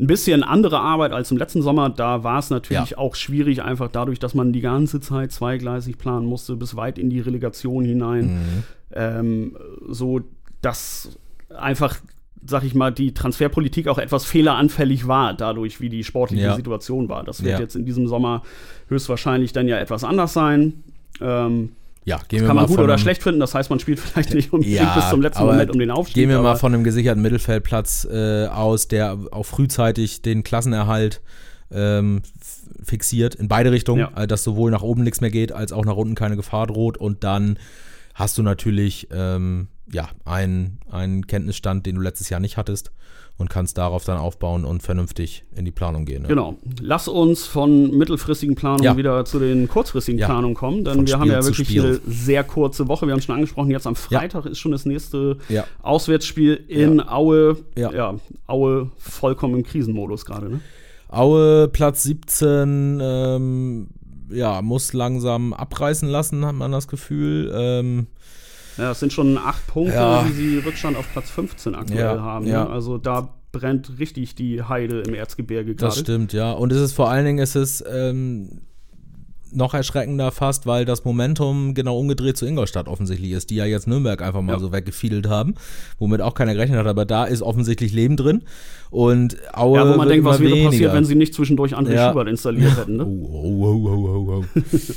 Ein 0.00 0.06
bisschen 0.06 0.42
andere 0.42 0.80
Arbeit 0.80 1.12
als 1.12 1.30
im 1.30 1.36
letzten 1.36 1.62
Sommer. 1.62 1.88
Da 1.90 2.24
war 2.24 2.38
es 2.38 2.50
natürlich 2.50 2.90
Ja. 2.92 2.98
auch 2.98 3.14
schwierig, 3.14 3.62
einfach 3.62 3.88
dadurch, 3.92 4.18
dass 4.18 4.34
man 4.34 4.52
die 4.52 4.62
ganze 4.62 5.00
Zeit 5.00 5.30
zweigleisig 5.30 5.96
planen 5.98 6.26
musste, 6.26 6.56
bis 6.56 6.74
weit 6.74 6.98
in 6.98 7.08
die 7.10 7.20
Relegation 7.20 7.84
hinein. 7.84 8.24
Mhm. 8.24 8.62
Ähm, 8.94 9.56
so, 9.88 10.22
dass 10.62 11.10
einfach, 11.56 11.98
sag 12.46 12.64
ich 12.64 12.74
mal, 12.74 12.90
die 12.90 13.12
Transferpolitik 13.14 13.86
auch 13.88 13.98
etwas 13.98 14.24
fehleranfällig 14.24 15.06
war, 15.06 15.34
dadurch, 15.34 15.80
wie 15.80 15.88
die 15.88 16.04
sportliche 16.04 16.44
Ja. 16.44 16.56
Situation 16.56 17.08
war. 17.08 17.22
Das 17.24 17.42
wird 17.42 17.52
Ja. 17.54 17.60
jetzt 17.60 17.76
in 17.76 17.84
diesem 17.84 18.06
Sommer 18.08 18.42
höchstwahrscheinlich 18.88 19.52
dann 19.52 19.68
ja 19.68 19.78
etwas 19.78 20.04
anders 20.04 20.32
sein. 20.32 20.82
Ähm, 21.20 21.72
Ja, 22.06 22.18
gehen 22.28 22.40
wir 22.40 22.46
kann 22.46 22.56
mal 22.56 22.62
man 22.62 22.68
gut 22.68 22.76
von 22.76 22.84
oder 22.84 22.94
einem- 22.94 23.02
schlecht 23.02 23.22
finden. 23.22 23.40
Das 23.40 23.54
heißt, 23.54 23.68
man 23.68 23.78
spielt 23.78 24.00
vielleicht 24.00 24.32
nicht 24.34 24.52
unbedingt 24.52 24.78
Ja, 24.80 24.94
bis 24.94 25.10
zum 25.10 25.20
letzten 25.20 25.44
Moment 25.44 25.70
um 25.70 25.78
den 25.78 25.90
Aufstieg. 25.90 26.14
Gehen 26.14 26.30
wir 26.30 26.40
mal 26.40 26.56
von 26.56 26.72
einem 26.74 26.82
gesicherten 26.82 27.22
Mittelfeldplatz 27.22 28.08
äh, 28.10 28.46
aus, 28.46 28.88
der 28.88 29.18
auch 29.32 29.44
frühzeitig 29.44 30.22
den 30.22 30.42
Klassenerhalt 30.42 31.20
ähm, 31.72 32.22
fixiert, 32.82 33.34
in 33.36 33.48
beide 33.48 33.70
Richtungen, 33.70 34.00
Ja. 34.00 34.22
äh, 34.22 34.26
dass 34.26 34.42
sowohl 34.42 34.70
nach 34.70 34.82
oben 34.82 35.04
nichts 35.04 35.20
mehr 35.20 35.30
geht, 35.30 35.52
als 35.52 35.72
auch 35.72 35.84
nach 35.84 35.94
unten 35.96 36.14
keine 36.14 36.36
Gefahr 36.36 36.66
droht. 36.66 36.96
Und 36.96 37.22
dann 37.22 37.58
hast 38.14 38.38
du 38.38 38.42
natürlich 38.42 39.08
ähm, 39.12 39.68
ja, 39.92 40.08
einen, 40.24 40.78
einen 40.90 41.26
Kenntnisstand, 41.26 41.86
den 41.86 41.96
du 41.96 42.00
letztes 42.00 42.28
Jahr 42.30 42.40
nicht 42.40 42.56
hattest 42.56 42.90
und 43.38 43.48
kannst 43.48 43.78
darauf 43.78 44.04
dann 44.04 44.18
aufbauen 44.18 44.64
und 44.66 44.82
vernünftig 44.82 45.44
in 45.56 45.64
die 45.64 45.70
Planung 45.70 46.04
gehen. 46.04 46.22
Ne? 46.22 46.28
Genau. 46.28 46.58
Lass 46.80 47.08
uns 47.08 47.46
von 47.46 47.96
mittelfristigen 47.96 48.54
Planungen 48.54 48.84
Ja. 48.84 48.96
wieder 48.96 49.24
zu 49.24 49.38
den 49.38 49.66
kurzfristigen 49.66 50.18
Ja. 50.20 50.26
Planungen 50.26 50.54
kommen, 50.54 50.84
denn 50.84 50.94
Von 50.96 51.06
wir 51.06 51.14
haben 51.14 51.22
Spiel 51.22 51.32
ja 51.32 51.40
zu 51.40 51.48
wirklich 51.48 51.68
Spiel. 51.68 51.84
eine 51.84 52.00
sehr 52.06 52.44
kurze 52.44 52.86
Woche. 52.88 53.06
Wir 53.06 53.14
haben 53.14 53.22
schon 53.22 53.34
angesprochen, 53.34 53.70
jetzt 53.70 53.86
am 53.86 53.96
Freitag 53.96 54.44
ist 54.46 54.58
schon 54.58 54.72
das 54.72 54.84
nächste 54.84 55.38
Ja. 55.48 55.64
Auswärtsspiel 55.82 56.54
in 56.68 57.00
Aue. 57.00 57.56
Ja. 57.76 57.92
ja, 57.92 58.14
Aue 58.46 58.90
vollkommen 58.98 59.54
im 59.56 59.62
Krisenmodus 59.62 60.24
gerade. 60.26 60.50
Ne? 60.50 60.60
Aue, 61.08 61.66
Platz 61.68 62.02
17, 62.04 63.00
ähm, 63.02 63.88
ja, 64.30 64.62
muss 64.62 64.92
langsam 64.92 65.52
abreißen 65.54 66.08
lassen, 66.08 66.44
hat 66.46 66.54
man 66.54 66.70
das 66.72 66.86
Gefühl. 66.88 67.50
Ähm, 67.54 68.06
Ja, 68.80 68.90
es 68.92 69.00
sind 69.00 69.12
schon 69.12 69.36
acht 69.38 69.66
Punkte, 69.66 69.94
Ja. 69.94 70.22
die 70.24 70.32
sie 70.32 70.58
Rückstand 70.58 70.96
auf 70.96 71.04
Platz 71.12 71.30
15 71.30 71.74
aktuell 71.74 71.98
Ja, 72.16 72.20
haben. 72.22 72.46
ja. 72.46 72.64
Ne? 72.64 72.70
Also 72.70 72.98
da 72.98 73.34
brennt 73.52 73.98
richtig 73.98 74.34
die 74.36 74.62
Heide 74.62 75.00
im 75.02 75.12
Erzgebirge 75.14 75.74
Das 75.74 75.94
gerade. 75.94 76.00
stimmt, 76.00 76.32
ja. 76.32 76.52
Und 76.52 76.72
es 76.72 76.80
ist 76.80 76.92
vor 76.92 77.10
allen 77.10 77.24
Dingen, 77.24 77.38
es 77.40 77.56
ist 77.56 77.84
ähm, 77.90 78.62
noch 79.52 79.74
erschreckender 79.74 80.30
fast, 80.30 80.66
weil 80.66 80.84
das 80.84 81.04
Momentum 81.04 81.74
genau 81.74 81.98
umgedreht 81.98 82.36
zu 82.36 82.46
Ingolstadt 82.46 82.88
offensichtlich 82.88 83.32
ist, 83.32 83.50
die 83.50 83.56
ja 83.56 83.64
jetzt 83.64 83.86
Nürnberg 83.86 84.22
einfach 84.22 84.42
mal 84.42 84.52
Ja. 84.54 84.58
so 84.58 84.72
weggefiedelt 84.72 85.28
haben, 85.28 85.54
womit 85.98 86.20
auch 86.20 86.34
keiner 86.34 86.54
gerechnet 86.54 86.78
hat. 86.78 86.86
Aber 86.86 87.04
da 87.04 87.24
ist 87.24 87.42
offensichtlich 87.42 87.92
Leben 87.92 88.16
drin. 88.16 88.42
Und 88.90 89.36
Aue 89.52 89.78
Ja, 89.78 89.92
wo 89.92 89.96
man 89.96 90.08
denkt, 90.08 90.24
was 90.24 90.40
wäre 90.40 90.50
weniger. 90.50 90.70
passiert, 90.70 90.92
wenn 90.94 91.04
sie 91.04 91.14
nicht 91.14 91.32
zwischendurch 91.32 91.76
André 91.76 91.94
Ja. 91.94 92.08
Schubert 92.08 92.26
installiert 92.28 92.76
hätten. 92.76 92.96
Ne? 92.96 93.06
Oh, 93.06 93.64
oh, 93.86 94.44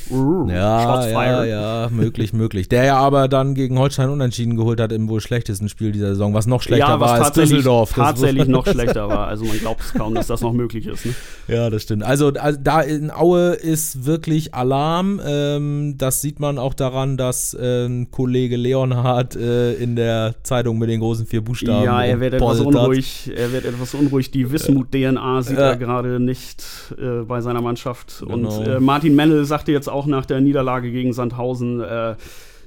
oh, 0.09 0.47
Ja, 0.49 1.07
ja, 1.07 1.43
ja, 1.45 1.89
möglich, 1.91 2.33
möglich. 2.33 2.69
Der 2.69 2.85
ja 2.85 2.97
aber 2.97 3.27
dann 3.27 3.53
gegen 3.53 3.77
Holstein 3.77 4.09
unentschieden 4.09 4.55
geholt 4.55 4.79
hat 4.79 4.91
im 4.91 5.09
wohl 5.09 5.21
schlechtesten 5.21 5.69
Spiel 5.69 5.91
dieser 5.91 6.09
Saison, 6.09 6.33
was 6.33 6.47
noch 6.47 6.61
schlechter 6.63 6.87
ja, 6.87 6.99
was 6.99 7.11
war 7.11 7.25
als 7.25 7.31
Düsseldorf. 7.33 7.93
Tatsächlich 7.93 8.47
noch 8.47 8.65
schlechter 8.67 9.07
war. 9.09 9.27
Also 9.27 9.45
man 9.45 9.57
glaubt 9.59 9.81
es 9.81 9.93
kaum, 9.93 10.15
dass 10.15 10.27
das 10.27 10.41
noch 10.41 10.53
möglich 10.53 10.87
ist. 10.87 11.05
Ne? 11.05 11.13
Ja, 11.47 11.69
das 11.69 11.83
stimmt. 11.83 12.03
Also, 12.03 12.29
also 12.33 12.59
da 12.61 12.81
in 12.81 13.11
Aue 13.11 13.53
ist 13.53 14.05
wirklich 14.05 14.42
Alarm. 14.51 15.21
Ähm, 15.25 15.95
das 15.97 16.21
sieht 16.21 16.39
man 16.39 16.57
auch 16.57 16.73
daran, 16.73 17.17
dass 17.17 17.55
ähm, 17.59 18.09
Kollege 18.11 18.55
Leonhard 18.57 19.35
äh, 19.35 19.73
in 19.73 19.95
der 19.95 20.35
Zeitung 20.43 20.77
mit 20.79 20.89
den 20.89 20.99
großen 20.99 21.25
vier 21.25 21.41
Buchstaben. 21.41 21.85
Ja, 21.85 22.03
er 22.03 22.19
wird 22.19 22.33
etwas 22.33 22.59
unruhig. 22.59 23.31
Er 23.35 23.51
wird 23.51 23.65
etwas 23.65 23.93
unruhig. 23.93 24.31
Die 24.31 24.51
Wismut-DNA 24.51 25.41
sieht 25.43 25.57
Ja. 25.57 25.69
er 25.69 25.77
gerade 25.77 26.19
nicht 26.19 26.63
äh, 26.97 27.23
bei 27.23 27.41
seiner 27.41 27.61
Mannschaft. 27.61 28.23
Genau. 28.27 28.57
Und 28.57 28.67
äh, 28.67 28.79
Martin 28.79 29.15
Mennel 29.15 29.45
sagte 29.45 29.71
jetzt 29.71 29.89
auch 29.89 30.05
nach 30.07 30.25
der 30.25 30.41
Niederlage 30.41 30.91
gegen 30.91 31.13
Sandhausen, 31.13 31.79
äh, 31.81 32.15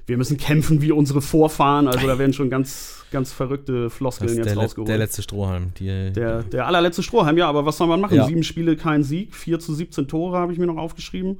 wir 0.06 0.16
müssen 0.16 0.36
kämpfen 0.36 0.80
wie 0.82 0.92
unsere 0.92 1.20
Vorfahren. 1.20 1.88
Also 1.88 2.06
da 2.06 2.18
werden 2.18 2.32
schon 2.32 2.48
ganz, 2.48 3.04
ganz 3.10 3.32
verrückte 3.32 3.90
Floskeln 3.90 4.36
jetzt 4.36 4.56
rausgeholt. 4.56 4.88
der 4.88 4.98
letzte 4.98 5.22
Strohhalm. 5.22 5.72
Die, 5.78 6.12
Der, 6.12 6.42
der 6.44 6.66
allerletzte 6.66 7.02
Strohhalm, 7.02 7.36
ja, 7.36 7.48
aber 7.48 7.66
was 7.66 7.76
soll 7.76 7.88
man 7.88 8.00
machen? 8.00 8.16
Ja. 8.16 8.26
Sieben 8.26 8.42
Spiele, 8.44 8.76
kein 8.76 9.02
Sieg, 9.02 9.34
4 9.34 9.58
zu 9.58 9.74
17 9.74 10.06
Tore 10.08 10.38
habe 10.38 10.52
ich 10.52 10.58
mir 10.58 10.66
noch 10.66 10.76
aufgeschrieben. 10.76 11.38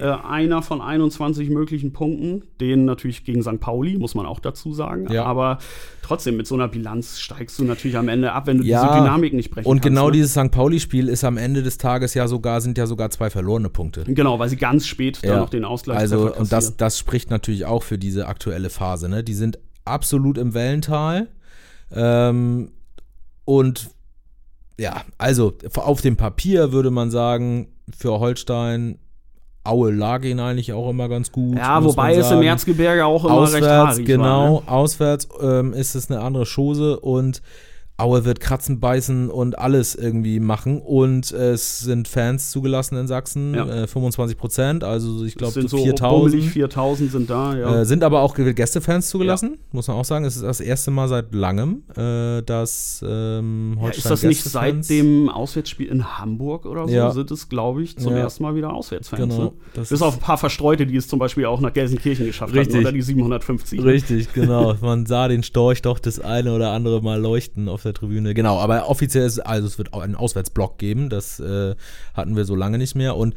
Äh, 0.00 0.02
einer 0.04 0.62
von 0.62 0.80
21 0.80 1.50
möglichen 1.50 1.92
Punkten, 1.92 2.42
den 2.60 2.84
natürlich 2.86 3.24
gegen 3.24 3.42
St. 3.42 3.60
Pauli, 3.60 3.98
muss 3.98 4.14
man 4.14 4.24
auch 4.26 4.40
dazu 4.40 4.72
sagen. 4.72 5.10
Ja. 5.12 5.24
Aber 5.24 5.58
trotzdem, 6.02 6.36
mit 6.36 6.46
so 6.46 6.54
einer 6.54 6.68
Bilanz 6.68 7.18
steigst 7.18 7.58
du 7.58 7.64
natürlich 7.64 7.96
am 7.96 8.08
Ende 8.08 8.32
ab, 8.32 8.46
wenn 8.46 8.58
du 8.58 8.64
Ja, 8.64 8.86
diese 8.86 9.00
Dynamik 9.02 9.32
nicht 9.34 9.50
brechen 9.50 9.66
Und 9.68 9.78
kannst. 9.78 9.88
genau 9.88 10.06
ne? 10.06 10.12
dieses 10.12 10.32
St. 10.32 10.50
Pauli-Spiel 10.50 11.08
ist 11.08 11.24
am 11.24 11.36
Ende 11.36 11.62
des 11.62 11.78
Tages 11.78 12.14
ja 12.14 12.28
sogar, 12.28 12.60
sind 12.60 12.78
ja 12.78 12.86
sogar 12.86 13.10
zwei 13.10 13.28
verlorene 13.30 13.68
Punkte. 13.68 14.04
Genau, 14.06 14.38
weil 14.38 14.48
sie 14.48 14.56
ganz 14.56 14.86
spät 14.86 15.18
dann 15.22 15.40
noch 15.40 15.50
den 15.50 15.64
Ausgleich 15.64 15.98
Also, 15.98 16.32
und 16.34 16.52
das, 16.52 16.76
das 16.76 16.98
spricht 16.98 17.30
natürlich 17.30 17.64
auch 17.64 17.82
für 17.82 17.98
diese 18.06 18.26
aktuelle 18.26 18.70
Phase. 18.70 19.08
Ne? 19.08 19.24
Die 19.24 19.34
sind 19.34 19.58
absolut 19.84 20.38
im 20.38 20.54
Wellental. 20.54 21.28
Ähm, 21.92 22.70
und 23.44 23.90
ja, 24.78 25.02
also 25.18 25.54
auf 25.76 26.00
dem 26.00 26.16
Papier 26.16 26.72
würde 26.72 26.90
man 26.90 27.10
sagen, 27.10 27.68
für 27.96 28.18
Holstein, 28.20 28.98
Aue 29.64 29.90
lag 29.90 30.22
ihnen 30.24 30.38
eigentlich 30.38 30.72
auch 30.72 30.88
immer 30.88 31.08
ganz 31.08 31.32
gut. 31.32 31.56
Ja, 31.56 31.82
wobei 31.82 32.14
es 32.14 32.30
im. 32.30 32.42
Erzgebirge 32.42 33.04
auch 33.04 33.24
immer 33.24 33.42
recht 33.42 33.56
Auswärts, 33.56 33.66
haarig 33.66 34.06
genau, 34.06 34.24
war. 34.24 34.50
Ne? 34.50 34.68
auswärts 34.68 35.28
ähm, 35.40 35.72
ist 35.72 35.96
es 35.96 36.08
eine 36.08 36.20
andere 36.20 36.44
Chose 36.44 37.00
und 37.00 37.42
Aue 37.98 38.26
wird 38.26 38.40
kratzen, 38.40 38.78
beißen 38.78 39.30
und 39.30 39.58
alles 39.58 39.94
irgendwie 39.94 40.38
machen. 40.38 40.82
Und 40.82 41.32
es 41.32 41.80
sind 41.80 42.08
Fans 42.08 42.50
zugelassen 42.50 42.96
in 42.98 43.06
Sachsen, 43.06 43.54
Ja. 43.54 43.66
äh, 43.84 43.86
25 43.86 44.36
Prozent, 44.36 44.84
also 44.84 45.24
ich 45.24 45.32
Es 45.32 45.38
glaube 45.38 45.54
sind 45.54 45.70
so 45.70 45.78
so 45.78 45.84
4000. 45.84 46.30
bummelig 46.32 46.50
4000 46.50 47.10
sind 47.10 47.30
da, 47.30 47.56
ja. 47.56 47.80
Äh, 47.80 47.84
sind 47.86 48.04
aber 48.04 48.20
auch 48.20 48.34
Gästefans 48.34 49.08
zugelassen, 49.08 49.56
muss 49.72 49.88
man 49.88 49.96
auch 49.96 50.04
sagen. 50.04 50.26
Es 50.26 50.36
ist 50.36 50.42
das 50.44 50.60
erste 50.60 50.90
Mal 50.90 51.08
seit 51.08 51.32
langem, 51.34 51.84
äh, 51.96 52.42
dass 52.42 53.02
ähm, 53.06 53.78
ja, 53.82 53.88
ist 53.88 54.04
das 54.10 54.22
nicht 54.24 54.44
seit 54.44 54.90
dem 54.90 55.30
Auswärtsspiel 55.30 55.86
in 55.86 56.18
Hamburg 56.18 56.66
oder 56.66 56.86
so? 56.86 56.92
Ja. 56.94 57.10
Sind 57.12 57.30
es, 57.30 57.48
glaube 57.48 57.82
ich, 57.82 57.96
zum 57.96 58.12
Ja. 58.12 58.18
ersten 58.18 58.42
Mal 58.42 58.54
wieder 58.54 58.74
Auswärtsfans. 58.74 59.22
Genau, 59.22 59.44
Ne? 59.44 59.52
das 59.72 59.88
Bis 59.88 60.00
ist- 60.00 60.02
auf 60.02 60.14
ein 60.16 60.20
paar 60.20 60.36
Verstreute, 60.36 60.86
die 60.86 60.96
es 60.96 61.08
zum 61.08 61.18
Beispiel 61.18 61.46
auch 61.46 61.60
nach 61.62 61.72
Gelsenkirchen 61.72 62.26
geschafft 62.26 62.52
Richtig. 62.54 62.74
hatten, 62.76 62.84
oder 62.84 62.92
die 62.92 63.00
750. 63.00 63.82
Richtig, 63.82 64.34
genau. 64.34 64.74
Man 64.82 65.06
sah 65.06 65.28
den 65.28 65.42
Storch 65.42 65.80
doch 65.80 65.98
das 65.98 66.20
eine 66.20 66.52
oder 66.54 66.72
andere 66.72 67.00
Mal 67.00 67.18
leuchten 67.20 67.70
auf 67.70 67.85
der 67.86 67.94
Tribüne. 67.94 68.34
Genau, 68.34 68.58
aber 68.58 68.88
offiziell 68.88 69.26
ist, 69.26 69.40
also 69.40 69.66
es 69.66 69.78
wird 69.78 69.92
auch 69.92 70.00
einen 70.00 70.14
Auswärtsblock 70.14 70.78
geben, 70.78 71.08
das 71.08 71.40
äh, 71.40 71.74
hatten 72.14 72.36
wir 72.36 72.44
so 72.44 72.54
lange 72.54 72.78
nicht 72.78 72.94
mehr. 72.94 73.16
Und 73.16 73.34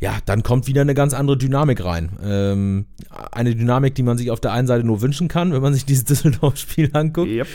ja, 0.00 0.16
dann 0.24 0.42
kommt 0.42 0.66
wieder 0.66 0.80
eine 0.80 0.94
ganz 0.94 1.12
andere 1.12 1.36
Dynamik 1.36 1.84
rein. 1.84 2.10
Ähm, 2.24 2.86
eine 3.32 3.54
Dynamik, 3.54 3.94
die 3.94 4.02
man 4.02 4.16
sich 4.16 4.30
auf 4.30 4.40
der 4.40 4.52
einen 4.52 4.66
Seite 4.66 4.84
nur 4.86 5.02
wünschen 5.02 5.28
kann, 5.28 5.52
wenn 5.52 5.60
man 5.60 5.74
sich 5.74 5.84
dieses 5.84 6.04
Düsseldorf-Spiel 6.06 6.90
anguckt. 6.94 7.28
Yep. 7.30 7.46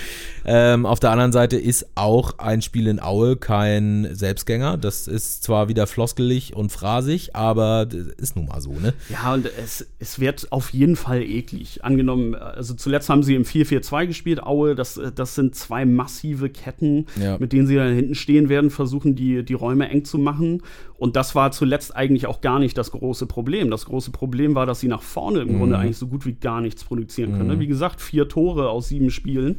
Ähm, 0.46 0.86
auf 0.86 1.00
der 1.00 1.10
anderen 1.10 1.32
Seite 1.32 1.58
ist 1.58 1.88
auch 1.96 2.38
ein 2.38 2.62
Spiel 2.62 2.86
in 2.88 3.02
Aue 3.02 3.36
kein 3.36 4.08
Selbstgänger. 4.12 4.78
Das 4.78 5.08
ist 5.08 5.44
zwar 5.44 5.70
wieder 5.70 5.88
floskelig 5.88 6.56
und 6.56 6.72
phrasig, 6.72 7.36
aber 7.36 7.88
das 7.88 8.08
ist 8.18 8.36
nun 8.36 8.46
mal 8.46 8.62
so, 8.62 8.74
ne? 8.74 8.94
Ja, 9.10 9.34
und 9.34 9.48
es, 9.64 9.88
es 9.98 10.20
wird 10.20 10.52
auf 10.52 10.70
jeden 10.70 10.96
Fall 10.98 11.24
eklig. 11.24 11.84
Angenommen, 11.84 12.36
also 12.36 12.76
zuletzt 12.76 13.10
haben 13.10 13.24
sie 13.24 13.34
im 13.34 13.44
4-4-2 13.44 14.06
gespielt, 14.06 14.44
Aue, 14.44 14.76
das, 14.76 15.02
das 15.16 15.34
sind 15.34 15.56
zwei 15.56 15.84
massive 15.86 16.50
Ketten, 16.50 17.08
Ja. 17.20 17.38
mit 17.40 17.54
denen 17.54 17.66
sie 17.66 17.76
da 17.76 17.86
hinten 17.86 18.14
stehen 18.14 18.50
werden, 18.50 18.70
versuchen 18.70 19.16
die, 19.16 19.44
die 19.44 19.54
Räume 19.56 19.90
eng 19.90 20.06
zu 20.06 20.20
machen. 20.20 20.62
Und 20.98 21.16
das 21.16 21.36
war 21.36 21.52
zuletzt 21.52 21.96
eigentlich 21.96 22.26
auch 22.28 22.35
gar 22.42 22.60
nicht 22.60 22.78
das 22.78 22.92
große 22.92 23.26
Problem. 23.26 23.70
Das 23.72 23.86
große 23.86 24.12
Problem 24.12 24.56
war, 24.56 24.66
dass 24.66 24.80
sie 24.80 24.88
nach 24.88 25.02
vorne 25.04 25.40
im 25.42 25.54
Mhm. 25.54 25.58
Grunde 25.60 25.78
eigentlich 25.78 25.98
so 25.98 26.08
gut 26.08 26.26
wie 26.26 26.34
gar 26.34 26.62
nichts 26.62 26.84
produzieren 26.84 27.34
können. 27.34 27.48
ne? 27.48 27.60
Wie 27.60 27.68
gesagt, 27.68 28.02
vier 28.02 28.28
Tore 28.30 28.70
aus 28.70 28.88
sieben 28.90 29.10
Spielen. 29.12 29.58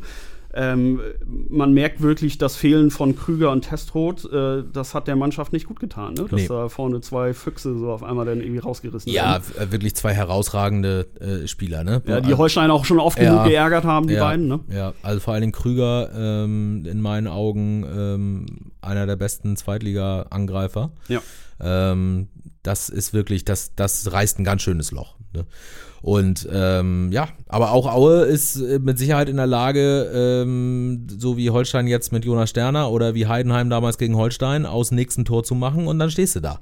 ähm, 0.58 1.00
man 1.50 1.74
merkt 1.74 2.00
wirklich 2.00 2.38
das 2.38 2.56
Fehlen 2.56 2.90
von 2.90 3.14
Krüger 3.14 3.50
und 3.50 3.60
Testroth, 3.62 4.24
äh, 4.32 4.62
das 4.72 4.94
hat 4.94 5.06
der 5.06 5.14
Mannschaft 5.14 5.52
nicht 5.52 5.66
gut 5.66 5.80
getan, 5.80 6.14
ne? 6.14 6.22
dass 6.30 6.40
Nee. 6.40 6.46
da 6.48 6.70
vorne 6.70 7.02
zwei 7.02 7.34
Füchse 7.34 7.76
so 7.78 7.90
auf 7.90 8.02
einmal 8.02 8.24
dann 8.24 8.40
irgendwie 8.40 8.60
rausgerissen 8.60 9.12
Ja, 9.12 9.32
werden. 9.32 9.44
w- 9.68 9.72
wirklich 9.72 9.94
zwei 9.96 10.14
herausragende 10.14 11.08
äh, 11.20 11.46
Spieler, 11.46 11.84
ne? 11.84 12.00
Ja, 12.06 12.22
die 12.22 12.32
Holstein 12.32 12.70
auch 12.70 12.86
schon 12.86 13.00
oft 13.00 13.18
Ja. 13.20 13.32
genug 13.32 13.48
geärgert 13.48 13.84
haben, 13.84 14.06
die 14.06 14.14
ja, 14.14 14.24
beiden, 14.24 14.48
ne? 14.48 14.60
Ja, 14.74 14.94
also 15.02 15.20
vor 15.20 15.34
allen 15.34 15.42
Dingen 15.42 15.52
Krüger 15.52 16.08
ähm, 16.16 16.86
in 16.86 17.02
meinen 17.02 17.26
Augen 17.26 17.84
ähm, 17.94 18.46
einer 18.80 19.04
der 19.04 19.16
besten 19.16 19.56
Zweitliga-Angreifer. 19.58 20.90
Ja. 21.08 21.20
Ähm, 21.60 22.28
das 22.66 22.88
ist 22.88 23.12
wirklich, 23.12 23.44
das, 23.44 23.74
das 23.74 24.12
reißt 24.12 24.38
ein 24.38 24.44
ganz 24.44 24.62
schönes 24.62 24.90
Loch. 24.90 25.14
Ne? 25.34 25.46
Und 26.02 26.48
ähm, 26.52 27.10
ja, 27.12 27.28
aber 27.48 27.72
auch 27.72 27.92
Aue 27.92 28.24
ist 28.24 28.56
äh, 28.56 28.78
mit 28.78 28.98
Sicherheit 28.98 29.28
in 29.28 29.36
der 29.36 29.46
Lage, 29.46 30.10
ähm, 30.14 31.06
so 31.08 31.36
wie 31.36 31.50
Holstein 31.50 31.86
jetzt 31.86 32.12
mit 32.12 32.24
Jonas 32.24 32.50
Sterner 32.50 32.90
oder 32.90 33.14
wie 33.14 33.26
Heidenheim 33.26 33.70
damals 33.70 33.98
gegen 33.98 34.16
Holstein, 34.16 34.66
aus 34.66 34.90
dem 34.90 34.96
nächsten 34.96 35.24
Tor 35.24 35.42
zu 35.42 35.54
machen 35.54 35.86
und 35.86 35.98
dann 35.98 36.10
stehst 36.10 36.36
du 36.36 36.40
da. 36.40 36.60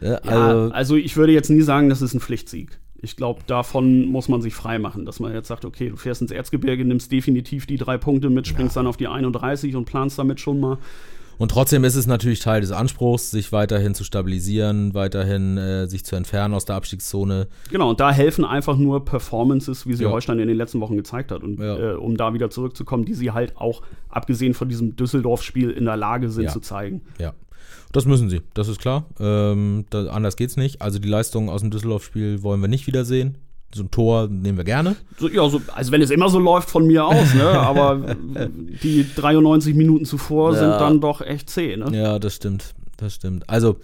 Äh, 0.00 0.10
Ja, 0.10 0.18
also, 0.48 0.72
also 0.72 0.96
ich 0.96 1.16
würde 1.16 1.32
jetzt 1.32 1.50
nie 1.50 1.62
sagen, 1.62 1.88
das 1.88 2.02
ist 2.02 2.14
ein 2.14 2.20
Pflichtsieg. 2.20 2.78
Ich 3.02 3.16
glaube, 3.16 3.40
davon 3.46 4.06
muss 4.06 4.28
man 4.28 4.42
sich 4.42 4.54
frei 4.54 4.78
machen, 4.78 5.06
dass 5.06 5.20
man 5.20 5.32
jetzt 5.32 5.48
sagt, 5.48 5.64
okay, 5.64 5.88
du 5.88 5.96
fährst 5.96 6.20
ins 6.20 6.30
Erzgebirge, 6.30 6.84
nimmst 6.84 7.10
definitiv 7.10 7.66
die 7.66 7.78
drei 7.78 7.96
Punkte 7.96 8.28
mit, 8.28 8.46
springst 8.46 8.76
dann 8.76 8.86
auf 8.86 8.98
die 8.98 9.08
31 9.08 9.74
und 9.74 9.86
planst 9.86 10.18
damit 10.18 10.38
schon 10.38 10.60
mal. 10.60 10.78
Und 11.40 11.50
trotzdem 11.50 11.84
ist 11.84 11.94
es 11.94 12.06
natürlich 12.06 12.40
Teil 12.40 12.60
des 12.60 12.70
Anspruchs, 12.70 13.30
sich 13.30 13.50
weiterhin 13.50 13.94
zu 13.94 14.04
stabilisieren, 14.04 14.92
weiterhin 14.92 15.56
äh, 15.56 15.86
sich 15.86 16.04
zu 16.04 16.14
entfernen 16.14 16.52
aus 16.52 16.66
der 16.66 16.76
Abstiegszone. 16.76 17.48
Genau, 17.70 17.88
und 17.88 17.98
da 17.98 18.12
helfen 18.12 18.44
einfach 18.44 18.76
nur 18.76 19.06
Performances, 19.06 19.86
wie 19.86 19.94
sie 19.94 20.04
Ja. 20.04 20.10
Holstein 20.10 20.38
in 20.38 20.48
den 20.48 20.58
letzten 20.58 20.80
Wochen 20.82 20.98
gezeigt 20.98 21.32
hat. 21.32 21.42
Und 21.42 21.58
Ja. 21.58 21.92
äh, 21.92 21.94
um 21.94 22.18
da 22.18 22.34
wieder 22.34 22.50
zurückzukommen, 22.50 23.06
die 23.06 23.14
sie 23.14 23.30
halt 23.30 23.56
auch, 23.56 23.80
abgesehen 24.10 24.52
von 24.52 24.68
diesem 24.68 24.96
Düsseldorf-Spiel, 24.96 25.70
in 25.70 25.86
der 25.86 25.96
Lage 25.96 26.28
sind 26.28 26.44
Ja. 26.44 26.50
zu 26.50 26.60
zeigen. 26.60 27.00
Ja. 27.18 27.32
Das 27.92 28.04
müssen 28.04 28.28
sie, 28.28 28.42
das 28.52 28.68
ist 28.68 28.78
klar. 28.78 29.06
Ähm, 29.18 29.86
da, 29.88 30.08
anders 30.08 30.36
geht's 30.36 30.58
nicht. 30.58 30.82
Also 30.82 30.98
die 30.98 31.08
Leistung 31.08 31.48
aus 31.48 31.62
dem 31.62 31.70
Düsseldorf-Spiel 31.70 32.42
wollen 32.42 32.60
wir 32.60 32.68
nicht 32.68 32.86
wiedersehen. 32.86 33.38
So 33.72 33.84
ein 33.84 33.90
Tor 33.90 34.26
nehmen 34.28 34.58
wir 34.58 34.64
gerne. 34.64 34.96
So, 35.18 35.28
ja, 35.28 35.48
so, 35.48 35.60
also 35.74 35.92
wenn 35.92 36.02
es 36.02 36.10
immer 36.10 36.28
so 36.28 36.38
läuft 36.40 36.68
von 36.70 36.86
mir 36.86 37.04
aus, 37.04 37.34
ne? 37.34 37.44
aber 37.48 38.16
die 38.82 39.06
93 39.14 39.74
Minuten 39.74 40.04
zuvor 40.04 40.54
Ja. 40.54 40.58
sind 40.58 40.70
dann 40.70 41.00
doch 41.00 41.20
echt 41.20 41.48
zäh. 41.50 41.76
Ne? 41.76 41.96
Ja, 41.96 42.18
das 42.18 42.34
stimmt. 42.36 42.74
Das 42.96 43.14
stimmt. 43.14 43.48
Also, 43.48 43.76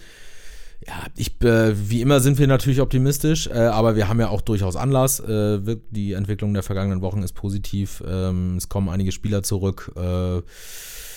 ja, 0.86 0.94
ich, 1.16 1.40
äh, 1.42 1.74
wie 1.88 2.00
immer 2.00 2.20
sind 2.20 2.38
wir 2.38 2.46
natürlich 2.46 2.80
optimistisch, 2.80 3.46
äh, 3.46 3.52
aber 3.54 3.96
wir 3.96 4.08
haben 4.08 4.20
ja 4.20 4.28
auch 4.28 4.40
durchaus 4.40 4.76
Anlass. 4.76 5.20
Äh, 5.20 5.76
die 5.90 6.12
Entwicklung 6.12 6.52
der 6.52 6.62
vergangenen 6.62 7.00
Wochen 7.00 7.22
ist 7.22 7.32
positiv. 7.34 8.02
Ähm, 8.06 8.56
es 8.56 8.68
kommen 8.68 8.88
einige 8.88 9.12
Spieler 9.12 9.42
zurück. 9.42 9.92
Äh, 9.96 10.42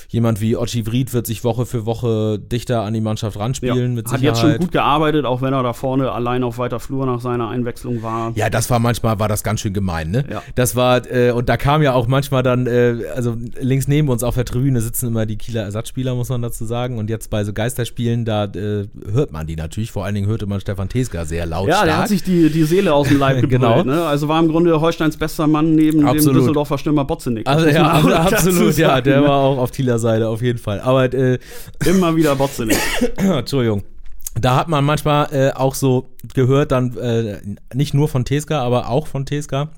jemand 0.10 0.41
wie 0.41 0.58
Ochi 0.58 0.86
Vried 0.86 1.13
wird 1.13 1.28
sich 1.28 1.43
Woche 1.43 1.65
für 1.65 1.86
Woche 1.86 2.39
dichter 2.39 2.82
an 2.82 2.93
die 2.93 3.02
Mannschaft 3.02 3.38
ranspielen, 3.38 3.93
mit 3.93 4.08
Hat 4.08 4.19
Sicherheit. 4.19 4.38
jetzt 4.38 4.41
schon 4.41 4.58
gut 4.58 4.72
gearbeitet, 4.72 5.26
auch 5.26 5.41
wenn 5.41 5.54
er 5.54 5.63
da 5.63 5.74
vorne 5.74 6.12
allein 6.12 6.43
auf 6.43 6.58
weiter 6.58 6.80
Flur 6.80 7.06
nach 7.06 7.22
seiner 7.22 7.50
Einwechslung 7.50 8.02
war. 8.02 8.32
Ja, 8.36 8.50
das 8.50 8.69
war 8.69 8.80
manchmal, 8.80 9.19
war 9.19 9.28
das 9.28 9.43
ganz 9.43 9.62
schön 9.62 9.74
gemein, 9.74 10.10
ne? 10.10 10.26
Ja. 10.30 10.41
Das 10.56 10.76
war, 10.76 11.10
äh, 11.12 11.32
und 11.32 11.48
da 11.48 11.58
kam 11.58 11.84
ja 11.84 11.93
auch 11.93 12.08
manchmal 12.08 12.41
dann, 12.41 12.65
äh, 12.65 13.04
also 13.15 13.38
links 13.60 13.88
neben 13.88 14.10
uns 14.10 14.24
auf 14.24 14.36
der 14.36 14.45
Tribüne 14.45 14.82
sitzen 14.82 15.08
immer 15.08 15.28
die 15.28 15.38
Kieler 15.38 15.62
Ersatzspieler, 15.62 16.15
muss 16.15 16.30
man 16.30 16.41
dazu 16.41 16.65
sagen. 16.65 16.98
Und 16.98 17.10
jetzt 17.10 17.30
bei 17.30 17.43
so 17.43 17.54
Geisterspielen, 17.54 18.26
da 18.26 18.45
äh, 18.45 18.88
hört 19.12 19.32
man 19.32 19.45
die 19.45 19.56
natürlich. 19.56 19.91
Vor 19.91 20.06
allen 20.06 20.15
Dingen 20.15 20.28
hörte 20.28 20.48
man 20.48 20.60
Stefan 20.60 20.89
Teska 20.89 21.26
sehr 21.26 21.45
laut. 21.45 21.67
Ja, 21.67 21.86
der 21.86 21.98
hat 21.98 22.08
sich 22.08 22.24
die, 22.24 22.50
die 22.50 22.63
Seele 22.63 22.93
aus 22.93 23.08
dem 23.08 23.19
Leib 23.19 23.36
gebrüllt. 23.41 23.62
Genau. 23.62 23.84
ne? 23.84 24.06
Also 24.06 24.28
war 24.28 24.39
im 24.39 24.50
Grunde 24.50 24.82
Holsteins 24.82 25.17
bester 25.17 25.45
Mann 25.45 25.76
neben 25.76 26.00
dem 26.00 26.08
Absolut. 26.08 26.41
Düsseldorfer 26.41 26.78
Stürmer 26.80 27.06
Botzenik. 27.06 27.45
Das 27.45 27.63
also, 27.63 27.69
ja, 27.69 27.91
absolut, 28.15 28.78
ja, 28.78 29.02
der 29.02 29.22
ne? 29.22 29.28
war 29.28 29.38
auch 29.38 29.58
auf 29.60 29.72
Thieler 29.72 29.98
Seite, 29.99 30.27
auf 30.27 30.41
jeden 30.41 30.59
Fall. 30.59 30.81
Aber, 30.81 31.12
äh, 31.13 31.39
Immer 31.85 32.15
wieder 32.15 32.35
Botzenik. 32.35 32.77
Entschuldigung. 33.17 33.83
Da 34.39 34.55
hat 34.55 34.67
man 34.67 34.85
manchmal 34.85 35.33
äh, 35.33 35.51
auch 35.51 35.75
so 35.75 36.09
gehört, 36.33 36.71
dann 36.71 36.95
äh, 36.97 37.39
nicht 37.73 37.93
nur 37.93 38.07
von 38.07 38.25
Teska, 38.25 38.62
aber 38.62 38.89
auch 38.89 39.07
von 39.07 39.25
Teska. 39.25 39.69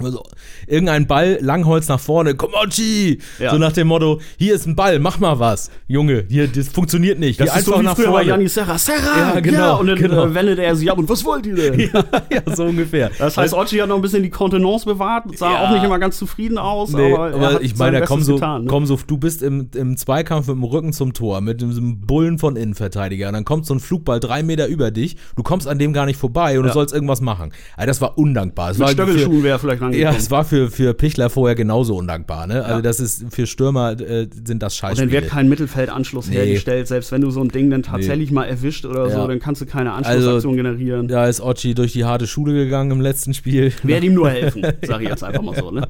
Also, 0.00 0.22
irgendein 0.68 1.06
Ball, 1.08 1.38
Langholz 1.40 1.88
nach 1.88 1.98
vorne, 1.98 2.34
komm 2.36 2.52
Ochi! 2.54 3.18
Ja. 3.40 3.50
So 3.50 3.58
nach 3.58 3.72
dem 3.72 3.88
Motto, 3.88 4.20
hier 4.38 4.54
ist 4.54 4.64
ein 4.66 4.76
Ball, 4.76 5.00
mach 5.00 5.18
mal 5.18 5.40
was. 5.40 5.70
Junge, 5.88 6.24
hier, 6.28 6.46
das 6.46 6.68
funktioniert 6.68 7.18
nicht. 7.18 7.40
Das 7.40 7.50
hier 7.50 7.58
ist 7.58 7.64
so 7.66 7.78
wie 7.80 7.82
nach 7.82 7.96
früher 7.96 8.06
bei 8.06 8.12
vorne. 8.12 8.28
Janni 8.28 8.48
Serra. 8.48 8.78
Serra! 8.78 9.34
Ja, 9.34 9.40
genau, 9.40 9.58
Ja, 9.58 9.72
und 9.74 9.88
dann 9.88 9.98
genau. 9.98 10.26
äh, 10.26 10.34
wendet 10.34 10.60
er 10.60 10.76
sich 10.76 10.88
ab 10.88 10.98
und 10.98 11.08
was 11.08 11.24
wollt 11.24 11.46
ihr 11.46 11.56
denn? 11.56 11.80
ja, 11.92 12.04
ja, 12.30 12.54
so 12.54 12.64
ungefähr. 12.64 13.10
Das 13.18 13.36
heißt, 13.36 13.54
Ochi 13.54 13.78
hat 13.78 13.88
noch 13.88 13.96
ein 13.96 14.02
bisschen 14.02 14.22
die 14.22 14.30
Kontenance 14.30 14.84
bewahrt, 14.84 15.36
sah 15.36 15.50
Ja. 15.52 15.64
auch 15.66 15.72
nicht 15.72 15.82
immer 15.82 15.98
ganz 15.98 16.16
zufrieden 16.16 16.58
aus, 16.58 16.92
Nee, 16.92 17.12
aber, 17.12 17.34
aber, 17.34 17.52
er 17.54 17.60
ich 17.60 17.76
meine, 17.76 18.00
komm 18.02 18.18
Bestes 18.18 18.26
so, 18.26 18.34
getan, 18.36 18.62
ne? 18.62 18.68
komm 18.70 18.86
so, 18.86 18.98
du 19.04 19.18
bist 19.18 19.42
im, 19.42 19.68
im 19.74 19.96
Zweikampf 19.96 20.46
mit 20.46 20.56
dem 20.56 20.64
Rücken 20.64 20.92
zum 20.92 21.12
Tor, 21.12 21.40
mit 21.40 21.60
diesem 21.60 22.02
Bullen 22.02 22.38
von 22.38 22.54
Innenverteidiger. 22.54 23.26
Und 23.28 23.34
dann 23.34 23.44
kommt 23.44 23.66
so 23.66 23.74
ein 23.74 23.80
Flugball 23.80 24.20
drei 24.20 24.44
Meter 24.44 24.68
über 24.68 24.92
dich, 24.92 25.16
du 25.34 25.42
kommst 25.42 25.66
an 25.66 25.78
dem 25.80 25.92
gar 25.92 26.06
nicht 26.06 26.18
vorbei 26.20 26.56
und 26.58 26.66
du 26.66 26.72
sollst 26.72 26.94
irgendwas 26.94 27.20
machen. 27.20 27.52
Also 27.76 27.88
das 27.88 28.00
war 28.00 28.16
undankbar. 28.16 28.70
Es 28.70 28.78
Mit 28.78 28.86
war 28.86 28.92
Stöckelschuhen 28.92 29.42
wäre 29.42 29.58
vielleicht 29.58 29.87
Ja, 29.92 30.08
rangekommen. 30.08 30.16
es 30.20 30.30
war 30.30 30.44
für, 30.44 30.70
für 30.70 30.94
Pichler 30.94 31.30
vorher 31.30 31.54
genauso 31.54 31.96
undankbar, 31.96 32.46
ne? 32.46 32.64
Also 32.64 32.76
Ja. 32.76 32.82
das 32.82 33.00
ist 33.00 33.24
für 33.30 33.46
Stürmer 33.46 33.92
äh, 34.00 34.28
sind 34.44 34.62
das 34.62 34.82
und 34.82 34.98
dann 34.98 35.10
wird 35.10 35.28
kein 35.28 35.48
Mittelfeldanschluss 35.48 36.28
Nee. 36.28 36.36
hergestellt, 36.36 36.88
selbst 36.88 37.10
wenn 37.12 37.20
du 37.20 37.30
so 37.30 37.40
ein 37.42 37.48
Ding 37.48 37.70
dann 37.70 37.82
tatsächlich 37.82 38.30
mal 38.30 38.44
erwischt 38.44 38.84
oder 38.84 39.08
Ja. 39.08 39.14
so, 39.22 39.26
dann 39.26 39.38
kannst 39.40 39.60
du 39.60 39.66
keine 39.66 39.92
Anschlussaktion 39.92 40.56
generieren. 40.56 41.08
da 41.08 41.26
ist 41.26 41.40
Ochi 41.40 41.74
durch 41.74 41.92
die 41.92 42.04
harte 42.04 42.26
Schule 42.26 42.52
gegangen 42.54 42.90
im 42.90 43.00
letzten 43.00 43.34
Spiel. 43.34 43.72
Werde 43.82 44.06
ihm 44.06 44.14
nur 44.14 44.30
helfen, 44.30 44.62
sage 44.82 45.04
ich 45.04 45.10
jetzt 45.10 45.24
einfach 45.24 45.42
mal 45.42 45.54
so, 45.56 45.70
ne? 45.70 45.88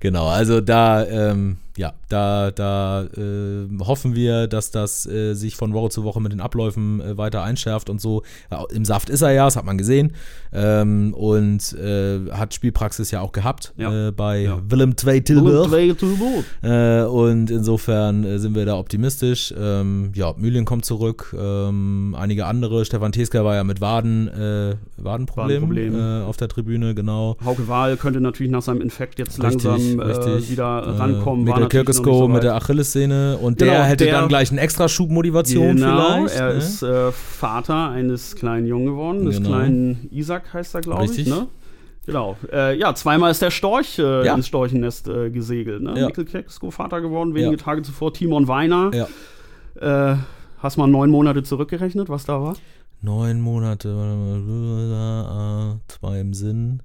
Genau, 0.00 0.26
also 0.28 0.60
da, 0.60 1.04
ähm, 1.06 1.56
ja, 1.76 1.92
da, 2.08 2.50
da 2.50 3.04
äh, 3.04 3.68
hoffen 3.80 4.14
wir, 4.14 4.46
dass 4.48 4.70
das 4.70 5.06
äh, 5.06 5.34
sich 5.34 5.56
von 5.56 5.72
Woche 5.72 5.90
zu 5.90 6.04
Woche 6.04 6.20
mit 6.20 6.32
den 6.32 6.40
Abläufen 6.40 7.00
äh, 7.00 7.16
weiter 7.16 7.42
einschärft 7.42 7.88
und 7.90 8.00
so. 8.00 8.22
Im 8.72 8.84
Saft 8.84 9.08
ist 9.10 9.22
er 9.22 9.32
ja, 9.32 9.44
das 9.44 9.56
hat 9.56 9.64
man 9.64 9.78
gesehen. 9.78 10.12
Ähm, 10.52 11.14
und 11.14 11.72
äh, 11.74 12.30
hat 12.32 12.54
Spielpraxis 12.54 13.10
ja 13.12 13.20
auch 13.20 13.32
gehabt 13.32 13.72
Ja. 13.76 14.08
äh, 14.08 14.10
bei 14.12 14.40
Ja. 14.42 14.58
Willem 14.68 14.94
II 15.04 15.20
Tilburg. 15.22 15.70
To 15.98 16.06
go. 16.16 16.44
Äh, 16.66 17.04
und 17.04 17.50
insofern 17.50 18.24
äh, 18.24 18.38
sind 18.38 18.54
wir 18.54 18.66
da 18.66 18.76
optimistisch. 18.76 19.54
Ähm, 19.56 20.10
ja, 20.14 20.34
Mühlen 20.36 20.64
kommt 20.64 20.84
zurück, 20.84 21.34
ähm, 21.38 22.16
einige 22.18 22.46
andere. 22.46 22.84
Stefan 22.84 23.12
Teska 23.12 23.44
war 23.44 23.54
ja 23.54 23.64
mit 23.64 23.80
Waden, 23.80 24.26
äh, 24.28 24.74
Wadenproblem, 24.96 25.62
Wadenproblem. 25.62 26.22
Äh, 26.22 26.24
auf 26.24 26.36
der 26.36 26.48
Tribüne, 26.48 26.94
genau. 26.94 27.36
Hauke 27.44 27.68
Wahl 27.68 27.96
könnte 27.96 28.20
natürlich 28.20 28.50
nach 28.50 28.62
seinem 28.62 28.80
Infekt 28.80 29.18
jetzt 29.20 29.42
Richtig, 29.42 29.64
langsam 29.64 30.00
richtig. 30.00 30.48
Äh, 30.48 30.52
wieder 30.52 30.80
Äh, 30.82 30.90
rankommen. 30.98 31.46
War 31.46 31.59
Noch 31.62 31.68
Kirkesko 31.68 32.12
so 32.18 32.28
mit 32.28 32.42
der 32.42 32.54
Achillessehne 32.54 33.38
und 33.38 33.58
Genau, 33.58 33.70
der 33.72 33.84
hätte 33.84 34.04
der- 34.04 34.20
dann 34.20 34.28
gleich 34.28 34.50
eine 34.50 34.60
extra 34.60 34.88
Schubmotivation 34.88 35.76
Genau, 35.76 36.26
vielleicht. 36.26 36.36
er 36.36 36.48
ne? 36.48 36.58
ist 36.58 36.82
äh, 36.82 37.12
Vater 37.12 37.90
eines 37.90 38.34
kleinen 38.36 38.66
Jungen 38.66 38.86
geworden, 38.86 39.24
des 39.26 39.36
Genau. 39.36 39.50
kleinen 39.50 40.08
Isaac 40.10 40.52
heißt 40.52 40.74
er, 40.74 40.80
glaube 40.82 41.04
ich. 41.06 41.26
Ne? 41.26 41.46
Genau. 42.06 42.36
Äh, 42.52 42.78
ja, 42.78 42.94
zweimal 42.94 43.30
ist 43.30 43.42
der 43.42 43.50
Storch 43.50 43.98
äh, 43.98 44.26
Ja. 44.26 44.34
ins 44.34 44.46
Storchennest 44.48 45.06
äh, 45.08 45.30
gesegelt. 45.30 45.82
Ne? 45.82 45.94
Ja. 45.98 46.06
Mikkel 46.06 46.24
Kirkesko 46.24 46.70
Vater 46.70 47.00
geworden, 47.00 47.34
wenige 47.34 47.56
Ja. 47.56 47.62
Tage 47.62 47.82
zuvor. 47.82 48.12
Timon 48.12 48.48
Weiner. 48.48 48.90
Ja. 48.94 50.12
Äh, 50.12 50.16
hast 50.58 50.76
mal 50.76 50.86
neun 50.88 51.10
Monate 51.10 51.42
zurückgerechnet, 51.42 52.08
was 52.08 52.24
da 52.24 52.40
war? 52.42 52.54
Neun 53.02 53.40
Monate, 53.40 53.88
äh, 53.88 55.78
zwei 55.88 56.20
im 56.20 56.34
Sinn. 56.34 56.82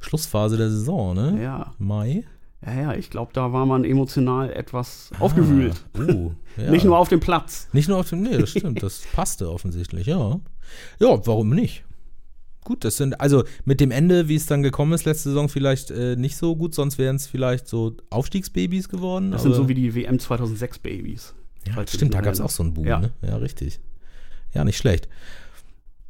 Schlussphase 0.00 0.56
der 0.56 0.70
Saison, 0.70 1.14
ne? 1.14 1.40
Ja. 1.42 1.72
Mai. 1.78 2.24
Ja, 2.64 2.74
ja, 2.80 2.94
ich 2.94 3.10
glaube, 3.10 3.32
da 3.34 3.52
war 3.52 3.66
man 3.66 3.84
emotional 3.84 4.50
etwas 4.52 5.10
aufgewühlt. 5.18 5.84
Ah, 5.94 6.12
oh, 6.12 6.32
ja. 6.56 6.70
Nicht 6.70 6.84
nur 6.84 6.96
auf 6.96 7.08
dem 7.08 7.18
Platz. 7.20 7.68
Nicht 7.72 7.88
nur 7.88 7.98
auf 7.98 8.08
dem, 8.08 8.22
nee, 8.22 8.38
das 8.38 8.50
stimmt, 8.50 8.82
das 8.82 9.02
passte 9.12 9.50
offensichtlich, 9.50 10.06
ja. 10.06 10.40
Ja, 11.00 11.26
warum 11.26 11.50
nicht? 11.50 11.84
Gut, 12.64 12.84
das 12.84 12.96
sind, 12.96 13.20
also 13.20 13.42
mit 13.64 13.80
dem 13.80 13.90
Ende, 13.90 14.28
wie 14.28 14.36
es 14.36 14.46
dann 14.46 14.62
gekommen 14.62 14.92
ist, 14.92 15.04
letzte 15.04 15.30
Saison 15.30 15.48
vielleicht 15.48 15.90
äh, 15.90 16.14
nicht 16.14 16.36
so 16.36 16.54
gut, 16.54 16.74
sonst 16.74 16.96
wären 16.96 17.16
es 17.16 17.26
vielleicht 17.26 17.66
so 17.66 17.96
Aufstiegsbabys 18.10 18.88
geworden. 18.88 19.32
Das 19.32 19.42
sind 19.42 19.54
so 19.54 19.68
wie 19.68 19.74
die 19.74 19.92
WM 19.96 20.20
2006 20.20 20.78
Babys. 20.78 21.34
Ja, 21.66 21.84
stimmt, 21.86 22.14
da 22.14 22.20
gab 22.20 22.32
es 22.32 22.40
auch 22.40 22.50
so 22.50 22.62
einen 22.62 22.74
Boom, 22.74 22.86
Ja. 22.86 23.00
ne? 23.00 23.10
Ja, 23.22 23.36
richtig. 23.36 23.80
Ja, 24.54 24.62
nicht 24.64 24.76
schlecht. 24.76 25.08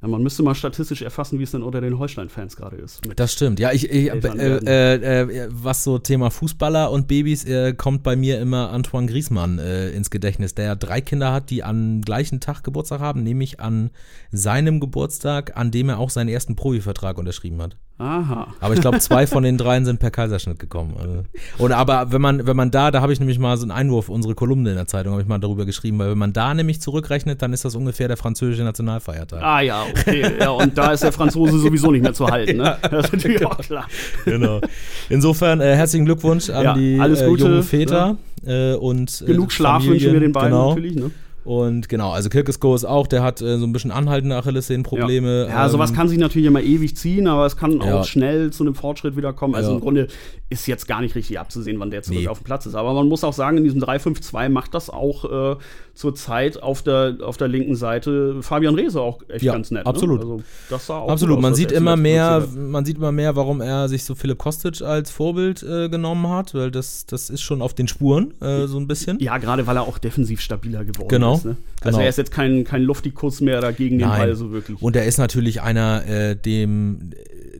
Ja, 0.02 0.08
man 0.08 0.22
müsste 0.22 0.42
mal 0.42 0.56
statistisch 0.56 1.02
erfassen, 1.02 1.38
wie 1.38 1.44
es 1.44 1.52
denn 1.52 1.62
unter 1.62 1.80
den 1.80 1.96
Holstein-Fans 1.96 2.56
gerade 2.56 2.76
ist. 2.76 3.00
Das 3.14 3.32
stimmt. 3.32 3.60
Ja, 3.60 3.70
ich, 3.70 3.88
ich 3.88 4.10
äh, 4.10 4.18
äh, 4.18 5.22
äh, 5.22 5.48
was 5.50 5.84
so 5.84 5.98
Thema 5.98 6.30
Fußballer 6.30 6.90
und 6.90 7.06
Babys 7.06 7.44
äh, 7.44 7.72
kommt 7.72 8.02
bei 8.02 8.16
mir 8.16 8.40
immer 8.40 8.70
Antoine 8.70 9.06
Griezmann 9.06 9.60
äh, 9.60 9.90
ins 9.90 10.10
Gedächtnis, 10.10 10.56
der 10.56 10.64
ja 10.64 10.74
drei 10.74 11.00
Kinder 11.00 11.32
hat, 11.32 11.50
die 11.50 11.62
am 11.62 12.00
gleichen 12.00 12.40
Tag 12.40 12.64
Geburtstag 12.64 13.00
haben, 13.00 13.22
nämlich 13.22 13.60
an 13.60 13.90
seinem 14.32 14.80
Geburtstag, 14.80 15.56
an 15.56 15.70
dem 15.70 15.88
er 15.88 15.98
auch 15.98 16.10
seinen 16.10 16.28
ersten 16.28 16.56
Profivertrag 16.56 17.16
unterschrieben 17.16 17.62
hat. 17.62 17.76
Aha. 18.02 18.48
Aber 18.60 18.74
ich 18.74 18.80
glaube, 18.80 18.98
zwei 18.98 19.28
von 19.28 19.44
den 19.44 19.56
dreien 19.56 19.84
sind 19.84 20.00
per 20.00 20.10
Kaiserschnitt 20.10 20.58
gekommen. 20.58 20.96
Also. 21.00 21.22
Und 21.58 21.70
aber 21.70 22.10
wenn 22.10 22.20
man, 22.20 22.46
wenn 22.46 22.56
man 22.56 22.72
da, 22.72 22.90
da 22.90 23.00
habe 23.00 23.12
ich 23.12 23.20
nämlich 23.20 23.38
mal 23.38 23.56
so 23.56 23.62
einen 23.62 23.70
Einwurf, 23.70 24.08
unsere 24.08 24.34
Kolumne 24.34 24.70
in 24.70 24.76
der 24.76 24.88
Zeitung, 24.88 25.12
habe 25.12 25.22
ich 25.22 25.28
mal 25.28 25.38
darüber 25.38 25.64
geschrieben, 25.64 26.00
weil 26.00 26.10
wenn 26.10 26.18
man 26.18 26.32
da 26.32 26.52
nämlich 26.52 26.80
zurückrechnet, 26.80 27.42
dann 27.42 27.52
ist 27.52 27.64
das 27.64 27.76
ungefähr 27.76 28.08
der 28.08 28.16
französische 28.16 28.64
Nationalfeiertag. 28.64 29.40
Ah 29.40 29.60
ja, 29.60 29.84
okay. 29.84 30.32
Ja, 30.40 30.50
und 30.50 30.76
da 30.76 30.92
ist 30.92 31.04
der 31.04 31.12
Franzose 31.12 31.58
sowieso 31.58 31.92
nicht 31.92 32.02
mehr 32.02 32.14
zu 32.14 32.26
halten. 32.26 32.58
Ne? 32.58 32.76
Das 32.92 33.06
ist 33.06 33.12
natürlich 33.12 33.46
auch 33.46 33.58
klar. 33.58 33.86
Genau. 34.24 34.60
Insofern 35.08 35.60
äh, 35.60 35.76
herzlichen 35.76 36.04
Glückwunsch 36.04 36.50
an 36.50 36.64
Ja, 36.64 36.74
die 36.74 36.98
alles 37.00 37.22
äh, 37.22 37.26
Gute, 37.26 37.44
jungen 37.44 37.62
Väter 37.62 38.16
äh, 38.44 38.74
und 38.74 39.22
äh, 39.22 39.26
Genug 39.26 39.52
Schlaf 39.52 39.84
wünschen 39.86 40.12
wir 40.12 40.20
den 40.20 40.32
beiden 40.32 40.50
genau. 40.50 40.70
natürlich. 40.70 40.96
Ne? 40.96 41.10
Und 41.44 41.88
genau, 41.88 42.12
also 42.12 42.28
Kirkesko 42.28 42.74
ist 42.74 42.85
auch, 42.85 43.07
der 43.07 43.22
hat 43.22 43.40
äh, 43.42 43.59
so 43.59 43.66
ein 43.66 43.72
bisschen 43.72 43.90
anhaltende 43.90 44.37
Achillessehnenprobleme. 44.37 45.48
Ja, 45.48 45.68
sowas 45.68 45.90
ähm, 45.90 45.96
kann 45.96 46.09
sich 46.09 46.18
natürlich 46.18 46.46
immer 46.46 46.62
ewig 46.62 46.96
ziehen, 46.96 47.26
aber 47.26 47.46
es 47.46 47.57
kann 47.57 47.81
Ja. 47.81 48.00
auch 48.00 48.05
schnell 48.05 48.50
zu 48.52 48.62
einem 48.64 48.74
Fortschritt 48.74 49.16
wieder 49.16 49.33
kommen. 49.33 49.55
Also 49.55 49.70
Ja. 49.70 49.74
im 49.76 49.81
Grunde 49.81 50.07
ist 50.50 50.66
jetzt 50.66 50.87
gar 50.87 51.00
nicht 51.00 51.14
richtig 51.14 51.38
abzusehen, 51.40 51.81
wann 51.81 51.90
der 51.90 52.02
zurück 52.02 52.18
Nee. 52.20 52.28
auf 52.28 52.38
dem 52.38 52.44
Platz 52.44 52.66
ist. 52.66 52.74
Aber 52.74 52.92
man 52.94 53.09
muss 53.09 53.24
auch 53.24 53.33
sagen, 53.33 53.57
in 53.57 53.64
diesem 53.64 53.81
3-5-2 53.81 54.48
macht 54.50 54.74
das 54.74 54.90
auch 54.90 55.52
äh, 55.55 55.57
zur 55.94 56.14
Zeit 56.14 56.62
auf 56.62 56.83
der, 56.83 57.16
auf 57.22 57.37
der 57.37 57.48
linken 57.48 57.74
Seite 57.74 58.37
Fabian 58.42 58.74
Reese 58.74 59.00
auch 59.00 59.20
echt 59.28 59.42
Ja, 59.44 59.52
ganz 59.52 59.70
nett. 59.70 59.87
absolut. 59.87 60.20
Ne? 60.20 60.24
Also 60.31 60.42
das 60.70 60.87
sah 60.87 60.99
auch 60.99 61.09
Absolut, 61.11 61.38
aus, 61.38 61.43
man 61.43 61.55
sieht 61.55 61.72
er 61.72 61.78
immer 61.78 61.97
mehr, 61.97 62.47
man 62.57 62.84
sieht 62.84 62.97
immer 62.99 63.12
mehr, 63.12 63.34
warum 63.36 63.61
er 63.61 63.88
sich 63.88 64.05
so 64.05 64.14
Philipp 64.14 64.38
Kostic 64.38 64.80
als 64.82 65.11
Vorbild 65.11 65.62
äh, 65.62 65.88
genommen 65.88 66.28
hat, 66.28 66.55
weil 66.55 66.70
das, 66.70 67.05
das 67.07 67.30
ist 67.30 67.43
schon 67.43 67.61
auf 67.62 67.74
den 67.74 67.88
Spuren 67.88 68.34
äh, 68.40 68.66
so 68.66 68.78
ein 68.78 68.86
bisschen. 68.86 69.18
Ja, 69.20 69.38
gerade 69.38 69.66
weil 69.66 69.76
er 69.76 69.82
auch 69.82 69.99
defensiv 69.99 70.40
stabiler 70.40 70.84
geworden 70.84 71.09
Genau, 71.09 71.32
ist. 71.32 71.32
Ne? 71.45 71.57
Also 71.80 71.97
genau. 71.97 72.03
er 72.05 72.09
ist 72.09 72.18
jetzt 72.18 72.30
kein, 72.30 72.64
kein 72.64 72.83
Luftikus 72.83 73.41
mehr 73.41 73.61
da 73.61 73.72
gegen 73.72 73.99
den 73.99 74.09
Nein. 74.09 74.18
Ball 74.20 74.35
so 74.37 74.53
wirklich. 74.53 74.80
Und 74.80 74.95
er 74.97 75.05
ist 75.05 75.18
natürlich 75.18 75.62
einer, 75.62 76.07
äh, 76.07 76.37
dem, 76.37 77.11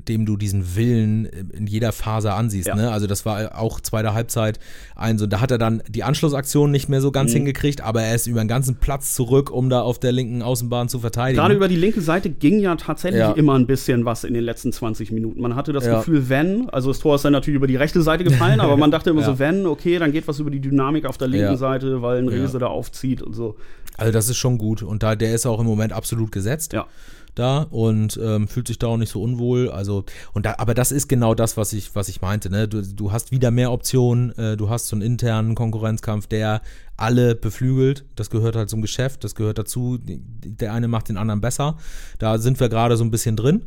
dem 0.09 0.27
du 0.27 0.37
diesen 0.37 0.75
Willen 0.77 1.27
in 1.53 1.67
jeder 1.67 1.93
Phase 1.93 2.33
ansiehst. 2.33 2.67
Ja. 2.69 2.75
Ne? 2.75 2.91
Also 2.91 3.07
das 3.07 3.25
war 3.25 3.57
auch 3.59 3.81
zweite 3.81 4.15
Halbzeit 4.15 4.59
ein 4.97 5.17
so, 5.19 5.27
da 5.27 5.41
hat 5.41 5.51
er 5.53 5.59
dann 5.59 5.83
die 5.89 6.03
Anschlussaktion 6.05 6.71
nicht 6.73 6.89
mehr 6.89 7.01
so 7.01 7.09
Mhm. 7.09 7.13
ganz 7.13 7.33
hingekriegt, 7.33 7.81
aber 7.83 8.03
er 8.03 8.15
ist 8.15 8.27
über 8.27 8.41
den 8.41 8.49
ganzen 8.49 8.77
Platz 8.77 9.15
zurück, 9.15 9.51
um 9.51 9.71
da 9.71 9.81
auf 9.83 9.99
der 10.01 10.11
linken 10.13 10.43
Außenbahn 10.43 10.89
zu 10.89 10.99
verteidigen. 11.01 11.39
Gerade 11.41 11.55
über 11.55 11.69
die 11.69 11.77
linke 11.77 12.01
Seite 12.01 12.31
ging 12.31 12.59
ja 12.61 12.75
tatsächlich 12.77 13.21
Ja. 13.21 13.33
immer 13.33 13.55
ein 13.55 13.67
bisschen 13.67 14.05
was 14.05 14.25
in 14.25 14.35
den 14.35 14.45
letzten 14.45 14.73
20 14.73 15.13
Minuten. 15.13 15.41
Man 15.41 15.55
hatte 15.57 15.73
das 15.73 15.85
Ja. 15.87 15.99
Gefühl, 15.99 16.29
wenn, 16.29 16.69
also 16.71 16.91
das 16.91 16.99
Tor 17.01 17.15
ist 17.17 17.25
dann 17.25 17.33
natürlich 17.33 17.57
über 17.57 17.67
die 17.69 17.77
rechte 17.77 18.03
Seite 18.03 18.25
gefallen, 18.25 18.61
aber 18.61 18.77
man 18.77 18.91
dachte 18.91 19.11
immer 19.11 19.23
so, 19.23 19.39
wenn, 19.39 19.67
okay, 19.67 19.99
dann 19.99 20.11
geht 20.13 20.27
was 20.29 20.39
über 20.41 20.51
die 20.51 20.61
Dynamik 20.61 21.07
auf 21.07 21.19
der 21.19 21.29
linken. 21.29 21.57
Seite, 21.57 22.03
weil 22.03 22.19
ein 22.19 22.25
Ja. 22.31 22.43
Rese 22.43 22.59
da 22.59 22.67
aufzieht 22.67 23.23
und 23.23 23.35
so. 23.35 23.57
Also 23.97 24.13
das 24.13 24.29
ist 24.29 24.37
schon 24.39 24.59
gut 24.59 24.83
und 24.83 25.03
da 25.03 25.15
der 25.17 25.35
ist 25.35 25.47
auch 25.47 25.61
im 25.61 25.67
Moment 25.67 25.93
absolut 25.93 26.33
gesetzt. 26.33 26.73
Ja. 26.73 26.87
da 27.35 27.63
und 27.71 28.19
ähm, 28.23 28.47
fühlt 28.49 28.69
sich 28.69 28.79
da 28.79 28.89
auch 28.89 28.97
nicht 28.97 29.11
so 29.11 29.23
unwohl. 29.23 29.71
Also, 29.71 30.05
und 30.33 30.45
da, 30.45 30.57
aber 30.59 30.75
das 30.75 30.93
ist 30.93 31.09
genau 31.09 31.35
das, 31.35 31.57
was 31.57 31.73
ich, 31.73 31.95
was 31.95 32.09
ich 32.09 32.21
meinte. 32.21 32.51
Ne? 32.51 32.69
Du, 32.69 32.83
du 32.83 33.13
hast 33.13 33.31
wieder 33.31 33.51
mehr 33.51 33.73
Optionen, 33.73 34.37
äh, 34.37 34.57
du 34.57 34.69
hast 34.69 34.89
so 34.89 34.97
einen 34.97 35.03
internen 35.03 35.55
Konkurrenzkampf, 35.55 36.27
der 36.27 36.61
alle 36.97 37.35
beflügelt. 37.35 38.05
Das 38.17 38.29
gehört 38.29 38.57
halt 38.57 38.69
zum 38.69 38.83
Geschäft, 38.83 39.25
das 39.25 39.35
gehört 39.35 39.59
dazu. 39.59 39.99
Der 40.03 40.73
eine 40.73 40.89
macht 40.89 41.09
den 41.09 41.17
anderen 41.17 41.41
besser. 41.41 41.79
Da 42.19 42.39
sind 42.39 42.61
wir 42.61 42.69
gerade 42.69 42.97
so 42.97 43.05
ein 43.05 43.11
bisschen 43.11 43.37
drin. 43.37 43.63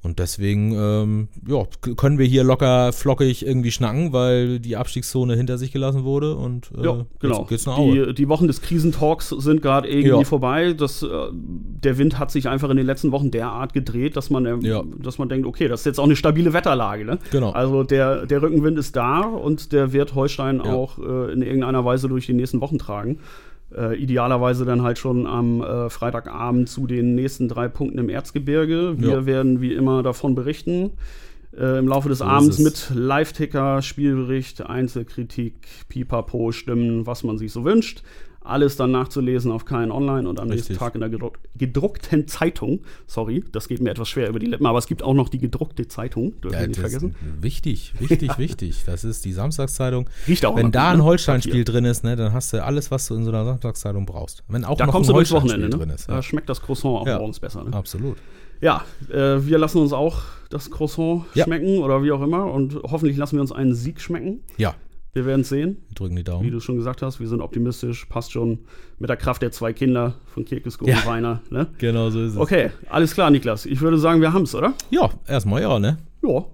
Und 0.00 0.20
deswegen 0.20 0.72
ähm, 0.78 1.28
ja, 1.48 1.64
können 1.96 2.18
wir 2.18 2.26
hier 2.26 2.44
locker 2.44 2.92
flockig 2.92 3.44
irgendwie 3.44 3.72
schnacken, 3.72 4.12
weil 4.12 4.60
die 4.60 4.76
Abstiegszone 4.76 5.34
hinter 5.34 5.58
sich 5.58 5.72
gelassen 5.72 6.04
wurde 6.04 6.36
und 6.36 6.70
äh, 6.78 6.84
Ja, 6.84 7.04
genau. 7.18 7.44
geht's 7.46 7.66
nach 7.66 7.78
Aue. 7.78 8.06
Die, 8.06 8.14
die 8.14 8.28
Wochen 8.28 8.46
des 8.46 8.62
Krisentalks 8.62 9.30
sind 9.30 9.60
gerade 9.60 9.88
irgendwie 9.88 10.10
Ja. 10.20 10.24
vorbei. 10.24 10.72
Das, 10.72 11.02
äh, 11.02 11.08
der 11.32 11.98
Wind 11.98 12.16
hat 12.16 12.30
sich 12.30 12.48
einfach 12.48 12.70
in 12.70 12.76
den 12.76 12.86
letzten 12.86 13.10
Wochen 13.10 13.32
derart 13.32 13.72
gedreht, 13.72 14.16
dass 14.16 14.30
man, 14.30 14.46
ähm, 14.46 14.60
Ja. 14.60 14.84
dass 15.02 15.18
man 15.18 15.28
denkt, 15.28 15.48
okay, 15.48 15.66
das 15.66 15.80
ist 15.80 15.86
jetzt 15.86 15.98
auch 15.98 16.04
eine 16.04 16.14
stabile 16.16 16.52
Wetterlage. 16.52 17.04
Ne? 17.04 17.18
Genau. 17.32 17.50
Also 17.50 17.82
der, 17.82 18.24
der 18.24 18.40
Rückenwind 18.40 18.78
ist 18.78 18.94
da 18.94 19.22
und 19.22 19.72
der 19.72 19.92
wird 19.92 20.14
Holstein 20.14 20.60
auch 20.60 20.98
äh, 21.00 21.32
in 21.32 21.42
irgendeiner 21.42 21.84
Weise 21.84 22.06
durch 22.08 22.26
die 22.26 22.34
nächsten 22.34 22.60
Wochen 22.60 22.78
tragen. 22.78 23.18
Äh, 23.76 23.96
idealerweise 23.96 24.64
dann 24.64 24.82
halt 24.82 24.98
schon 24.98 25.26
am 25.26 25.60
äh, 25.62 25.90
Freitagabend 25.90 26.68
zu 26.70 26.86
den 26.86 27.14
nächsten 27.14 27.48
drei 27.48 27.68
Punkten 27.68 27.98
im 27.98 28.08
Erzgebirge. 28.08 28.94
Wir 28.98 29.08
Ja. 29.10 29.26
werden 29.26 29.60
wie 29.60 29.74
immer 29.74 30.02
davon 30.02 30.34
berichten. 30.34 30.92
Äh, 31.56 31.78
Im 31.78 31.88
Laufe 31.88 32.08
des 32.08 32.18
So 32.18 32.24
Abends 32.24 32.58
mit 32.58 32.90
Live-Ticker, 32.94 33.82
Spielbericht, 33.82 34.64
Einzelkritik, 34.64 35.54
Pipapo, 35.88 36.52
Stimmen, 36.52 37.06
was 37.06 37.24
man 37.24 37.36
sich 37.38 37.52
so 37.52 37.64
wünscht. 37.64 38.02
Alles 38.48 38.76
dann 38.76 38.90
nachzulesen 38.90 39.52
auf 39.52 39.64
kein 39.64 39.90
Online 39.90 40.28
und 40.28 40.40
am 40.40 40.48
nächsten 40.48 40.72
Richtig. 40.72 40.78
Tag 40.78 40.94
in 40.94 41.00
der 41.00 41.10
gedruck 41.10 41.38
gedruckten 41.56 42.26
Zeitung. 42.28 42.80
Sorry, 43.06 43.44
das 43.52 43.68
geht 43.68 43.80
mir 43.80 43.90
etwas 43.90 44.08
schwer 44.08 44.28
über 44.28 44.38
die 44.38 44.46
Lippen, 44.46 44.66
aber 44.66 44.78
es 44.78 44.86
gibt 44.86 45.02
auch 45.02 45.14
noch 45.14 45.28
die 45.28 45.38
gedruckte 45.38 45.86
Zeitung, 45.88 46.40
dürfen 46.40 46.54
Ja, 46.54 46.60
wir 46.60 46.68
nicht 46.68 46.80
vergessen. 46.80 47.14
Wichtig, 47.40 47.92
wichtig, 47.98 48.38
wichtig. 48.38 48.82
Das 48.86 49.04
ist 49.04 49.24
die 49.24 49.32
Samstagszeitung. 49.32 50.08
Riecht 50.26 50.44
auch 50.46 50.56
Wenn 50.56 50.72
da 50.72 50.90
ein 50.90 50.98
ne? 50.98 51.04
Holstein-Spiel 51.04 51.64
drin 51.64 51.84
ist, 51.84 52.04
ne, 52.04 52.16
dann 52.16 52.32
hast 52.32 52.52
du 52.52 52.64
alles, 52.64 52.90
was 52.90 53.06
du 53.08 53.14
in 53.16 53.24
so 53.24 53.30
einer 53.30 53.44
Samstagszeitung 53.44 54.06
brauchst. 54.06 54.42
Wenn 54.48 54.64
auch 54.64 54.76
Da 54.76 54.86
noch 54.86 54.92
kommst 54.94 55.10
ein 55.10 55.14
du 55.24 55.30
Wochenende, 55.30 55.68
ne? 55.68 55.76
drin 55.76 55.90
ist. 55.90 56.08
Da 56.08 56.14
Ja. 56.16 56.22
schmeckt 56.22 56.48
das 56.48 56.60
Croissant 56.62 56.96
auch 57.00 57.06
Ja. 57.06 57.18
morgens 57.18 57.38
besser. 57.40 57.64
Ne? 57.64 57.72
Absolut. 57.72 58.16
Ja, 58.60 58.84
äh, 59.10 59.46
wir 59.46 59.58
lassen 59.58 59.78
uns 59.78 59.92
auch 59.92 60.22
das 60.50 60.70
Croissant 60.70 61.24
schmecken 61.36 61.78
oder 61.78 62.02
wie 62.02 62.10
auch 62.10 62.22
immer 62.22 62.50
und 62.52 62.74
hoffentlich 62.82 63.16
lassen 63.16 63.36
wir 63.36 63.40
uns 63.42 63.52
einen 63.52 63.74
Sieg 63.74 64.00
schmecken. 64.00 64.40
Ja, 64.56 64.74
Wir 65.18 65.26
werden 65.26 65.40
es 65.40 65.48
sehen. 65.48 65.78
wir 65.88 65.94
drücken 65.96 66.14
die 66.16 66.20
Wie 66.20 66.24
Daumen. 66.24 66.50
du 66.50 66.60
schon 66.60 66.76
gesagt 66.76 67.02
hast, 67.02 67.18
wir 67.18 67.26
sind 67.26 67.40
optimistisch, 67.40 68.04
passt 68.06 68.30
schon 68.32 68.60
mit 69.00 69.10
der 69.10 69.16
Kraft 69.16 69.42
der 69.42 69.50
zwei 69.50 69.72
Kinder 69.72 70.14
von 70.32 70.44
Kirkesko 70.44 70.86
Ja. 70.86 70.96
und 70.96 71.06
Rainer. 71.08 71.40
Ne? 71.50 71.66
Genau 71.78 72.08
so 72.10 72.20
ist 72.22 72.32
es. 72.32 72.36
Okay, 72.38 72.70
alles 72.88 73.14
klar, 73.14 73.30
Niklas. 73.30 73.66
Ich 73.66 73.80
würde 73.80 73.98
sagen, 73.98 74.20
wir 74.20 74.32
haben's, 74.32 74.54
oder? 74.54 74.74
Ja, 74.90 75.10
erstmal 75.26 75.62
ja, 75.62 75.78
ne? 75.80 75.98
Ja. 76.22 76.28
Ohne 76.28 76.44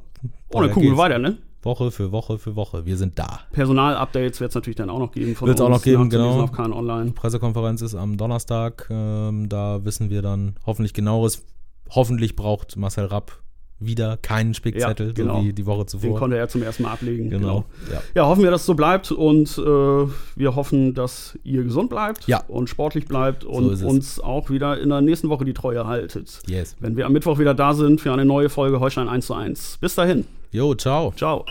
Weiter 0.51 0.69
Kugel 0.73 0.89
geht's. 0.91 0.99
weiter, 0.99 1.19
ne? 1.19 1.37
Woche 1.63 1.91
für 1.91 2.11
Woche 2.13 2.39
für 2.39 2.57
Woche. 2.57 2.85
Wir 2.87 2.97
sind 2.97 3.19
da. 3.19 3.41
Personal-Updates 3.53 4.41
wird 4.41 4.51
es 4.51 4.55
natürlich 4.55 4.77
dann 4.77 4.89
auch 4.91 4.99
noch 4.99 5.13
geben. 5.13 5.35
Von 5.35 5.49
Wird's 5.49 5.61
auch 5.61 5.69
noch 5.71 5.83
geben, 5.83 6.05
nachzulesen 6.05 6.31
genau. 6.33 6.43
Auf 6.45 6.53
Kahn 6.53 6.73
Online. 6.73 7.11
Pressekonferenz 7.13 7.83
ist 7.83 7.95
am 7.95 8.17
Donnerstag. 8.17 8.87
Ähm, 8.91 9.49
da 9.49 9.85
wissen 9.85 10.09
wir 10.11 10.23
dann 10.23 10.57
hoffentlich 10.67 10.93
genaueres. 10.95 11.43
Hoffentlich 11.91 12.35
braucht 12.37 12.77
Marcel 12.77 13.05
Rapp 13.07 13.43
wieder 13.81 14.17
keinen 14.17 14.55
Spickzettel, 14.55 15.09
Ja, 15.09 15.13
genau. 15.13 15.41
so 15.41 15.45
wie 15.47 15.53
die 15.53 15.67
Woche 15.67 15.81
Den 15.85 15.89
zuvor. 15.89 16.19
konnte 16.19 16.39
er 16.39 16.49
zum 16.49 16.63
ersten 16.63 16.85
Mal 16.85 16.93
ablegen. 16.93 17.29
Genau. 17.29 17.65
Ja. 17.93 18.01
Ja, 18.15 18.27
hoffen 18.27 18.43
wir, 18.43 18.51
dass 18.51 18.63
es 18.63 18.67
so 18.67 18.75
bleibt 18.75 19.11
und 19.13 19.59
äh, 19.59 19.63
wir 20.37 20.55
hoffen, 20.57 20.95
dass 20.95 21.39
ihr 21.45 21.65
gesund 21.65 21.91
bleibt 21.91 22.27
Ja. 22.27 22.43
und 22.49 22.69
sportlich 22.71 23.07
bleibt 23.07 23.43
So 23.43 23.51
und 23.51 23.73
es. 23.73 23.83
uns 23.83 24.21
auch 24.21 24.49
wieder 24.49 24.81
in 24.81 24.89
der 24.89 25.01
nächsten 25.01 25.29
Woche 25.29 25.45
die 25.45 25.55
Treue 25.55 25.87
haltet. 25.87 26.41
Yes. 26.47 26.77
Wenn 26.81 26.97
wir 26.97 27.05
am 27.07 27.13
Mittwoch 27.13 27.39
wieder 27.39 27.53
da 27.55 27.75
sind 27.75 28.01
für 28.01 28.13
eine 28.13 28.25
neue 28.25 28.49
Folge 28.49 28.81
Holstein 28.81 29.09
1 29.09 29.27
zu 29.27 29.35
1. 29.35 29.79
Bis 29.81 29.95
dahin. 29.95 30.25
Jo, 30.53 30.75
ciao. 30.75 31.13
Ciao. 31.17 31.45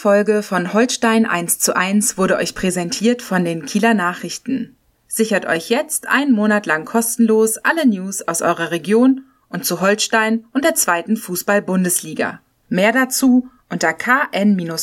Folge 0.00 0.42
von 0.42 0.72
Holstein 0.72 1.26
1 1.26 1.58
zu 1.58 1.76
1 1.76 2.16
wurde 2.16 2.36
euch 2.36 2.54
präsentiert 2.54 3.20
von 3.20 3.44
den 3.44 3.66
Kieler 3.66 3.92
Nachrichten. 3.92 4.74
Sichert 5.06 5.44
euch 5.44 5.68
jetzt 5.68 6.08
einen 6.08 6.32
Monat 6.32 6.64
lang 6.64 6.86
kostenlos 6.86 7.58
alle 7.58 7.86
News 7.86 8.26
aus 8.26 8.40
eurer 8.40 8.70
Region 8.70 9.26
und 9.50 9.66
zu 9.66 9.82
Holstein 9.82 10.46
und 10.54 10.64
der 10.64 10.74
zweiten 10.74 11.18
Fußball-Bundesliga. 11.18 12.40
Mehr 12.70 12.92
dazu 12.92 13.50
unter 13.68 13.92
kn-online.de 13.92 14.80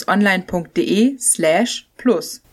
slash 1.17 1.89
plus. 1.97 2.43